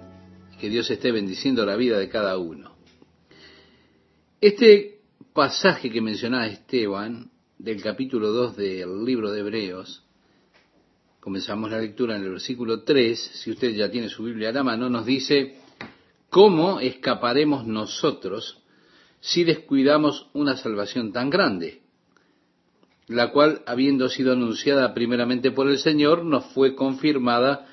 que 0.60 0.70
Dios 0.70 0.90
esté 0.90 1.12
bendiciendo 1.12 1.66
la 1.66 1.76
vida 1.76 2.00
de 2.00 2.10
cada 2.10 2.38
uno. 2.38 2.76
Este 4.42 5.00
pasaje 5.34 5.90
que 5.90 6.02
mencionaba 6.02 6.48
Esteban, 6.48 7.30
del 7.58 7.82
capítulo 7.82 8.32
2 8.32 8.58
del 8.58 9.04
libro 9.04 9.32
de 9.32 9.40
Hebreos, 9.40 10.04
comenzamos 11.20 11.72
la 11.72 11.80
lectura 11.80 12.16
en 12.16 12.24
el 12.24 12.32
versículo 12.32 12.84
3, 12.84 13.20
si 13.20 13.52
usted 13.52 13.76
ya 13.76 13.90
tiene 13.90 14.10
su 14.10 14.24
Biblia 14.24 14.50
a 14.50 14.54
la 14.54 14.64
mano, 14.64 14.90
nos 14.90 15.06
dice, 15.06 15.58
¿cómo 16.38 16.80
escaparemos 16.80 17.66
nosotros 17.66 18.60
si 19.22 19.44
descuidamos 19.44 20.28
una 20.34 20.56
salvación 20.56 21.12
tan 21.12 21.32
grande? 21.32 21.82
La 23.08 23.32
cual, 23.32 23.64
habiendo 23.66 24.08
sido 24.08 24.34
anunciada 24.34 24.94
primeramente 24.94 25.50
por 25.50 25.68
el 25.68 25.80
Señor, 25.80 26.24
nos 26.24 26.46
fue 26.54 26.76
confirmada 26.76 27.66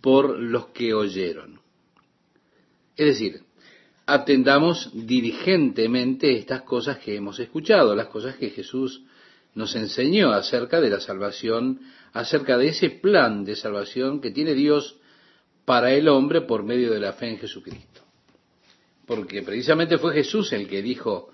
por 0.00 0.38
los 0.38 0.66
que 0.66 0.94
oyeron. 0.94 1.58
Es 2.96 3.06
decir, 3.06 3.42
atendamos 4.06 4.92
diligentemente 4.94 6.38
estas 6.38 6.62
cosas 6.62 6.98
que 6.98 7.16
hemos 7.16 7.40
escuchado, 7.40 7.96
las 7.96 8.06
cosas 8.06 8.36
que 8.36 8.50
Jesús 8.50 9.02
nos 9.56 9.74
enseñó 9.74 10.30
acerca 10.30 10.80
de 10.80 10.90
la 10.90 11.00
salvación, 11.00 11.80
acerca 12.12 12.58
de 12.58 12.68
ese 12.68 12.90
plan 12.90 13.44
de 13.44 13.56
salvación 13.56 14.20
que 14.20 14.30
tiene 14.30 14.54
Dios 14.54 15.00
para 15.64 15.90
el 15.92 16.06
hombre 16.06 16.42
por 16.42 16.62
medio 16.62 16.92
de 16.92 17.00
la 17.00 17.14
fe 17.14 17.30
en 17.30 17.38
Jesucristo. 17.38 18.03
Porque 19.06 19.42
precisamente 19.42 19.98
fue 19.98 20.14
Jesús 20.14 20.52
el 20.52 20.68
que 20.68 20.82
dijo, 20.82 21.30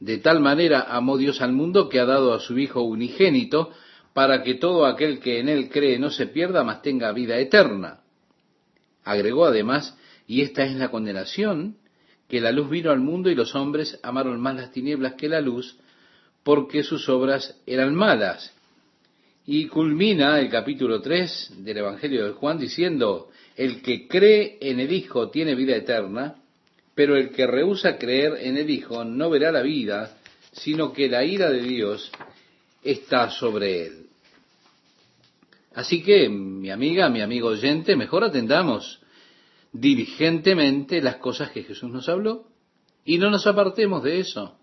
de 0.00 0.18
tal 0.18 0.40
manera 0.40 0.86
amó 0.88 1.16
Dios 1.18 1.40
al 1.40 1.52
mundo 1.52 1.88
que 1.88 2.00
ha 2.00 2.06
dado 2.06 2.32
a 2.32 2.40
su 2.40 2.58
Hijo 2.58 2.82
unigénito, 2.82 3.70
para 4.12 4.42
que 4.42 4.54
todo 4.54 4.86
aquel 4.86 5.20
que 5.20 5.38
en 5.38 5.48
él 5.48 5.68
cree 5.68 5.98
no 5.98 6.10
se 6.10 6.26
pierda, 6.26 6.64
mas 6.64 6.82
tenga 6.82 7.12
vida 7.12 7.38
eterna. 7.38 8.00
Agregó 9.04 9.46
además, 9.46 9.96
y 10.26 10.42
esta 10.42 10.64
es 10.64 10.74
la 10.74 10.90
condenación, 10.90 11.76
que 12.28 12.40
la 12.40 12.52
luz 12.52 12.70
vino 12.70 12.90
al 12.90 13.00
mundo 13.00 13.30
y 13.30 13.34
los 13.34 13.54
hombres 13.54 13.98
amaron 14.02 14.40
más 14.40 14.56
las 14.56 14.72
tinieblas 14.72 15.14
que 15.14 15.28
la 15.28 15.40
luz, 15.40 15.78
porque 16.42 16.82
sus 16.82 17.08
obras 17.08 17.60
eran 17.66 17.94
malas. 17.94 18.54
Y 19.46 19.66
culmina 19.66 20.38
el 20.38 20.48
capítulo 20.48 21.00
3 21.00 21.64
del 21.64 21.78
Evangelio 21.78 22.24
de 22.26 22.32
Juan 22.32 22.58
diciendo, 22.58 23.30
el 23.56 23.82
que 23.82 24.06
cree 24.06 24.58
en 24.60 24.80
el 24.80 24.92
Hijo 24.92 25.30
tiene 25.30 25.54
vida 25.54 25.76
eterna, 25.76 26.36
pero 27.00 27.16
el 27.16 27.30
que 27.30 27.46
rehúsa 27.46 27.96
creer 27.96 28.34
en 28.42 28.58
el 28.58 28.68
Hijo 28.68 29.06
no 29.06 29.30
verá 29.30 29.50
la 29.50 29.62
vida, 29.62 30.18
sino 30.52 30.92
que 30.92 31.08
la 31.08 31.24
ira 31.24 31.48
de 31.48 31.62
Dios 31.62 32.12
está 32.82 33.30
sobre 33.30 33.86
él. 33.86 34.06
Así 35.74 36.02
que, 36.02 36.28
mi 36.28 36.70
amiga, 36.70 37.08
mi 37.08 37.22
amigo 37.22 37.48
oyente, 37.48 37.96
mejor 37.96 38.24
atendamos 38.24 39.00
diligentemente 39.72 41.00
las 41.00 41.16
cosas 41.16 41.52
que 41.52 41.62
Jesús 41.62 41.90
nos 41.90 42.06
habló 42.06 42.48
y 43.02 43.16
no 43.16 43.30
nos 43.30 43.46
apartemos 43.46 44.02
de 44.02 44.20
eso 44.20 44.58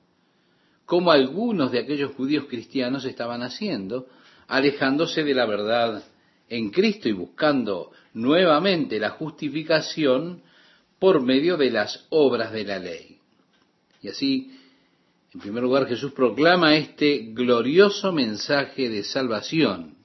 como 0.86 1.10
algunos 1.10 1.72
de 1.72 1.80
aquellos 1.80 2.12
judíos 2.14 2.46
cristianos 2.48 3.04
estaban 3.06 3.42
haciendo, 3.42 4.10
alejándose 4.48 5.24
de 5.24 5.34
la 5.34 5.48
verdad 5.48 6.04
en 6.50 6.70
Cristo 6.70 7.10
y 7.10 7.14
buscando 7.14 7.94
nuevamente 8.14 9.00
la 9.00 9.10
justificación 9.10 10.44
por 11.00 11.22
medio 11.22 11.58
de 11.58 11.70
las 11.70 12.06
obras 12.10 12.52
de 12.52 12.64
la 12.64 12.80
ley. 12.80 13.20
Y 14.02 14.10
así, 14.10 14.52
en 15.34 15.40
primer 15.40 15.64
lugar, 15.64 15.88
Jesús 15.88 16.12
proclama 16.14 16.76
este 16.76 17.30
glorioso 17.34 18.12
mensaje 18.12 18.90
de 18.90 19.04
salvación. 19.04 19.96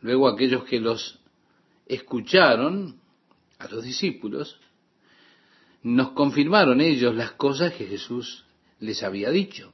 Luego 0.00 0.28
aquellos 0.28 0.64
que 0.64 0.80
los 0.80 1.18
escucharon, 1.86 3.00
a 3.58 3.68
los 3.68 3.84
discípulos, 3.84 4.58
nos 5.82 6.10
confirmaron 6.10 6.80
ellos 6.80 7.14
las 7.14 7.32
cosas 7.32 7.72
que 7.74 7.86
Jesús 7.86 8.44
les 8.80 9.02
había 9.02 9.30
dicho. 9.30 9.72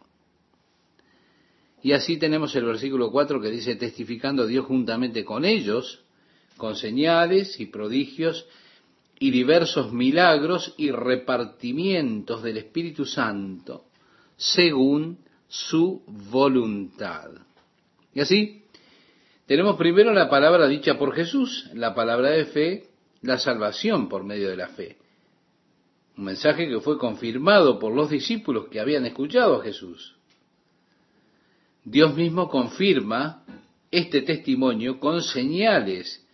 Y 1.83 1.93
así 1.93 2.17
tenemos 2.17 2.55
el 2.55 2.65
versículo 2.65 3.11
4 3.11 3.41
que 3.41 3.51
dice, 3.51 3.75
testificando 3.75 4.47
Dios 4.47 4.67
juntamente 4.67 5.25
con 5.25 5.45
ellos, 5.45 6.05
con 6.57 6.77
señales 6.77 7.59
y 7.59 7.67
prodigios 7.67 8.47
y 9.23 9.31
diversos 9.31 9.93
milagros 9.93 10.75
y 10.77 10.91
repartimientos 10.91 12.43
del 12.43 12.57
Espíritu 12.57 13.05
Santo, 13.05 13.85
según 14.37 15.19
su 15.47 16.03
voluntad. 16.09 17.31
Y 18.13 18.21
así, 18.21 18.65
tenemos 19.47 19.77
primero 19.77 20.13
la 20.13 20.29
palabra 20.29 20.67
dicha 20.67 20.99
por 20.99 21.15
Jesús, 21.15 21.71
la 21.73 21.95
palabra 21.95 22.31
de 22.31 22.47
fe, 22.47 22.89
la 23.21 23.39
salvación 23.39 24.09
por 24.09 24.25
medio 24.25 24.49
de 24.49 24.57
la 24.57 24.67
fe. 24.67 24.97
Un 26.17 26.25
mensaje 26.25 26.69
que 26.69 26.81
fue 26.81 26.99
confirmado 26.99 27.79
por 27.79 27.95
los 27.95 28.11
discípulos 28.11 28.67
que 28.73 28.81
habían 28.81 29.07
escuchado 29.07 29.61
a 29.61 29.63
Jesús. 29.63 30.17
Dios 31.85 32.17
mismo 32.17 32.49
confirma 32.49 33.45
este 33.93 34.23
testimonio 34.23 34.99
con 34.99 35.23
señales, 35.23 36.27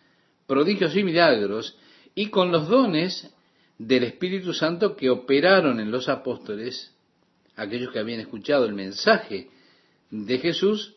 prodigios 0.46 0.96
y 0.96 1.04
milagros 1.04 1.76
y 2.18 2.30
con 2.30 2.50
los 2.50 2.66
dones 2.66 3.32
del 3.78 4.02
Espíritu 4.02 4.52
Santo 4.52 4.96
que 4.96 5.08
operaron 5.08 5.78
en 5.78 5.92
los 5.92 6.08
apóstoles, 6.08 6.92
aquellos 7.54 7.92
que 7.92 8.00
habían 8.00 8.18
escuchado 8.18 8.64
el 8.64 8.74
mensaje 8.74 9.50
de 10.10 10.38
Jesús, 10.38 10.96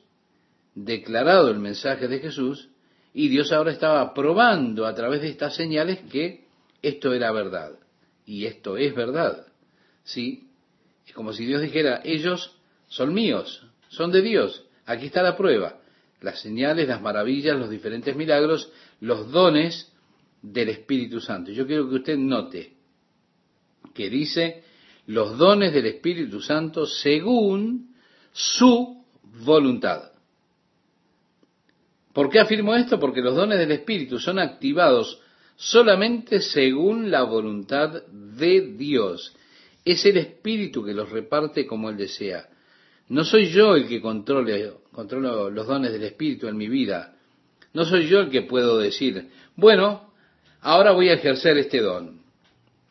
declarado 0.74 1.52
el 1.52 1.60
mensaje 1.60 2.08
de 2.08 2.18
Jesús, 2.18 2.70
y 3.14 3.28
Dios 3.28 3.52
ahora 3.52 3.72
estaba 3.72 4.16
probando 4.16 4.88
a 4.88 4.96
través 4.96 5.22
de 5.22 5.30
estas 5.30 5.56
señales 5.56 6.00
que 6.12 6.46
esto 6.82 7.14
era 7.14 7.32
verdad. 7.32 7.74
Y 8.26 8.48
esto 8.48 8.78
es 8.78 8.96
verdad. 8.96 9.46
¿Sí? 10.04 10.48
Es 11.06 11.14
como 11.14 11.34
si 11.34 11.46
Dios 11.46 11.62
dijera, 11.62 12.02
ellos 12.04 12.58
son 12.88 13.14
míos, 13.14 13.64
son 13.90 14.12
de 14.12 14.24
Dios. 14.24 14.66
Aquí 14.88 15.06
está 15.06 15.22
la 15.22 15.38
prueba. 15.38 15.82
Las 16.20 16.42
señales, 16.42 16.88
las 16.88 17.00
maravillas, 17.00 17.60
los 17.60 17.70
diferentes 17.70 18.16
milagros, 18.16 18.72
los 19.00 19.30
dones 19.32 19.91
del 20.42 20.70
Espíritu 20.70 21.20
Santo. 21.20 21.52
Yo 21.52 21.68
quiero 21.68 21.88
que 21.90 21.96
usted 21.96 22.18
note 22.18 22.74
que 23.94 24.10
dice 24.10 24.64
los 25.08 25.38
dones 25.38 25.74
del 25.74 25.86
Espíritu 25.88 26.42
Santo 26.42 26.86
según 26.86 27.96
su 28.32 29.04
voluntad. 29.44 30.12
¿Por 32.14 32.30
qué 32.30 32.40
afirmo 32.40 32.76
esto? 32.76 33.00
Porque 33.00 33.22
los 33.22 33.36
dones 33.36 33.58
del 33.58 33.72
Espíritu 33.72 34.20
son 34.20 34.40
activados 34.40 35.22
solamente 35.56 36.42
según 36.42 37.10
la 37.10 37.24
voluntad 37.24 38.04
de 38.08 38.74
Dios. 38.76 39.34
Es 39.86 40.06
el 40.06 40.18
Espíritu 40.18 40.84
que 40.84 40.94
los 40.94 41.10
reparte 41.10 41.66
como 41.66 41.90
Él 41.90 41.98
desea. 41.98 42.50
No 43.10 43.24
soy 43.24 43.50
yo 43.50 43.76
el 43.76 43.88
que 43.88 44.02
controle, 44.02 44.74
controlo 44.92 45.50
los 45.50 45.68
dones 45.68 45.92
del 45.92 46.04
Espíritu 46.04 46.48
en 46.48 46.58
mi 46.58 46.68
vida. 46.68 47.16
No 47.74 47.86
soy 47.86 48.08
yo 48.08 48.20
el 48.20 48.30
que 48.30 48.42
puedo 48.42 48.78
decir, 48.78 49.30
bueno, 49.56 50.11
ahora 50.62 50.92
voy 50.92 51.10
a 51.10 51.14
ejercer 51.14 51.58
este 51.58 51.82
don. 51.82 52.22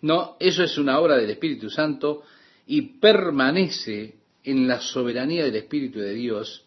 No, 0.03 0.37
eso 0.41 0.63
es 0.63 0.79
una 0.79 0.99
obra 0.99 1.17
del 1.17 1.31
Espíritu 1.31 1.71
Santo 1.71 2.23
y 2.67 2.83
permanece 2.99 4.15
en 4.45 4.67
la 4.67 4.81
soberanía 4.81 5.45
del 5.45 5.57
Espíritu 5.57 5.99
de 5.99 6.15
Dios 6.15 6.65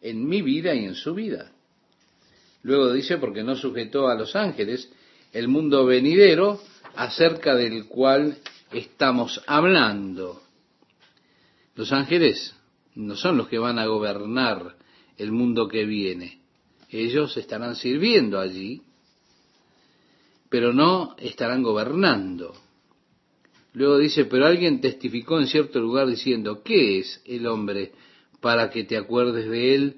en 0.00 0.26
mi 0.28 0.42
vida 0.42 0.74
y 0.74 0.84
en 0.84 0.94
su 0.94 1.14
vida. 1.14 1.50
Luego 2.62 2.92
dice, 2.92 3.18
porque 3.18 3.42
no 3.42 3.56
sujetó 3.56 4.08
a 4.08 4.14
los 4.14 4.36
ángeles 4.36 4.90
el 5.32 5.48
mundo 5.48 5.86
venidero 5.86 6.60
acerca 6.94 7.54
del 7.54 7.86
cual 7.86 8.38
estamos 8.72 9.42
hablando. 9.46 10.42
Los 11.74 11.92
ángeles 11.92 12.54
no 12.94 13.16
son 13.16 13.36
los 13.36 13.48
que 13.48 13.58
van 13.58 13.78
a 13.78 13.86
gobernar 13.86 14.76
el 15.16 15.32
mundo 15.32 15.68
que 15.68 15.84
viene. 15.84 16.40
Ellos 16.90 17.36
estarán 17.36 17.76
sirviendo 17.76 18.38
allí, 18.40 18.82
pero 20.50 20.74
no 20.74 21.14
estarán 21.18 21.62
gobernando. 21.62 22.54
Luego 23.72 23.98
dice, 23.98 24.24
pero 24.24 24.46
alguien 24.46 24.80
testificó 24.80 25.38
en 25.38 25.46
cierto 25.46 25.80
lugar 25.80 26.08
diciendo, 26.08 26.62
¿qué 26.62 26.98
es 26.98 27.22
el 27.24 27.46
hombre 27.46 27.92
para 28.40 28.68
que 28.68 28.84
te 28.84 28.96
acuerdes 28.96 29.48
de 29.48 29.74
él? 29.74 29.96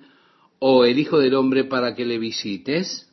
¿O 0.59 0.85
el 0.85 0.99
Hijo 0.99 1.19
del 1.19 1.35
Hombre 1.35 1.65
para 1.65 1.95
que 1.95 2.05
le 2.05 2.19
visites? 2.19 3.11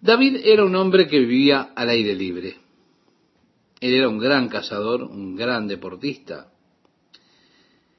David 0.00 0.38
era 0.44 0.64
un 0.64 0.74
hombre 0.74 1.06
que 1.06 1.20
vivía 1.20 1.72
al 1.74 1.90
aire 1.90 2.14
libre. 2.14 2.56
Él 3.80 3.94
era 3.94 4.08
un 4.08 4.18
gran 4.18 4.48
cazador, 4.48 5.02
un 5.02 5.36
gran 5.36 5.68
deportista. 5.68 6.50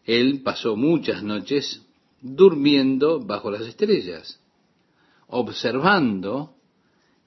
Él 0.05 0.41
pasó 0.43 0.76
muchas 0.76 1.22
noches 1.22 1.86
durmiendo 2.20 3.20
bajo 3.20 3.51
las 3.51 3.62
estrellas, 3.62 4.41
observando 5.28 6.55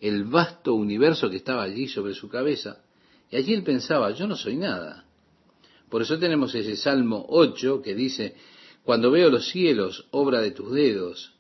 el 0.01 0.25
vasto 0.25 0.75
universo 0.75 1.29
que 1.29 1.37
estaba 1.37 1.63
allí 1.63 1.89
sobre 1.89 2.15
su 2.15 2.29
cabeza. 2.29 2.83
Y 3.31 3.37
allí 3.37 3.53
él 3.53 3.63
pensaba, 3.63 4.11
yo 4.13 4.27
no 4.27 4.37
soy 4.37 4.57
nada. 4.57 5.05
Por 5.89 6.03
eso 6.03 6.19
tenemos 6.19 6.55
ese 6.55 6.77
Salmo 6.77 7.25
8 7.29 7.83
que 7.83 7.95
dice, 7.95 8.35
cuando 8.85 9.11
veo 9.11 9.29
los 9.31 9.49
cielos, 9.49 10.07
obra 10.11 10.41
de 10.41 10.53
tus 10.53 10.73
dedos, 10.73 11.35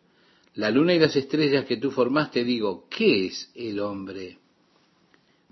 la 0.54 0.70
luna 0.70 0.94
y 0.94 0.98
las 0.98 1.16
estrellas 1.16 1.64
que 1.64 1.76
tú 1.76 1.90
formaste, 1.90 2.44
digo, 2.44 2.86
¿qué 2.90 3.26
es 3.26 3.50
el 3.54 3.80
hombre 3.80 4.38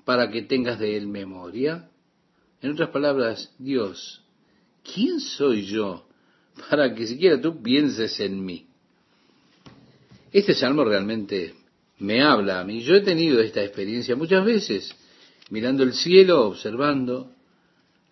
para 0.04 0.30
que 0.30 0.42
tengas 0.42 0.78
de 0.78 0.96
él 0.96 1.06
memoria? 1.06 1.90
En 2.60 2.72
otras 2.72 2.90
palabras, 2.90 3.54
Dios, 3.58 4.24
¿quién 4.82 5.20
soy 5.20 5.64
yo 5.66 6.08
para 6.68 6.94
que 6.94 7.06
siquiera 7.06 7.40
tú 7.40 7.62
pienses 7.62 8.18
en 8.20 8.44
mí? 8.44 8.67
Este 10.32 10.54
salmo 10.54 10.84
realmente 10.84 11.54
me 11.98 12.22
habla 12.22 12.60
a 12.60 12.64
mí. 12.64 12.80
Yo 12.80 12.94
he 12.94 13.00
tenido 13.00 13.40
esta 13.40 13.62
experiencia 13.62 14.14
muchas 14.14 14.44
veces, 14.44 14.94
mirando 15.50 15.82
el 15.82 15.94
cielo, 15.94 16.46
observando 16.46 17.32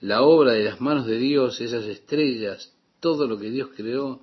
la 0.01 0.23
obra 0.23 0.53
de 0.53 0.64
las 0.64 0.81
manos 0.81 1.07
de 1.07 1.19
Dios, 1.19 1.61
esas 1.61 1.85
estrellas, 1.85 2.75
todo 3.01 3.27
lo 3.27 3.39
que 3.39 3.51
Dios 3.51 3.71
creó, 3.77 4.23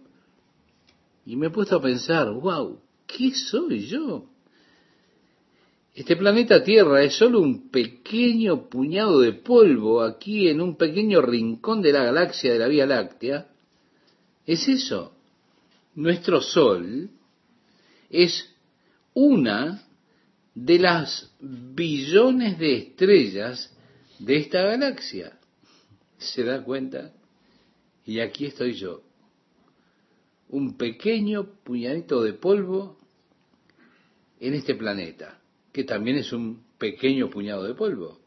y 1.26 1.36
me 1.36 1.48
he 1.48 1.50
puesto 1.52 1.78
a 1.78 1.82
pensar, 1.82 2.32
wow, 2.32 2.80
¿qué 3.08 3.32
soy 3.32 3.86
yo? 3.86 4.26
Este 5.94 6.16
planeta 6.16 6.64
Tierra 6.64 7.04
es 7.04 7.16
solo 7.16 7.40
un 7.40 7.70
pequeño 7.70 8.68
puñado 8.68 9.20
de 9.22 9.34
polvo 9.34 10.02
aquí 10.02 10.48
en 10.50 10.60
un 10.60 10.76
pequeño 10.76 11.22
rincón 11.22 11.84
de 11.84 11.94
la 11.94 12.04
galaxia 12.04 12.52
de 12.52 12.60
la 12.60 12.68
Vía 12.68 12.88
Láctea. 12.88 13.48
Es 14.46 14.68
eso. 14.68 15.14
Nuestro 15.94 16.42
Sol 16.42 17.12
es 18.14 18.48
una 19.16 19.84
de 20.54 20.78
las 20.78 21.36
billones 21.40 22.60
de 22.60 22.78
estrellas 22.78 23.76
de 24.20 24.38
esta 24.38 24.62
galaxia. 24.62 25.40
¿Se 26.20 26.44
da 26.44 26.64
cuenta? 26.64 27.12
Y 28.06 28.20
aquí 28.20 28.46
estoy 28.46 28.74
yo. 28.74 29.02
Un 30.50 30.78
pequeño 30.78 31.56
puñadito 31.64 32.22
de 32.22 32.34
polvo 32.34 33.00
en 34.40 34.54
este 34.54 34.76
planeta, 34.76 35.40
que 35.72 35.84
también 35.84 36.18
es 36.18 36.32
un 36.32 36.64
pequeño 36.78 37.30
puñado 37.32 37.64
de 37.64 37.74
polvo. 37.74 38.20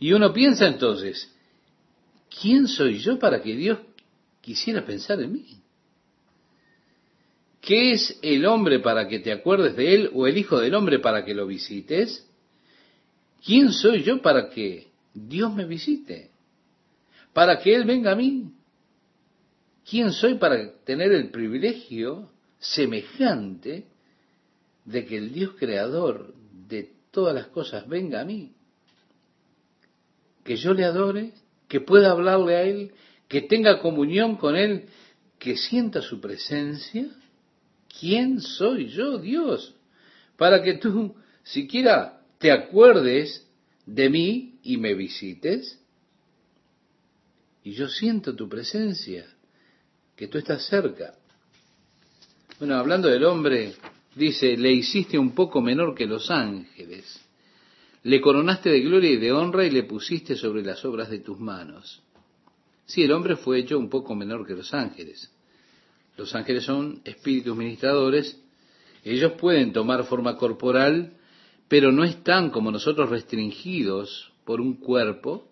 Y 0.00 0.12
uno 0.12 0.32
piensa 0.32 0.66
entonces, 0.66 1.32
¿quién 2.40 2.66
soy 2.66 2.98
yo 2.98 3.18
para 3.20 3.40
que 3.40 3.54
Dios 3.54 3.78
quisiera 4.40 4.84
pensar 4.84 5.22
en 5.22 5.32
mí? 5.32 5.62
¿Qué 7.66 7.90
es 7.90 8.16
el 8.22 8.46
hombre 8.46 8.78
para 8.78 9.08
que 9.08 9.18
te 9.18 9.32
acuerdes 9.32 9.74
de 9.74 9.92
él 9.92 10.10
o 10.14 10.28
el 10.28 10.38
Hijo 10.38 10.60
del 10.60 10.72
Hombre 10.72 11.00
para 11.00 11.24
que 11.24 11.34
lo 11.34 11.48
visites? 11.48 12.24
¿Quién 13.44 13.72
soy 13.72 14.04
yo 14.04 14.22
para 14.22 14.50
que 14.50 14.86
Dios 15.12 15.52
me 15.52 15.64
visite? 15.64 16.30
Para 17.32 17.58
que 17.58 17.74
Él 17.74 17.82
venga 17.84 18.12
a 18.12 18.14
mí. 18.14 18.52
¿Quién 19.84 20.12
soy 20.12 20.34
para 20.34 20.74
tener 20.84 21.10
el 21.10 21.30
privilegio 21.30 22.30
semejante 22.60 23.86
de 24.84 25.04
que 25.04 25.16
el 25.16 25.32
Dios 25.32 25.54
creador 25.58 26.34
de 26.68 26.92
todas 27.10 27.34
las 27.34 27.48
cosas 27.48 27.88
venga 27.88 28.20
a 28.20 28.24
mí? 28.24 28.52
Que 30.44 30.54
yo 30.54 30.72
le 30.72 30.84
adore, 30.84 31.32
que 31.66 31.80
pueda 31.80 32.12
hablarle 32.12 32.54
a 32.54 32.62
Él, 32.62 32.92
que 33.26 33.42
tenga 33.42 33.80
comunión 33.80 34.36
con 34.36 34.54
Él, 34.54 34.86
que 35.40 35.56
sienta 35.56 36.00
su 36.00 36.20
presencia. 36.20 37.08
¿Quién 38.00 38.40
soy 38.40 38.88
yo, 38.88 39.18
Dios? 39.18 39.74
Para 40.36 40.62
que 40.62 40.74
tú 40.74 41.14
siquiera 41.42 42.20
te 42.38 42.50
acuerdes 42.50 43.46
de 43.86 44.10
mí 44.10 44.58
y 44.62 44.76
me 44.76 44.94
visites. 44.94 45.80
Y 47.64 47.72
yo 47.72 47.88
siento 47.88 48.34
tu 48.34 48.48
presencia, 48.48 49.26
que 50.14 50.28
tú 50.28 50.38
estás 50.38 50.66
cerca. 50.66 51.14
Bueno, 52.58 52.76
hablando 52.76 53.08
del 53.08 53.24
hombre, 53.24 53.74
dice, 54.14 54.56
le 54.56 54.72
hiciste 54.72 55.18
un 55.18 55.34
poco 55.34 55.60
menor 55.60 55.94
que 55.94 56.06
los 56.06 56.30
ángeles. 56.30 57.20
Le 58.02 58.20
coronaste 58.20 58.70
de 58.70 58.80
gloria 58.80 59.10
y 59.10 59.16
de 59.16 59.32
honra 59.32 59.64
y 59.64 59.70
le 59.70 59.82
pusiste 59.82 60.36
sobre 60.36 60.62
las 60.62 60.84
obras 60.84 61.10
de 61.10 61.18
tus 61.18 61.38
manos. 61.40 62.02
Sí, 62.86 63.02
el 63.02 63.12
hombre 63.12 63.36
fue 63.36 63.58
hecho 63.58 63.78
un 63.78 63.90
poco 63.90 64.14
menor 64.14 64.46
que 64.46 64.54
los 64.54 64.72
ángeles. 64.72 65.30
Los 66.16 66.34
ángeles 66.34 66.64
son 66.64 67.00
espíritus 67.04 67.56
ministradores. 67.56 68.40
Ellos 69.04 69.32
pueden 69.32 69.72
tomar 69.72 70.04
forma 70.04 70.36
corporal, 70.36 71.12
pero 71.68 71.92
no 71.92 72.04
están 72.04 72.50
como 72.50 72.70
nosotros 72.70 73.10
restringidos 73.10 74.32
por 74.44 74.60
un 74.60 74.74
cuerpo. 74.74 75.46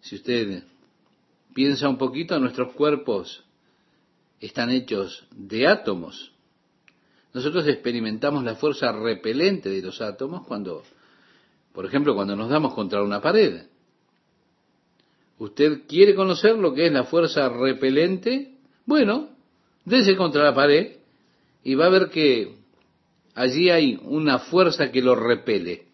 Si 0.00 0.16
usted 0.16 0.64
piensa 1.54 1.88
un 1.88 1.96
poquito, 1.96 2.38
nuestros 2.38 2.74
cuerpos 2.74 3.44
están 4.40 4.70
hechos 4.70 5.26
de 5.30 5.66
átomos. 5.66 6.32
Nosotros 7.32 7.66
experimentamos 7.68 8.44
la 8.44 8.56
fuerza 8.56 8.92
repelente 8.92 9.68
de 9.68 9.82
los 9.82 10.00
átomos 10.00 10.46
cuando, 10.46 10.82
por 11.72 11.86
ejemplo, 11.86 12.14
cuando 12.14 12.36
nos 12.36 12.48
damos 12.48 12.74
contra 12.74 13.02
una 13.02 13.20
pared. 13.20 13.66
¿Usted 15.38 15.82
quiere 15.86 16.14
conocer 16.14 16.56
lo 16.56 16.72
que 16.72 16.86
es 16.86 16.92
la 16.92 17.04
fuerza 17.04 17.48
repelente? 17.48 18.55
Bueno, 18.86 19.30
dése 19.84 20.16
contra 20.16 20.44
la 20.44 20.54
pared 20.54 20.96
y 21.64 21.74
va 21.74 21.86
a 21.86 21.90
ver 21.90 22.08
que 22.08 22.56
allí 23.34 23.68
hay 23.68 23.98
una 24.02 24.38
fuerza 24.38 24.92
que 24.92 25.02
lo 25.02 25.16
repele. 25.16 25.86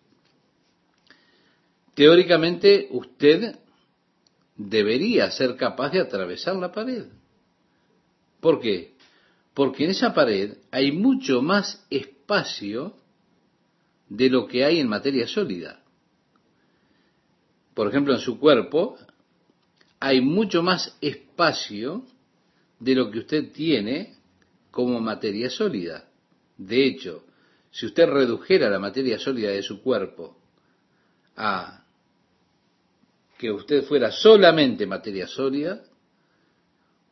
Teóricamente 1.95 2.89
usted 2.91 3.57
debería 4.57 5.31
ser 5.31 5.57
capaz 5.57 5.91
de 5.91 6.01
atravesar 6.01 6.57
la 6.57 6.71
pared. 6.71 7.07
¿Por 8.41 8.61
qué? 8.61 8.95
Porque 9.55 9.85
en 9.85 9.91
esa 9.91 10.13
pared 10.13 10.59
hay 10.71 10.93
mucho 10.93 11.41
más 11.43 11.87
espacio 11.89 12.95
de 14.09 14.29
lo 14.29 14.47
que 14.47 14.65
hay 14.65 14.81
en 14.81 14.89
materia 14.89 15.27
sólida. 15.27 15.83
Por 17.75 17.89
ejemplo, 17.89 18.15
en 18.15 18.21
su 18.21 18.39
cuerpo 18.39 18.99
hay 20.01 20.21
mucho 20.21 20.63
más 20.63 20.97
espacio 21.01 22.05
de 22.83 22.97
lo 22.97 23.11
que 23.13 23.21
usted 23.21 23.53
tiene 23.53 24.17
como 24.73 25.01
materia 25.01 25.49
sólida. 25.49 26.09
De 26.59 26.85
hecho, 26.85 27.25
si 27.71 27.87
usted 27.87 28.09
redujera 28.09 28.69
la 28.69 28.81
materia 28.81 29.21
sólida 29.21 29.51
de 29.51 29.63
su 29.63 29.83
cuerpo 29.83 30.37
a 31.37 31.85
que 33.39 33.53
usted 33.53 33.85
fuera 33.85 34.11
solamente 34.11 34.87
materia 34.87 35.29
sólida, 35.29 35.85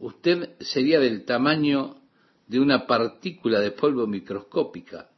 usted 0.00 0.56
sería 0.58 0.98
del 0.98 1.24
tamaño 1.24 2.00
de 2.48 2.58
una 2.58 2.86
partícula 2.86 3.60
de 3.60 3.70
polvo 3.70 4.08
microscópica. 4.08 5.08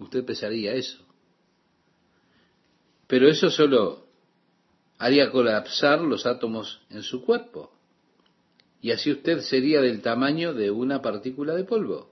Usted 0.00 0.24
pesaría 0.24 0.74
eso. 0.74 1.06
Pero 3.06 3.28
eso 3.28 3.48
solo 3.48 4.08
haría 4.98 5.30
colapsar 5.30 6.00
los 6.00 6.26
átomos 6.26 6.80
en 6.90 7.04
su 7.04 7.24
cuerpo 7.24 7.71
y 8.82 8.90
así 8.90 9.12
usted 9.12 9.40
sería 9.42 9.80
del 9.80 10.02
tamaño 10.02 10.52
de 10.52 10.72
una 10.72 11.00
partícula 11.00 11.54
de 11.54 11.62
polvo. 11.62 12.10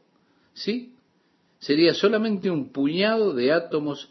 ¿Sí? 0.54 0.94
Sería 1.58 1.92
solamente 1.94 2.48
un 2.48 2.70
puñado 2.70 3.34
de 3.34 3.52
átomos 3.52 4.08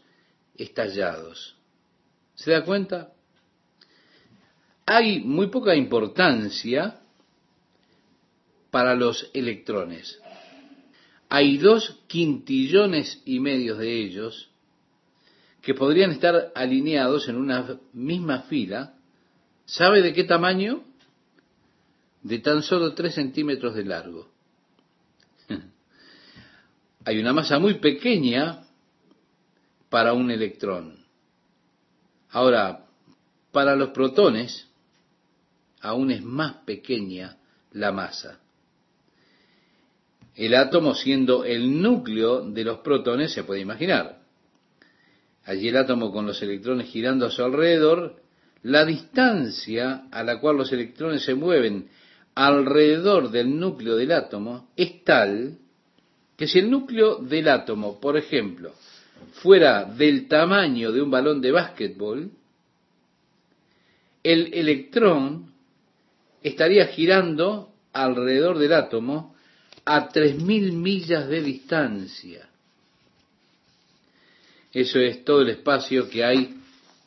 estallados. 0.55 1.55
¿Se 2.35 2.51
da 2.51 2.65
cuenta? 2.65 3.13
Hay 4.85 5.21
muy 5.21 5.47
poca 5.47 5.73
importancia 5.73 6.99
para 8.71 8.93
los 8.93 9.31
electrones. 9.33 10.19
Hay 11.29 11.59
dos 11.59 11.97
quintillones 12.07 13.21
y 13.23 13.39
medio 13.39 13.75
de 13.77 14.01
ellos 14.01 14.49
que 15.61 15.73
podrían 15.73 16.11
estar 16.11 16.51
alineados 16.55 17.29
en 17.29 17.37
una 17.37 17.79
misma 17.93 18.41
fila. 18.43 18.95
¿Sabe 19.65 20.01
de 20.01 20.13
qué 20.13 20.25
tamaño? 20.25 20.88
De 22.21 22.39
tan 22.39 22.63
solo 22.63 22.93
tres 22.93 23.15
centímetros 23.15 23.75
de 23.75 23.85
largo. 23.85 24.29
Hay 27.05 27.19
una 27.19 27.33
masa 27.33 27.59
muy 27.59 27.75
pequeña 27.75 28.63
para 29.89 30.13
un 30.13 30.29
electrón. 30.31 31.05
Ahora, 32.31 32.85
para 33.51 33.75
los 33.75 33.89
protones, 33.89 34.67
aún 35.81 36.11
es 36.11 36.23
más 36.23 36.57
pequeña 36.65 37.37
la 37.71 37.91
masa. 37.91 38.39
El 40.35 40.55
átomo 40.55 40.93
siendo 40.93 41.43
el 41.43 41.81
núcleo 41.81 42.49
de 42.49 42.63
los 42.63 42.79
protones, 42.79 43.33
se 43.33 43.43
puede 43.43 43.61
imaginar. 43.61 44.19
Allí 45.43 45.69
el 45.69 45.77
átomo 45.77 46.11
con 46.11 46.25
los 46.25 46.41
electrones 46.41 46.89
girando 46.89 47.25
a 47.25 47.31
su 47.31 47.43
alrededor, 47.43 48.21
la 48.61 48.85
distancia 48.85 50.03
a 50.11 50.23
la 50.23 50.39
cual 50.39 50.57
los 50.57 50.71
electrones 50.71 51.23
se 51.23 51.33
mueven 51.33 51.89
alrededor 52.39 53.31
del 53.31 53.59
núcleo 53.59 53.97
del 53.97 54.13
átomo 54.13 54.69
es 54.77 55.03
tal 55.03 55.57
que 56.37 56.47
si 56.47 56.59
el 56.59 56.71
núcleo 56.71 57.17
del 57.17 57.49
átomo, 57.49 57.99
por 57.99 58.15
ejemplo, 58.15 58.71
fuera 59.41 59.83
del 59.83 60.29
tamaño 60.29 60.93
de 60.93 61.01
un 61.01 61.11
balón 61.11 61.41
de 61.41 61.51
básquetbol, 61.51 62.31
el 64.23 64.53
electrón 64.53 65.51
estaría 66.41 66.87
girando 66.87 67.73
alrededor 67.91 68.57
del 68.57 68.71
átomo 68.71 69.35
a 69.83 70.07
3.000 70.07 70.71
millas 70.71 71.27
de 71.27 71.41
distancia. 71.41 72.47
Eso 74.71 74.99
es 74.99 75.25
todo 75.25 75.41
el 75.41 75.49
espacio 75.49 76.09
que 76.09 76.23
hay 76.23 76.55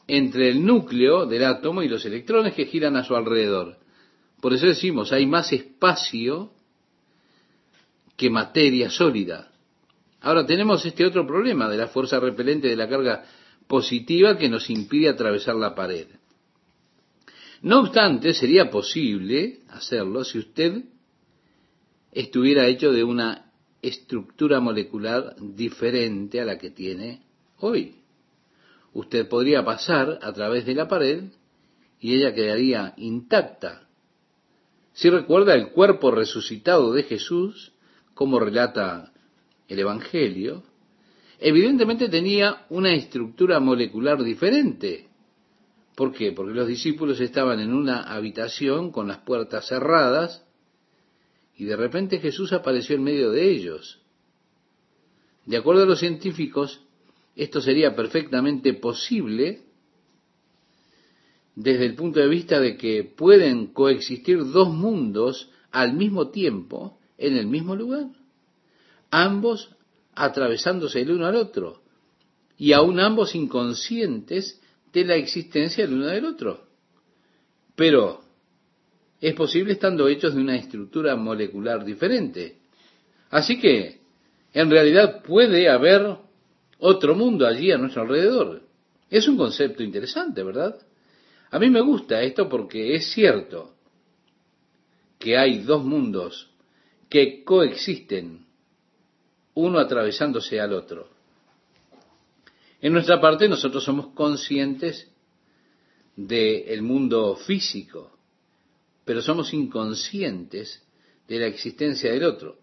entre 0.06 0.50
el 0.50 0.62
núcleo 0.62 1.24
del 1.24 1.44
átomo 1.44 1.82
y 1.82 1.88
los 1.88 2.04
electrones 2.04 2.52
que 2.52 2.66
giran 2.66 2.96
a 2.96 3.04
su 3.04 3.16
alrededor. 3.16 3.80
Por 4.42 4.52
eso 4.52 4.66
decimos, 4.66 5.12
hay 5.12 5.24
más 5.24 5.52
espacio 5.52 6.50
que 8.16 8.28
materia 8.28 8.90
sólida. 8.90 9.52
Ahora 10.20 10.44
tenemos 10.44 10.84
este 10.84 11.06
otro 11.06 11.24
problema 11.24 11.68
de 11.68 11.76
la 11.76 11.86
fuerza 11.86 12.18
repelente 12.18 12.66
de 12.66 12.74
la 12.74 12.88
carga 12.88 13.24
positiva 13.68 14.36
que 14.36 14.48
nos 14.48 14.68
impide 14.68 15.08
atravesar 15.08 15.54
la 15.54 15.76
pared. 15.76 16.08
No 17.62 17.82
obstante, 17.82 18.34
sería 18.34 18.68
posible 18.68 19.60
hacerlo 19.68 20.24
si 20.24 20.40
usted 20.40 20.86
estuviera 22.10 22.66
hecho 22.66 22.90
de 22.90 23.04
una 23.04 23.52
estructura 23.80 24.58
molecular 24.58 25.36
diferente 25.38 26.40
a 26.40 26.44
la 26.44 26.58
que 26.58 26.70
tiene 26.70 27.22
hoy. 27.60 27.94
Usted 28.92 29.28
podría 29.28 29.64
pasar 29.64 30.18
a 30.20 30.32
través 30.32 30.66
de 30.66 30.74
la 30.74 30.88
pared 30.88 31.26
y 32.00 32.16
ella 32.16 32.34
quedaría 32.34 32.92
intacta. 32.96 33.86
Si 34.92 35.08
recuerda 35.08 35.54
el 35.54 35.70
cuerpo 35.70 36.10
resucitado 36.10 36.92
de 36.92 37.04
Jesús, 37.04 37.72
como 38.14 38.38
relata 38.38 39.12
el 39.68 39.78
Evangelio, 39.78 40.62
evidentemente 41.38 42.08
tenía 42.08 42.66
una 42.68 42.92
estructura 42.92 43.58
molecular 43.58 44.22
diferente. 44.22 45.08
¿Por 45.96 46.12
qué? 46.12 46.32
Porque 46.32 46.54
los 46.54 46.68
discípulos 46.68 47.20
estaban 47.20 47.60
en 47.60 47.72
una 47.72 48.02
habitación 48.02 48.92
con 48.92 49.08
las 49.08 49.18
puertas 49.18 49.66
cerradas 49.66 50.44
y 51.56 51.64
de 51.64 51.76
repente 51.76 52.18
Jesús 52.18 52.52
apareció 52.52 52.96
en 52.96 53.04
medio 53.04 53.30
de 53.30 53.50
ellos. 53.50 54.00
De 55.44 55.56
acuerdo 55.56 55.82
a 55.82 55.86
los 55.86 56.00
científicos, 56.00 56.82
esto 57.34 57.60
sería 57.60 57.96
perfectamente 57.96 58.74
posible 58.74 59.62
desde 61.54 61.86
el 61.86 61.94
punto 61.94 62.20
de 62.20 62.28
vista 62.28 62.60
de 62.60 62.76
que 62.76 63.04
pueden 63.04 63.66
coexistir 63.68 64.38
dos 64.52 64.70
mundos 64.70 65.50
al 65.70 65.94
mismo 65.94 66.30
tiempo 66.30 66.98
en 67.18 67.36
el 67.36 67.46
mismo 67.46 67.76
lugar, 67.76 68.06
ambos 69.10 69.70
atravesándose 70.14 71.00
el 71.00 71.12
uno 71.12 71.26
al 71.26 71.36
otro 71.36 71.82
y 72.56 72.72
aún 72.72 73.00
ambos 73.00 73.34
inconscientes 73.34 74.60
de 74.92 75.04
la 75.04 75.16
existencia 75.16 75.84
del 75.84 75.94
uno 75.94 76.06
del 76.06 76.24
otro. 76.24 76.66
Pero 77.74 78.22
es 79.20 79.34
posible 79.34 79.72
estando 79.72 80.08
hechos 80.08 80.34
de 80.34 80.40
una 80.40 80.56
estructura 80.56 81.16
molecular 81.16 81.84
diferente. 81.84 82.58
Así 83.30 83.58
que, 83.58 84.00
en 84.52 84.70
realidad 84.70 85.22
puede 85.22 85.68
haber 85.68 86.16
otro 86.78 87.14
mundo 87.14 87.46
allí 87.46 87.70
a 87.70 87.78
nuestro 87.78 88.02
alrededor. 88.02 88.62
Es 89.08 89.28
un 89.28 89.36
concepto 89.36 89.82
interesante, 89.82 90.42
¿verdad? 90.42 90.76
A 91.52 91.58
mí 91.58 91.68
me 91.68 91.82
gusta 91.82 92.22
esto 92.22 92.48
porque 92.48 92.94
es 92.94 93.12
cierto 93.12 93.74
que 95.18 95.36
hay 95.36 95.58
dos 95.58 95.84
mundos 95.84 96.50
que 97.10 97.44
coexisten, 97.44 98.46
uno 99.54 99.78
atravesándose 99.78 100.58
al 100.58 100.72
otro. 100.72 101.10
En 102.80 102.94
nuestra 102.94 103.20
parte 103.20 103.48
nosotros 103.48 103.84
somos 103.84 104.08
conscientes 104.14 105.12
del 106.16 106.80
mundo 106.80 107.36
físico, 107.36 108.16
pero 109.04 109.20
somos 109.20 109.52
inconscientes 109.52 110.82
de 111.28 111.38
la 111.38 111.48
existencia 111.48 112.10
del 112.10 112.24
otro. 112.24 112.56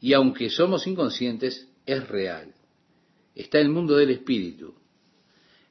Y 0.00 0.12
aunque 0.12 0.50
somos 0.50 0.86
inconscientes, 0.86 1.68
es 1.84 2.08
real. 2.08 2.54
Está 3.34 3.58
el 3.58 3.70
mundo 3.70 3.96
del 3.96 4.10
espíritu. 4.10 4.72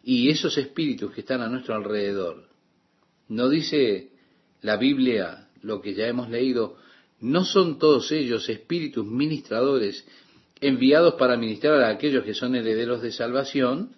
Y 0.08 0.30
esos 0.30 0.56
espíritus 0.60 1.12
que 1.12 1.22
están 1.22 1.42
a 1.42 1.50
nuestro 1.50 1.74
alrededor, 1.74 2.48
no 3.28 3.50
dice 3.50 4.12
la 4.62 4.78
Biblia 4.78 5.50
lo 5.64 5.82
que 5.82 5.96
ya 5.96 6.06
hemos 6.06 6.30
leído, 6.30 6.78
no 7.22 7.44
son 7.44 7.80
todos 7.80 8.12
ellos 8.12 8.48
espíritus 8.48 9.04
ministradores 9.04 10.06
enviados 10.62 11.16
para 11.16 11.38
ministrar 11.38 11.82
a 11.82 11.90
aquellos 11.90 12.24
que 12.24 12.36
son 12.36 12.56
herederos 12.56 13.02
de 13.02 13.12
salvación. 13.12 13.96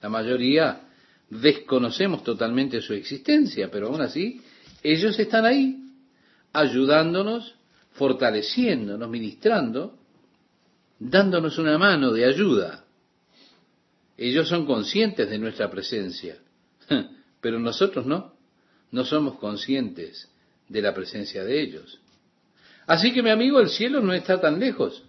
La 0.00 0.08
mayoría 0.08 0.88
desconocemos 1.30 2.24
totalmente 2.24 2.80
su 2.80 2.92
existencia, 2.92 3.70
pero 3.70 3.86
aún 3.86 4.00
así 4.00 4.40
ellos 4.82 5.16
están 5.20 5.44
ahí, 5.44 5.78
ayudándonos, 6.52 7.54
fortaleciéndonos, 7.92 9.08
ministrando, 9.08 9.96
dándonos 10.98 11.58
una 11.58 11.78
mano 11.78 12.12
de 12.12 12.24
ayuda. 12.24 12.81
Ellos 14.22 14.48
son 14.48 14.66
conscientes 14.66 15.28
de 15.28 15.36
nuestra 15.36 15.68
presencia, 15.68 16.38
pero 17.40 17.58
nosotros 17.58 18.06
no, 18.06 18.36
no 18.92 19.04
somos 19.04 19.36
conscientes 19.40 20.30
de 20.68 20.80
la 20.80 20.94
presencia 20.94 21.42
de 21.42 21.60
ellos. 21.60 21.98
Así 22.86 23.12
que 23.12 23.20
mi 23.20 23.30
amigo, 23.30 23.58
el 23.58 23.68
cielo 23.68 24.00
no 24.00 24.12
está 24.12 24.40
tan 24.40 24.60
lejos. 24.60 25.02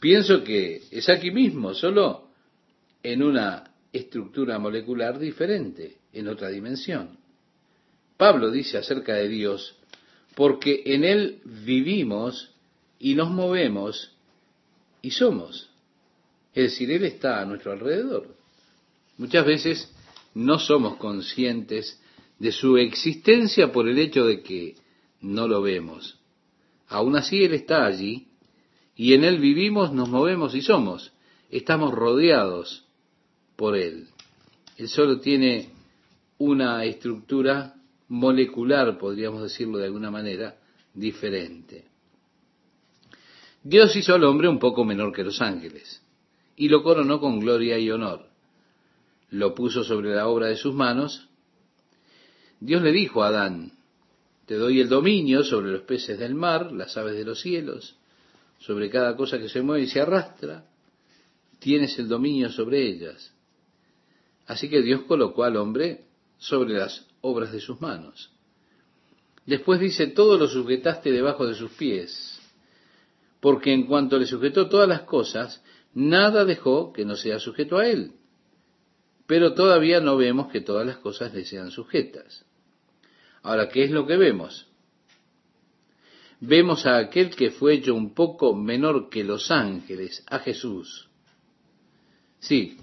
Pienso 0.00 0.42
que 0.42 0.84
es 0.90 1.06
aquí 1.10 1.32
mismo, 1.32 1.74
solo 1.74 2.30
en 3.02 3.22
una 3.22 3.70
estructura 3.92 4.58
molecular 4.58 5.18
diferente, 5.18 5.98
en 6.14 6.26
otra 6.28 6.48
dimensión. 6.48 7.18
Pablo 8.16 8.50
dice 8.50 8.78
acerca 8.78 9.16
de 9.16 9.28
Dios, 9.28 9.76
porque 10.34 10.82
en 10.86 11.04
Él 11.04 11.42
vivimos 11.44 12.54
y 12.98 13.16
nos 13.16 13.28
movemos 13.28 14.16
y 15.02 15.10
somos. 15.10 15.73
Es 16.54 16.70
decir, 16.70 16.90
Él 16.92 17.04
está 17.04 17.40
a 17.40 17.44
nuestro 17.44 17.72
alrededor. 17.72 18.36
Muchas 19.18 19.44
veces 19.44 19.92
no 20.34 20.58
somos 20.58 20.96
conscientes 20.96 22.00
de 22.38 22.52
su 22.52 22.76
existencia 22.76 23.72
por 23.72 23.88
el 23.88 23.98
hecho 23.98 24.24
de 24.24 24.42
que 24.42 24.76
no 25.20 25.48
lo 25.48 25.62
vemos. 25.62 26.18
Aún 26.88 27.16
así 27.16 27.42
Él 27.42 27.54
está 27.54 27.84
allí 27.84 28.28
y 28.94 29.14
en 29.14 29.24
Él 29.24 29.40
vivimos, 29.40 29.92
nos 29.92 30.08
movemos 30.08 30.54
y 30.54 30.62
somos. 30.62 31.12
Estamos 31.50 31.92
rodeados 31.92 32.84
por 33.56 33.76
Él. 33.76 34.06
Él 34.76 34.88
solo 34.88 35.18
tiene 35.18 35.70
una 36.38 36.84
estructura 36.84 37.74
molecular, 38.08 38.96
podríamos 38.96 39.42
decirlo 39.42 39.78
de 39.78 39.86
alguna 39.86 40.10
manera, 40.10 40.56
diferente. 40.92 41.86
Dios 43.62 43.96
hizo 43.96 44.14
al 44.14 44.24
hombre 44.24 44.48
un 44.48 44.58
poco 44.60 44.84
menor 44.84 45.12
que 45.12 45.24
los 45.24 45.40
ángeles 45.40 46.03
y 46.56 46.68
lo 46.68 46.82
coronó 46.82 47.20
con 47.20 47.40
gloria 47.40 47.78
y 47.78 47.90
honor. 47.90 48.26
Lo 49.30 49.54
puso 49.54 49.84
sobre 49.84 50.14
la 50.14 50.28
obra 50.28 50.48
de 50.48 50.56
sus 50.56 50.74
manos. 50.74 51.28
Dios 52.60 52.82
le 52.82 52.92
dijo 52.92 53.22
a 53.22 53.28
Adán, 53.28 53.72
te 54.46 54.54
doy 54.54 54.80
el 54.80 54.88
dominio 54.88 55.42
sobre 55.42 55.72
los 55.72 55.82
peces 55.82 56.18
del 56.18 56.34
mar, 56.34 56.70
las 56.72 56.96
aves 56.96 57.16
de 57.16 57.24
los 57.24 57.40
cielos, 57.40 57.96
sobre 58.58 58.90
cada 58.90 59.16
cosa 59.16 59.38
que 59.38 59.48
se 59.48 59.62
mueve 59.62 59.84
y 59.84 59.88
se 59.88 60.00
arrastra, 60.00 60.64
tienes 61.58 61.98
el 61.98 62.08
dominio 62.08 62.50
sobre 62.50 62.86
ellas. 62.86 63.32
Así 64.46 64.68
que 64.68 64.82
Dios 64.82 65.02
colocó 65.02 65.44
al 65.44 65.56
hombre 65.56 66.04
sobre 66.38 66.74
las 66.74 67.06
obras 67.22 67.52
de 67.52 67.60
sus 67.60 67.80
manos. 67.80 68.30
Después 69.46 69.80
dice, 69.80 70.08
todo 70.08 70.38
lo 70.38 70.46
sujetaste 70.46 71.10
debajo 71.10 71.46
de 71.46 71.54
sus 71.54 71.70
pies, 71.72 72.38
porque 73.40 73.72
en 73.72 73.86
cuanto 73.86 74.18
le 74.18 74.26
sujetó 74.26 74.68
todas 74.68 74.88
las 74.88 75.02
cosas, 75.02 75.62
nada 75.94 76.44
dejó 76.44 76.92
que 76.92 77.04
no 77.04 77.16
sea 77.16 77.38
sujeto 77.38 77.78
a 77.78 77.86
él. 77.86 78.12
Pero 79.26 79.54
todavía 79.54 80.00
no 80.00 80.16
vemos 80.16 80.52
que 80.52 80.60
todas 80.60 80.86
las 80.86 80.98
cosas 80.98 81.32
le 81.32 81.44
sean 81.44 81.70
sujetas. 81.70 82.44
Ahora, 83.42 83.68
¿qué 83.68 83.84
es 83.84 83.90
lo 83.90 84.06
que 84.06 84.16
vemos? 84.16 84.66
vemos 86.46 86.84
a 86.86 86.98
aquel 86.98 87.30
que 87.34 87.50
fue 87.50 87.74
hecho 87.74 87.94
un 87.94 88.14
poco 88.14 88.54
menor 88.54 89.08
que 89.08 89.24
los 89.24 89.50
ángeles, 89.50 90.24
a 90.28 90.38
Jesús. 90.40 91.08
Sí, 92.38 92.76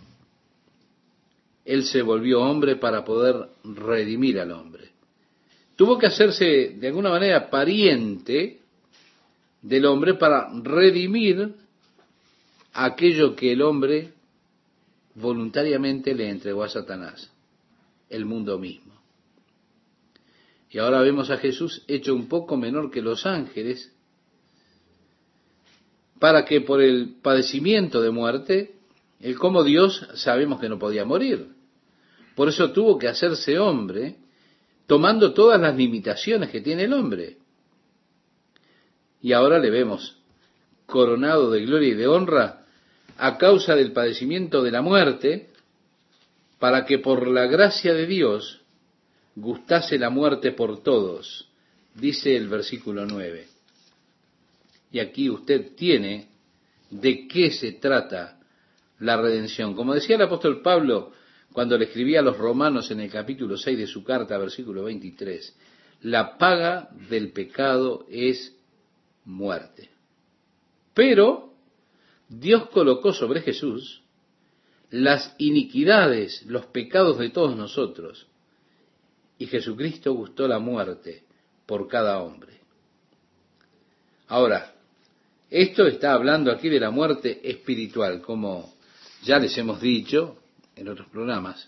Él 1.66 1.84
se 1.84 2.01
volvió 2.01 2.41
hombre 2.41 2.76
para 2.78 3.03
poder 3.03 3.36
redimir 3.64 4.39
al 4.39 4.51
hombre. 4.51 4.89
Tuvo 5.76 5.97
que 5.97 6.07
hacerse 6.07 6.76
de 6.78 6.88
alguna 6.88 7.09
manera 7.09 7.49
pariente 7.49 8.59
del 9.62 9.86
hombre 9.86 10.16
para 10.16 10.49
redimir 10.64 11.55
aquello 12.74 13.36
que 13.36 13.51
el 13.51 13.61
hombre 13.61 14.13
voluntariamente 15.15 16.13
le 16.13 16.30
entregó 16.30 16.63
a 16.63 16.69
Satanás, 16.69 17.32
el 18.09 18.26
mundo 18.26 18.57
mismo. 18.57 18.93
Y 20.69 20.80
ahora 20.80 21.01
vemos 21.01 21.30
a 21.30 21.38
Jesús 21.38 21.84
hecho 21.88 22.15
un 22.15 22.28
poco 22.28 22.55
menor 22.55 22.91
que 22.91 23.01
los 23.01 23.26
ángeles, 23.26 23.93
para 26.17 26.45
que 26.45 26.61
por 26.61 26.82
el 26.82 27.15
padecimiento 27.22 28.01
de 28.01 28.11
muerte, 28.11 28.76
él 29.19 29.38
como 29.38 29.63
Dios 29.63 30.07
sabemos 30.15 30.61
que 30.61 30.69
no 30.69 30.80
podía 30.80 31.03
morir. 31.03 31.49
Por 32.36 32.47
eso 32.47 32.72
tuvo 32.72 32.97
que 32.97 33.09
hacerse 33.09 33.59
hombre, 33.59 34.17
tomando 34.88 35.34
todas 35.34 35.59
las 35.59 35.76
limitaciones 35.76 36.49
que 36.49 36.61
tiene 36.61 36.84
el 36.84 36.93
hombre. 36.93 37.38
Y 39.22 39.34
ahora 39.34 39.59
le 39.59 39.69
vemos 39.69 40.17
coronado 40.86 41.51
de 41.51 41.65
gloria 41.65 41.89
y 41.89 41.93
de 41.95 42.07
honra 42.07 42.61
a 43.22 43.38
causa 43.38 43.76
del 43.76 43.91
padecimiento 43.91 44.63
de 44.63 44.72
la 44.72 44.82
muerte, 44.82 45.51
para 46.57 46.86
que 46.86 46.97
por 46.97 47.28
la 47.28 47.45
gracia 47.45 47.93
de 47.93 48.07
Dios 48.07 48.63
gustase 49.36 49.99
la 49.99 50.09
muerte 50.09 50.53
por 50.53 50.82
todos, 50.82 51.47
dice 51.93 52.36
el 52.36 52.47
versículo 52.47 53.05
9. 53.05 53.47
Y 54.91 54.99
aquí 54.99 55.30
usted 55.30 55.76
tiene 55.76 56.30
de 56.89 57.28
qué 57.28 57.51
se 57.51 57.74
trata 57.74 58.39
la 58.97 59.22
redención. 59.22 59.76
Como 59.76 59.93
decía 59.93 60.15
el 60.15 60.24
apóstol 60.24 60.63
Pablo 60.63 61.11
cuando 61.53 61.78
le 61.78 61.86
escribía 61.86 62.22
a 62.22 62.24
los 62.24 62.39
romanos 62.39 62.89
en 62.89 63.01
el 63.01 63.11
capítulo 63.11 63.55
6 63.55 63.78
de 63.78 63.88
su 63.88 64.03
carta, 64.03 64.36
versículo 64.39 64.86
23, 64.86 65.55
la 66.01 66.39
paga 66.39 66.89
del 67.07 67.32
pecado 67.32 68.07
es 68.09 68.55
muerte. 69.26 69.91
Pero 70.95 71.51
Dios 72.32 72.70
colocó 72.70 73.12
sobre 73.12 73.42
Jesús 73.42 74.02
las 74.90 75.36
iniquidades, 75.38 76.46
los 76.46 76.66
pecados 76.68 77.18
de 77.18 77.30
todos 77.30 77.58
nosotros, 77.58 78.26
y 79.38 79.48
Jesucristo 79.48 80.14
gustó 80.14 80.48
la 80.48 80.60
muerte 80.60 81.24
por 81.66 81.90
cada 81.90 82.20
hombre. 82.20 82.54
Ahora, 84.30 84.74
esto 85.50 85.86
está 85.86 86.14
hablando 86.14 86.52
aquí 86.52 86.70
de 86.70 86.80
la 86.80 86.90
muerte 86.90 87.42
espiritual, 87.44 88.22
como 88.22 88.74
ya 89.24 89.38
les 89.38 89.58
hemos 89.58 89.82
dicho 89.82 90.38
en 90.78 90.88
otros 90.88 91.10
programas. 91.10 91.68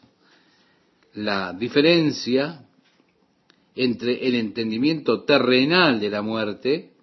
La 1.16 1.52
diferencia 1.52 2.66
entre 3.76 4.26
el 4.26 4.36
entendimiento 4.36 5.24
terrenal 5.24 6.00
de 6.00 6.10
la 6.10 6.22
muerte 6.22 6.94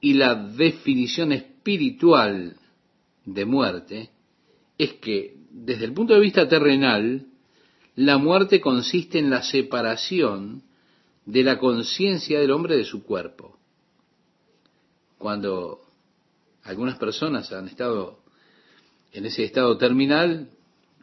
y 0.00 0.14
la 0.14 0.34
definición 0.34 1.30
espiritual 1.30 2.56
de 3.26 3.44
muerte 3.44 4.10
es 4.78 4.94
que 4.94 5.36
desde 5.50 5.84
el 5.84 5.92
punto 5.92 6.14
de 6.14 6.20
vista 6.20 6.48
terrenal, 6.48 7.26
la 7.94 8.18
muerte 8.18 8.60
consiste 8.60 9.18
en 9.18 9.30
la 9.30 9.42
separación 9.42 10.62
de 11.24 11.42
la 11.42 11.58
conciencia 11.58 12.40
del 12.40 12.52
hombre 12.52 12.76
de 12.76 12.84
su 12.84 13.04
cuerpo. 13.04 13.58
Cuando 15.18 15.80
algunas 16.62 16.98
personas 16.98 17.52
han 17.52 17.68
estado 17.68 18.20
en 19.12 19.26
ese 19.26 19.44
estado 19.44 19.76
terminal, 19.78 20.50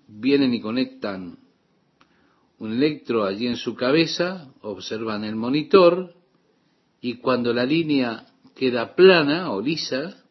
vienen 0.07 0.53
y 0.53 0.61
conectan 0.61 1.39
un 2.59 2.73
electro 2.73 3.25
allí 3.25 3.47
en 3.47 3.57
su 3.57 3.75
cabeza, 3.75 4.53
observan 4.61 5.23
el 5.23 5.35
monitor 5.35 6.13
y 7.01 7.15
cuando 7.15 7.53
la 7.53 7.65
línea 7.65 8.27
queda 8.55 8.95
plana 8.95 9.51
o 9.51 9.61
lisa, 9.61 10.22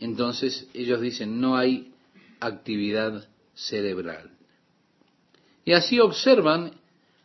entonces 0.00 0.68
ellos 0.74 1.00
dicen 1.00 1.40
no 1.40 1.56
hay 1.56 1.92
actividad 2.40 3.28
cerebral. 3.54 4.30
Y 5.64 5.72
así 5.72 6.00
observan 6.00 6.72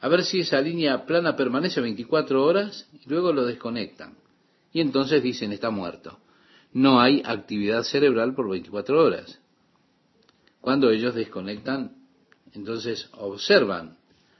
a 0.02 0.10
ver 0.10 0.24
si 0.24 0.42
esa 0.42 0.60
línea 0.60 1.06
plana 1.06 1.36
permanece 1.36 1.80
24 1.80 2.44
horas 2.44 2.90
y 2.92 3.10
luego 3.10 3.32
lo 3.32 3.46
desconectan. 3.46 4.18
Y 4.74 4.82
entonces 4.82 5.24
dicen, 5.24 5.54
está 5.54 5.70
muerto. 5.70 6.20
No 6.74 7.00
hay 7.00 7.22
actividad 7.24 7.84
cerebral 7.84 8.34
por 8.34 8.50
24 8.50 9.02
horas. 9.02 9.40
Cuando 10.60 10.90
ellos 10.90 11.16
desconectan, 11.16 11.96
entonces 12.54 13.10
observan 13.14 13.98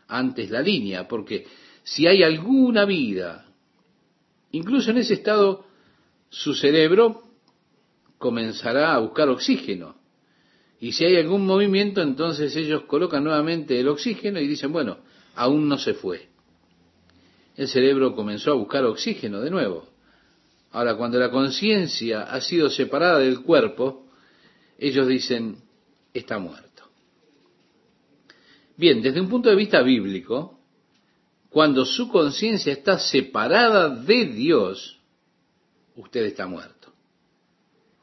antes 0.08 0.50
la 0.50 0.62
línea, 0.62 1.08
porque 1.08 1.48
si 1.84 2.08
hay 2.08 2.24
alguna 2.24 2.86
vida, 2.86 3.46
incluso 4.52 4.92
en 4.92 4.98
ese 4.98 5.14
estado, 5.14 5.66
su 6.30 6.56
cerebro 6.56 7.24
comenzará 8.24 8.94
a 8.94 9.00
buscar 9.00 9.28
oxígeno. 9.28 9.98
Y 10.80 10.94
si 10.94 11.04
hay 11.04 11.18
algún 11.18 11.46
movimiento, 11.46 12.02
entonces 12.02 12.56
ellos 12.56 12.84
colocan 12.86 13.22
nuevamente 13.22 13.78
el 13.78 13.90
oxígeno 13.90 14.40
y 14.40 14.48
dicen, 14.48 14.72
bueno, 14.72 15.00
aún 15.36 15.68
no 15.68 15.78
se 15.78 15.94
fue. 15.94 16.30
El 17.58 17.68
cerebro 17.68 18.16
comenzó 18.16 18.52
a 18.52 18.56
buscar 18.56 18.86
oxígeno 18.86 19.42
de 19.42 19.50
nuevo. 19.50 19.90
Ahora, 20.72 20.96
cuando 20.96 21.20
la 21.20 21.30
conciencia 21.32 22.22
ha 22.22 22.40
sido 22.40 22.70
separada 22.70 23.20
del 23.20 23.42
cuerpo, 23.42 24.08
ellos 24.78 25.06
dicen, 25.06 25.58
está 26.14 26.40
muerto. 26.40 26.84
Bien, 28.78 29.02
desde 29.02 29.20
un 29.20 29.28
punto 29.28 29.50
de 29.50 29.58
vista 29.58 29.82
bíblico, 29.82 30.62
cuando 31.50 31.84
su 31.84 32.08
conciencia 32.08 32.72
está 32.72 32.98
separada 33.00 33.90
de 33.90 34.26
Dios, 34.28 34.98
usted 35.98 36.24
está 36.24 36.48
muerto. 36.48 36.83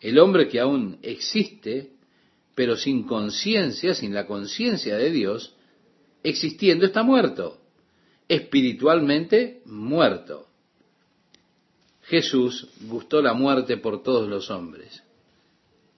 El 0.00 0.18
hombre 0.18 0.48
que 0.48 0.60
aún 0.60 0.98
existe 1.02 1.92
pero 2.54 2.76
sin 2.76 3.04
conciencia, 3.04 3.94
sin 3.94 4.12
la 4.12 4.26
conciencia 4.26 4.96
de 4.98 5.10
Dios, 5.10 5.54
existiendo 6.22 6.84
está 6.84 7.02
muerto, 7.02 7.58
espiritualmente 8.28 9.62
muerto. 9.64 10.48
Jesús 12.02 12.68
gustó 12.82 13.22
la 13.22 13.32
muerte 13.32 13.76
por 13.78 14.02
todos 14.02 14.28
los 14.28 14.50
hombres. 14.50 15.02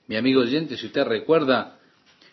Mi 0.06 0.16
amigo 0.16 0.42
oyente, 0.42 0.76
si 0.76 0.86
usted 0.86 1.04
recuerda, 1.04 1.80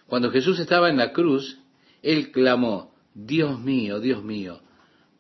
cuando 0.06 0.30
Jesús 0.32 0.60
estaba 0.60 0.90
en 0.90 0.98
la 0.98 1.12
cruz, 1.12 1.58
él 2.04 2.32
clamó, 2.32 2.94
Dios 3.16 3.60
mío, 3.60 4.00
Dios 4.00 4.24
mío, 4.24 4.62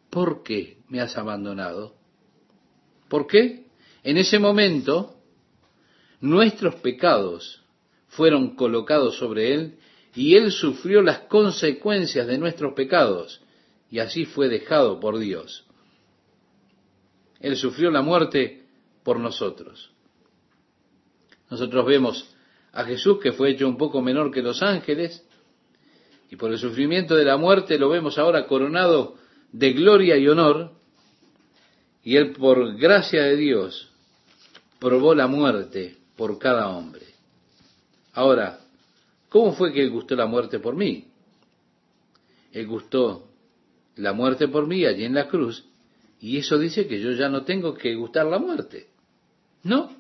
¿por 0.10 0.44
qué 0.44 0.78
me 0.88 1.00
has 1.02 1.18
abandonado? 1.18 1.96
¿Por 3.08 3.28
qué? 3.28 3.66
En 4.04 4.18
ese 4.18 4.40
momento, 4.40 5.16
nuestros 6.22 6.76
pecados 6.76 7.64
fueron 8.08 8.56
colocados 8.56 9.18
sobre 9.18 9.54
él 9.54 9.80
y 10.16 10.36
él 10.36 10.52
sufrió 10.52 11.02
las 11.02 11.20
consecuencias 11.20 12.28
de 12.28 12.38
nuestros 12.38 12.74
pecados 12.74 13.42
y 13.90 14.00
así 14.00 14.26
fue 14.26 14.50
dejado 14.50 15.00
por 15.00 15.18
Dios. 15.20 15.66
Él 17.40 17.56
sufrió 17.56 17.90
la 17.92 18.02
muerte 18.02 18.66
por 19.04 19.20
nosotros. 19.20 19.92
Nosotros 21.50 21.86
vemos 21.86 22.36
a 22.74 22.84
Jesús 22.84 23.20
que 23.20 23.32
fue 23.32 23.52
hecho 23.52 23.68
un 23.68 23.78
poco 23.78 24.02
menor 24.02 24.32
que 24.32 24.42
los 24.42 24.62
ángeles 24.62 25.26
y 26.30 26.36
por 26.36 26.52
el 26.52 26.60
sufrimiento 26.60 27.16
de 27.16 27.26
la 27.26 27.38
muerte 27.38 27.80
lo 27.80 27.90
vemos 27.90 28.18
ahora 28.18 28.46
coronado 28.46 29.16
de 29.52 29.74
gloria 29.74 30.18
y 30.18 30.28
honor 30.28 30.74
y 32.04 32.18
él 32.18 32.34
por 32.34 32.76
gracia 32.78 33.24
de 33.24 33.36
Dios 33.36 33.92
probó 34.80 35.16
la 35.16 35.28
muerte 35.28 35.99
por 36.20 36.38
cada 36.38 36.68
hombre. 36.68 37.06
Ahora, 38.12 38.60
¿cómo 39.30 39.54
fue 39.54 39.72
que 39.72 39.82
Él 39.82 39.90
gustó 39.90 40.18
la 40.18 40.26
muerte 40.26 40.60
por 40.60 40.76
mí? 40.76 41.06
Él 42.52 42.68
gustó 42.68 43.30
la 43.96 44.12
muerte 44.12 44.50
por 44.50 44.68
mí 44.68 44.84
allí 44.86 45.06
en 45.06 45.14
la 45.14 45.30
cruz, 45.30 45.64
y 46.20 46.36
eso 46.36 46.60
dice 46.60 46.88
que 46.88 47.00
yo 47.00 47.12
ya 47.14 47.30
no 47.30 47.46
tengo 47.46 47.74
que 47.74 47.96
gustar 47.96 48.26
la 48.26 48.38
muerte. 48.38 48.88
No, 49.64 49.96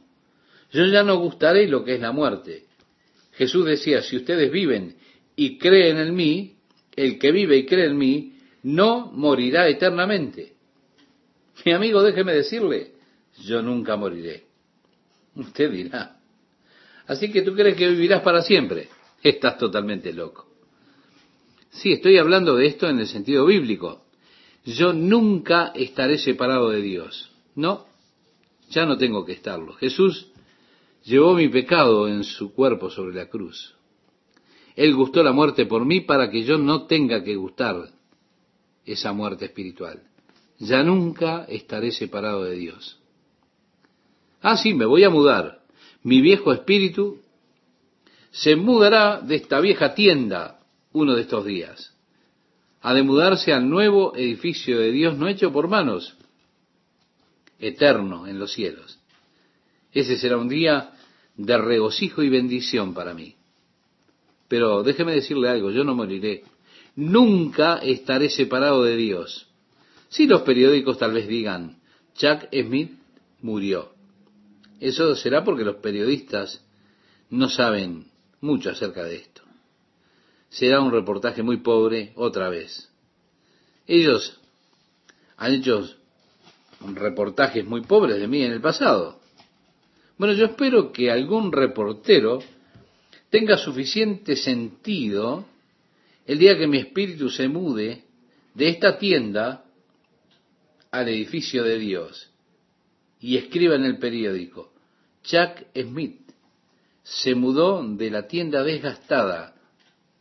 yo 0.73 0.87
ya 0.87 1.03
no 1.03 1.19
gustaré 1.19 1.69
lo 1.69 1.85
que 1.85 1.95
es 1.95 2.01
la 2.01 2.11
muerte. 2.11 2.65
Jesús 3.31 3.65
decía, 3.65 4.01
si 4.01 4.17
ustedes 4.17 4.51
viven 4.51 4.97
y 5.37 5.57
creen 5.57 5.99
en 5.99 6.13
mí, 6.13 6.57
el 6.97 7.17
que 7.17 7.31
vive 7.31 7.55
y 7.55 7.65
cree 7.65 7.85
en 7.85 7.97
mí, 7.97 8.33
no 8.63 9.09
morirá 9.13 9.69
eternamente. 9.69 10.51
Mi 11.65 11.71
amigo, 11.71 12.03
déjeme 12.03 12.33
decirle, 12.33 12.91
yo 13.41 13.61
nunca 13.61 13.95
moriré. 13.95 14.48
Usted 15.39 15.71
dirá, 15.71 16.19
Así 17.07 17.31
que 17.31 17.41
tú 17.41 17.55
crees 17.55 17.75
que 17.75 17.87
vivirás 17.87 18.21
para 18.21 18.43
siempre. 18.43 18.87
Estás 19.23 19.57
totalmente 19.57 20.13
loco. 20.13 20.47
Sí, 21.71 21.93
estoy 21.93 22.19
hablando 22.19 22.55
de 22.55 22.67
esto 22.67 22.87
en 22.87 22.99
el 22.99 23.07
sentido 23.07 23.47
bíblico. 23.47 24.05
Yo 24.63 24.93
nunca 24.93 25.71
estaré 25.73 26.19
separado 26.19 26.69
de 26.69 26.81
Dios. 26.81 27.31
No, 27.55 27.87
ya 28.69 28.85
no 28.85 28.97
tengo 28.97 29.25
que 29.25 29.31
estarlo. 29.31 29.73
Jesús 29.73 30.27
llevó 31.03 31.33
mi 31.33 31.49
pecado 31.49 32.07
en 32.07 32.23
su 32.23 32.53
cuerpo 32.53 32.91
sobre 32.91 33.15
la 33.15 33.27
cruz. 33.27 33.75
Él 34.75 34.93
gustó 34.95 35.23
la 35.23 35.31
muerte 35.31 35.65
por 35.65 35.85
mí 35.85 36.01
para 36.01 36.29
que 36.29 36.43
yo 36.43 36.59
no 36.59 36.85
tenga 36.85 37.23
que 37.23 37.35
gustar 37.35 37.89
esa 38.85 39.13
muerte 39.13 39.45
espiritual. 39.45 40.03
Ya 40.59 40.83
nunca 40.83 41.45
estaré 41.45 41.91
separado 41.91 42.43
de 42.43 42.55
Dios. 42.55 42.98
Ah, 44.41 44.57
sí, 44.57 44.73
me 44.73 44.85
voy 44.85 45.03
a 45.03 45.09
mudar. 45.09 45.59
Mi 46.03 46.21
viejo 46.21 46.53
espíritu 46.53 47.19
se 48.31 48.55
mudará 48.55 49.19
de 49.21 49.35
esta 49.35 49.59
vieja 49.59 49.93
tienda 49.93 50.59
uno 50.93 51.15
de 51.15 51.21
estos 51.21 51.45
días. 51.45 51.93
Ha 52.81 52.93
de 52.93 53.03
mudarse 53.03 53.51
al 53.51 53.69
nuevo 53.69 54.15
edificio 54.15 54.79
de 54.79 54.91
Dios 54.91 55.17
no 55.17 55.27
hecho 55.27 55.51
por 55.51 55.67
manos, 55.67 56.15
eterno 57.59 58.27
en 58.27 58.39
los 58.39 58.53
cielos. 58.53 58.99
Ese 59.91 60.17
será 60.17 60.37
un 60.37 60.47
día 60.47 60.91
de 61.35 61.57
regocijo 61.57 62.23
y 62.23 62.29
bendición 62.29 62.93
para 62.93 63.13
mí. 63.13 63.35
Pero 64.47 64.83
déjeme 64.83 65.13
decirle 65.13 65.49
algo, 65.49 65.71
yo 65.71 65.83
no 65.83 65.95
moriré. 65.95 66.43
Nunca 66.95 67.77
estaré 67.77 68.29
separado 68.29 68.83
de 68.83 68.95
Dios. 68.95 69.47
Si 70.09 70.25
los 70.25 70.41
periódicos 70.41 70.97
tal 70.97 71.13
vez 71.13 71.27
digan, 71.27 71.79
Chuck 72.15 72.47
Smith 72.51 72.91
murió. 73.41 73.98
Eso 74.79 75.15
será 75.15 75.43
porque 75.43 75.63
los 75.63 75.77
periodistas 75.77 76.63
no 77.29 77.49
saben 77.49 78.05
mucho 78.41 78.69
acerca 78.69 79.03
de 79.03 79.17
esto. 79.17 79.41
Será 80.49 80.81
un 80.81 80.91
reportaje 80.91 81.43
muy 81.43 81.57
pobre 81.57 82.13
otra 82.15 82.49
vez. 82.49 82.89
Ellos 83.85 84.39
han 85.37 85.53
hecho 85.53 85.87
reportajes 86.81 87.65
muy 87.65 87.81
pobres 87.81 88.19
de 88.19 88.27
mí 88.27 88.43
en 88.43 88.53
el 88.53 88.61
pasado. 88.61 89.19
Bueno, 90.17 90.33
yo 90.33 90.45
espero 90.45 90.91
que 90.91 91.11
algún 91.11 91.51
reportero 91.51 92.39
tenga 93.29 93.57
suficiente 93.57 94.35
sentido 94.35 95.45
el 96.25 96.39
día 96.39 96.57
que 96.57 96.67
mi 96.67 96.77
espíritu 96.77 97.29
se 97.29 97.47
mude 97.47 98.03
de 98.53 98.69
esta 98.69 98.97
tienda 98.97 99.65
al 100.91 101.09
edificio 101.09 101.63
de 101.63 101.79
Dios 101.79 102.28
y 103.19 103.37
escriba 103.37 103.75
en 103.75 103.85
el 103.85 103.97
periódico, 103.97 104.73
Chuck 105.23 105.65
Smith 105.75 106.21
se 107.03 107.35
mudó 107.35 107.83
de 107.83 108.09
la 108.09 108.27
tienda 108.27 108.63
desgastada, 108.63 109.55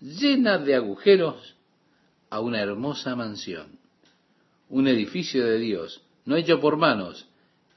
llena 0.01 0.59
de 0.59 0.75
agujeros, 0.75 1.57
a 2.31 2.41
una 2.41 2.61
hermosa 2.61 3.17
mansión, 3.17 3.79
un 4.69 4.87
edificio 4.87 5.47
de 5.47 5.59
Dios, 5.59 6.03
no 6.27 6.37
hecho 6.37 6.61
por 6.61 6.77
manos, 6.77 7.27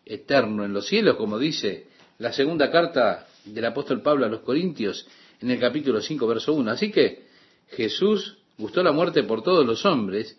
eterno 0.05 0.65
en 0.65 0.73
los 0.73 0.87
cielos, 0.87 1.15
como 1.15 1.39
dice 1.39 1.87
la 2.19 2.33
segunda 2.33 2.69
carta 2.69 3.27
del 3.45 3.65
apóstol 3.65 4.01
Pablo 4.01 4.25
a 4.25 4.29
los 4.29 4.41
Corintios 4.41 5.07
en 5.39 5.51
el 5.51 5.59
capítulo 5.59 6.01
5, 6.01 6.27
verso 6.27 6.53
1. 6.53 6.71
Así 6.71 6.91
que 6.91 7.27
Jesús 7.69 8.37
gustó 8.57 8.83
la 8.83 8.91
muerte 8.91 9.23
por 9.23 9.41
todos 9.41 9.65
los 9.65 9.85
hombres, 9.85 10.37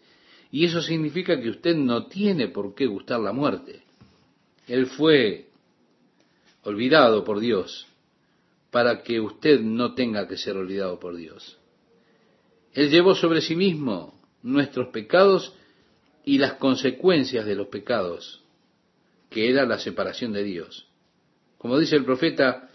y 0.50 0.66
eso 0.66 0.82
significa 0.82 1.40
que 1.40 1.48
usted 1.48 1.74
no 1.74 2.06
tiene 2.06 2.48
por 2.48 2.74
qué 2.74 2.86
gustar 2.86 3.20
la 3.20 3.32
muerte. 3.32 3.82
Él 4.66 4.86
fue 4.86 5.46
olvidado 6.62 7.24
por 7.24 7.40
Dios 7.40 7.86
para 8.70 9.02
que 9.02 9.20
usted 9.20 9.60
no 9.60 9.94
tenga 9.94 10.26
que 10.26 10.36
ser 10.36 10.56
olvidado 10.56 10.98
por 10.98 11.16
Dios. 11.16 11.58
Él 12.72 12.90
llevó 12.90 13.14
sobre 13.14 13.42
sí 13.42 13.54
mismo 13.54 14.18
nuestros 14.42 14.88
pecados 14.88 15.52
y 16.24 16.38
las 16.38 16.54
consecuencias 16.54 17.44
de 17.44 17.54
los 17.54 17.68
pecados, 17.68 18.40
que 19.28 19.50
era 19.50 19.66
la 19.66 19.78
separación 19.78 20.32
de 20.32 20.44
Dios. 20.44 20.86
Como 21.58 21.78
dice 21.78 21.96
el 21.96 22.04
profeta, 22.04 22.70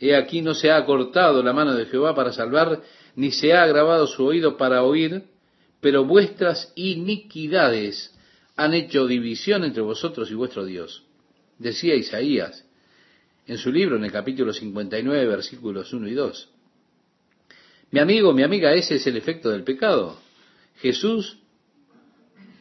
he 0.00 0.14
aquí 0.14 0.42
no 0.42 0.54
se 0.54 0.70
ha 0.70 0.84
cortado 0.84 1.42
la 1.42 1.52
mano 1.52 1.74
de 1.74 1.86
Jehová 1.86 2.14
para 2.14 2.32
salvar, 2.32 2.82
ni 3.16 3.30
se 3.32 3.52
ha 3.54 3.62
agravado 3.62 4.06
su 4.06 4.24
oído 4.24 4.56
para 4.56 4.82
oír, 4.82 5.24
pero 5.80 6.04
vuestras 6.04 6.72
iniquidades 6.76 8.14
han 8.56 8.74
hecho 8.74 9.06
división 9.06 9.64
entre 9.64 9.82
vosotros 9.82 10.30
y 10.30 10.34
vuestro 10.34 10.64
Dios. 10.64 11.04
Decía 11.58 11.94
Isaías 11.94 12.64
en 13.46 13.58
su 13.58 13.72
libro 13.72 13.96
en 13.96 14.04
el 14.04 14.12
capítulo 14.12 14.52
59, 14.52 15.26
versículos 15.26 15.92
1 15.92 16.08
y 16.08 16.14
2. 16.14 16.50
Mi 17.90 18.00
amigo, 18.00 18.32
mi 18.32 18.42
amiga, 18.42 18.74
ese 18.74 18.96
es 18.96 19.06
el 19.06 19.16
efecto 19.16 19.50
del 19.50 19.64
pecado. 19.64 20.18
Jesús 20.76 21.38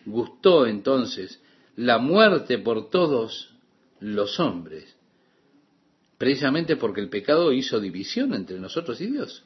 gustó 0.06 0.66
entonces 0.66 1.42
la 1.76 2.00
muerte 2.00 2.58
por 2.58 2.90
todos 2.90 3.54
los 4.00 4.40
hombres, 4.40 4.96
precisamente 6.18 6.78
porque 6.78 7.02
el 7.02 7.10
pecado 7.10 7.52
hizo 7.52 7.80
división 7.80 8.34
entre 8.34 8.58
nosotros 8.58 9.00
y 9.02 9.08
Dios. 9.08 9.44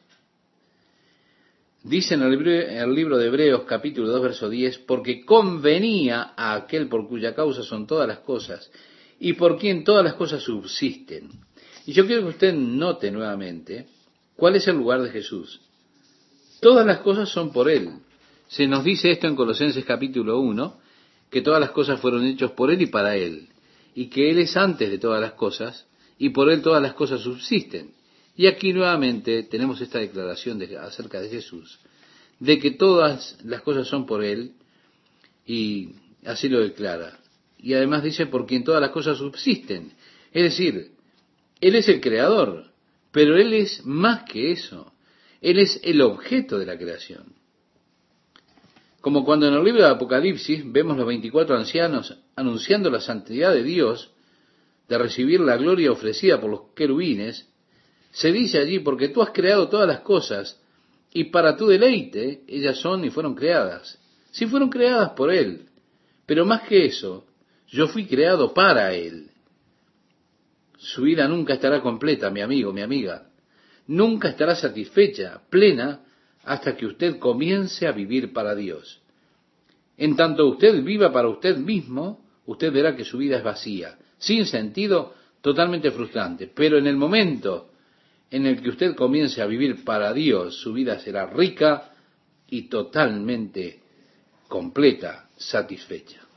Dice 1.83 2.13
en 2.13 2.21
el 2.21 2.93
libro 2.93 3.17
de 3.17 3.25
Hebreos 3.25 3.63
capítulo 3.67 4.07
2 4.09 4.21
verso 4.21 4.49
10, 4.49 4.77
porque 4.79 5.25
convenía 5.25 6.33
a 6.37 6.53
aquel 6.53 6.87
por 6.87 7.07
cuya 7.09 7.33
causa 7.33 7.63
son 7.63 7.87
todas 7.87 8.07
las 8.07 8.19
cosas 8.19 8.71
y 9.23 9.33
por 9.33 9.59
quien 9.59 9.83
todas 9.83 10.03
las 10.03 10.15
cosas 10.15 10.41
subsisten. 10.41 11.29
Y 11.85 11.93
yo 11.93 12.07
quiero 12.07 12.23
que 12.23 12.29
usted 12.29 12.53
note 12.55 13.11
nuevamente 13.11 13.85
cuál 14.35 14.55
es 14.55 14.67
el 14.67 14.77
lugar 14.77 15.03
de 15.03 15.11
Jesús. 15.11 15.61
Todas 16.59 16.87
las 16.87 17.01
cosas 17.01 17.29
son 17.29 17.53
por 17.53 17.69
Él. 17.69 17.91
Se 18.47 18.65
nos 18.65 18.83
dice 18.83 19.11
esto 19.11 19.27
en 19.27 19.35
Colosenses 19.35 19.85
capítulo 19.85 20.39
1, 20.39 20.79
que 21.29 21.43
todas 21.43 21.61
las 21.61 21.69
cosas 21.69 21.99
fueron 21.99 22.25
hechas 22.25 22.51
por 22.51 22.71
Él 22.71 22.81
y 22.81 22.87
para 22.87 23.15
Él, 23.15 23.47
y 23.93 24.07
que 24.07 24.31
Él 24.31 24.39
es 24.39 24.57
antes 24.57 24.89
de 24.89 24.97
todas 24.97 25.21
las 25.21 25.33
cosas, 25.33 25.85
y 26.17 26.29
por 26.29 26.49
Él 26.49 26.63
todas 26.63 26.81
las 26.81 26.93
cosas 26.95 27.21
subsisten. 27.21 27.91
Y 28.35 28.47
aquí 28.47 28.73
nuevamente 28.73 29.43
tenemos 29.43 29.79
esta 29.81 29.99
declaración 29.99 30.57
de, 30.57 30.79
acerca 30.79 31.21
de 31.21 31.29
Jesús, 31.29 31.79
de 32.39 32.57
que 32.57 32.71
todas 32.71 33.37
las 33.43 33.61
cosas 33.61 33.87
son 33.87 34.07
por 34.07 34.23
Él, 34.23 34.53
y 35.45 35.89
así 36.25 36.49
lo 36.49 36.61
declara. 36.61 37.20
Y 37.61 37.73
además 37.73 38.03
dice, 38.03 38.25
por 38.25 38.45
quien 38.47 38.63
todas 38.63 38.81
las 38.81 38.89
cosas 38.89 39.17
subsisten. 39.17 39.93
Es 40.31 40.43
decir, 40.43 40.91
Él 41.59 41.75
es 41.75 41.87
el 41.87 42.01
creador, 42.01 42.71
pero 43.11 43.37
Él 43.37 43.53
es 43.53 43.85
más 43.85 44.23
que 44.23 44.51
eso. 44.51 44.93
Él 45.41 45.59
es 45.59 45.79
el 45.83 46.01
objeto 46.01 46.57
de 46.57 46.65
la 46.65 46.77
creación. 46.77 47.33
Como 48.99 49.25
cuando 49.25 49.47
en 49.47 49.55
el 49.55 49.63
libro 49.63 49.81
de 49.81 49.89
Apocalipsis 49.89 50.63
vemos 50.71 50.97
los 50.97 51.07
24 51.07 51.57
ancianos 51.57 52.17
anunciando 52.35 52.89
la 52.89 53.01
santidad 53.01 53.53
de 53.53 53.63
Dios, 53.63 54.11
de 54.87 54.97
recibir 54.97 55.39
la 55.39 55.57
gloria 55.57 55.91
ofrecida 55.91 56.39
por 56.39 56.49
los 56.51 56.61
querubines, 56.75 57.47
se 58.11 58.31
dice 58.31 58.59
allí, 58.59 58.79
porque 58.79 59.09
tú 59.09 59.21
has 59.21 59.31
creado 59.31 59.69
todas 59.69 59.87
las 59.87 60.01
cosas, 60.01 60.61
y 61.13 61.25
para 61.25 61.57
tu 61.57 61.67
deleite 61.67 62.43
ellas 62.47 62.77
son 62.77 63.03
y 63.03 63.09
fueron 63.09 63.35
creadas. 63.35 63.99
Sí 64.31 64.45
fueron 64.45 64.69
creadas 64.69 65.11
por 65.11 65.31
Él, 65.31 65.65
pero 66.25 66.45
más 66.45 66.61
que 66.63 66.85
eso, 66.85 67.25
yo 67.71 67.87
fui 67.87 68.05
creado 68.05 68.53
para 68.53 68.93
Él. 68.93 69.31
Su 70.77 71.03
vida 71.03 71.27
nunca 71.27 71.53
estará 71.53 71.81
completa, 71.81 72.29
mi 72.29 72.41
amigo, 72.41 72.73
mi 72.73 72.81
amiga. 72.81 73.29
Nunca 73.87 74.29
estará 74.29 74.55
satisfecha, 74.55 75.41
plena, 75.49 76.01
hasta 76.43 76.75
que 76.75 76.85
usted 76.85 77.17
comience 77.17 77.87
a 77.87 77.91
vivir 77.91 78.33
para 78.33 78.55
Dios. 78.55 79.01
En 79.97 80.15
tanto 80.15 80.47
usted 80.47 80.83
viva 80.83 81.11
para 81.11 81.29
usted 81.29 81.57
mismo, 81.57 82.25
usted 82.45 82.71
verá 82.71 82.95
que 82.95 83.05
su 83.05 83.17
vida 83.17 83.37
es 83.37 83.43
vacía, 83.43 83.97
sin 84.17 84.45
sentido, 84.45 85.13
totalmente 85.41 85.91
frustrante. 85.91 86.51
Pero 86.53 86.77
en 86.77 86.87
el 86.87 86.97
momento 86.97 87.69
en 88.29 88.47
el 88.47 88.61
que 88.61 88.69
usted 88.69 88.95
comience 88.95 89.41
a 89.41 89.45
vivir 89.45 89.83
para 89.83 90.13
Dios, 90.13 90.59
su 90.59 90.73
vida 90.73 90.99
será 90.99 91.27
rica 91.27 91.91
y 92.49 92.63
totalmente 92.63 93.81
completa, 94.47 95.29
satisfecha. 95.37 96.30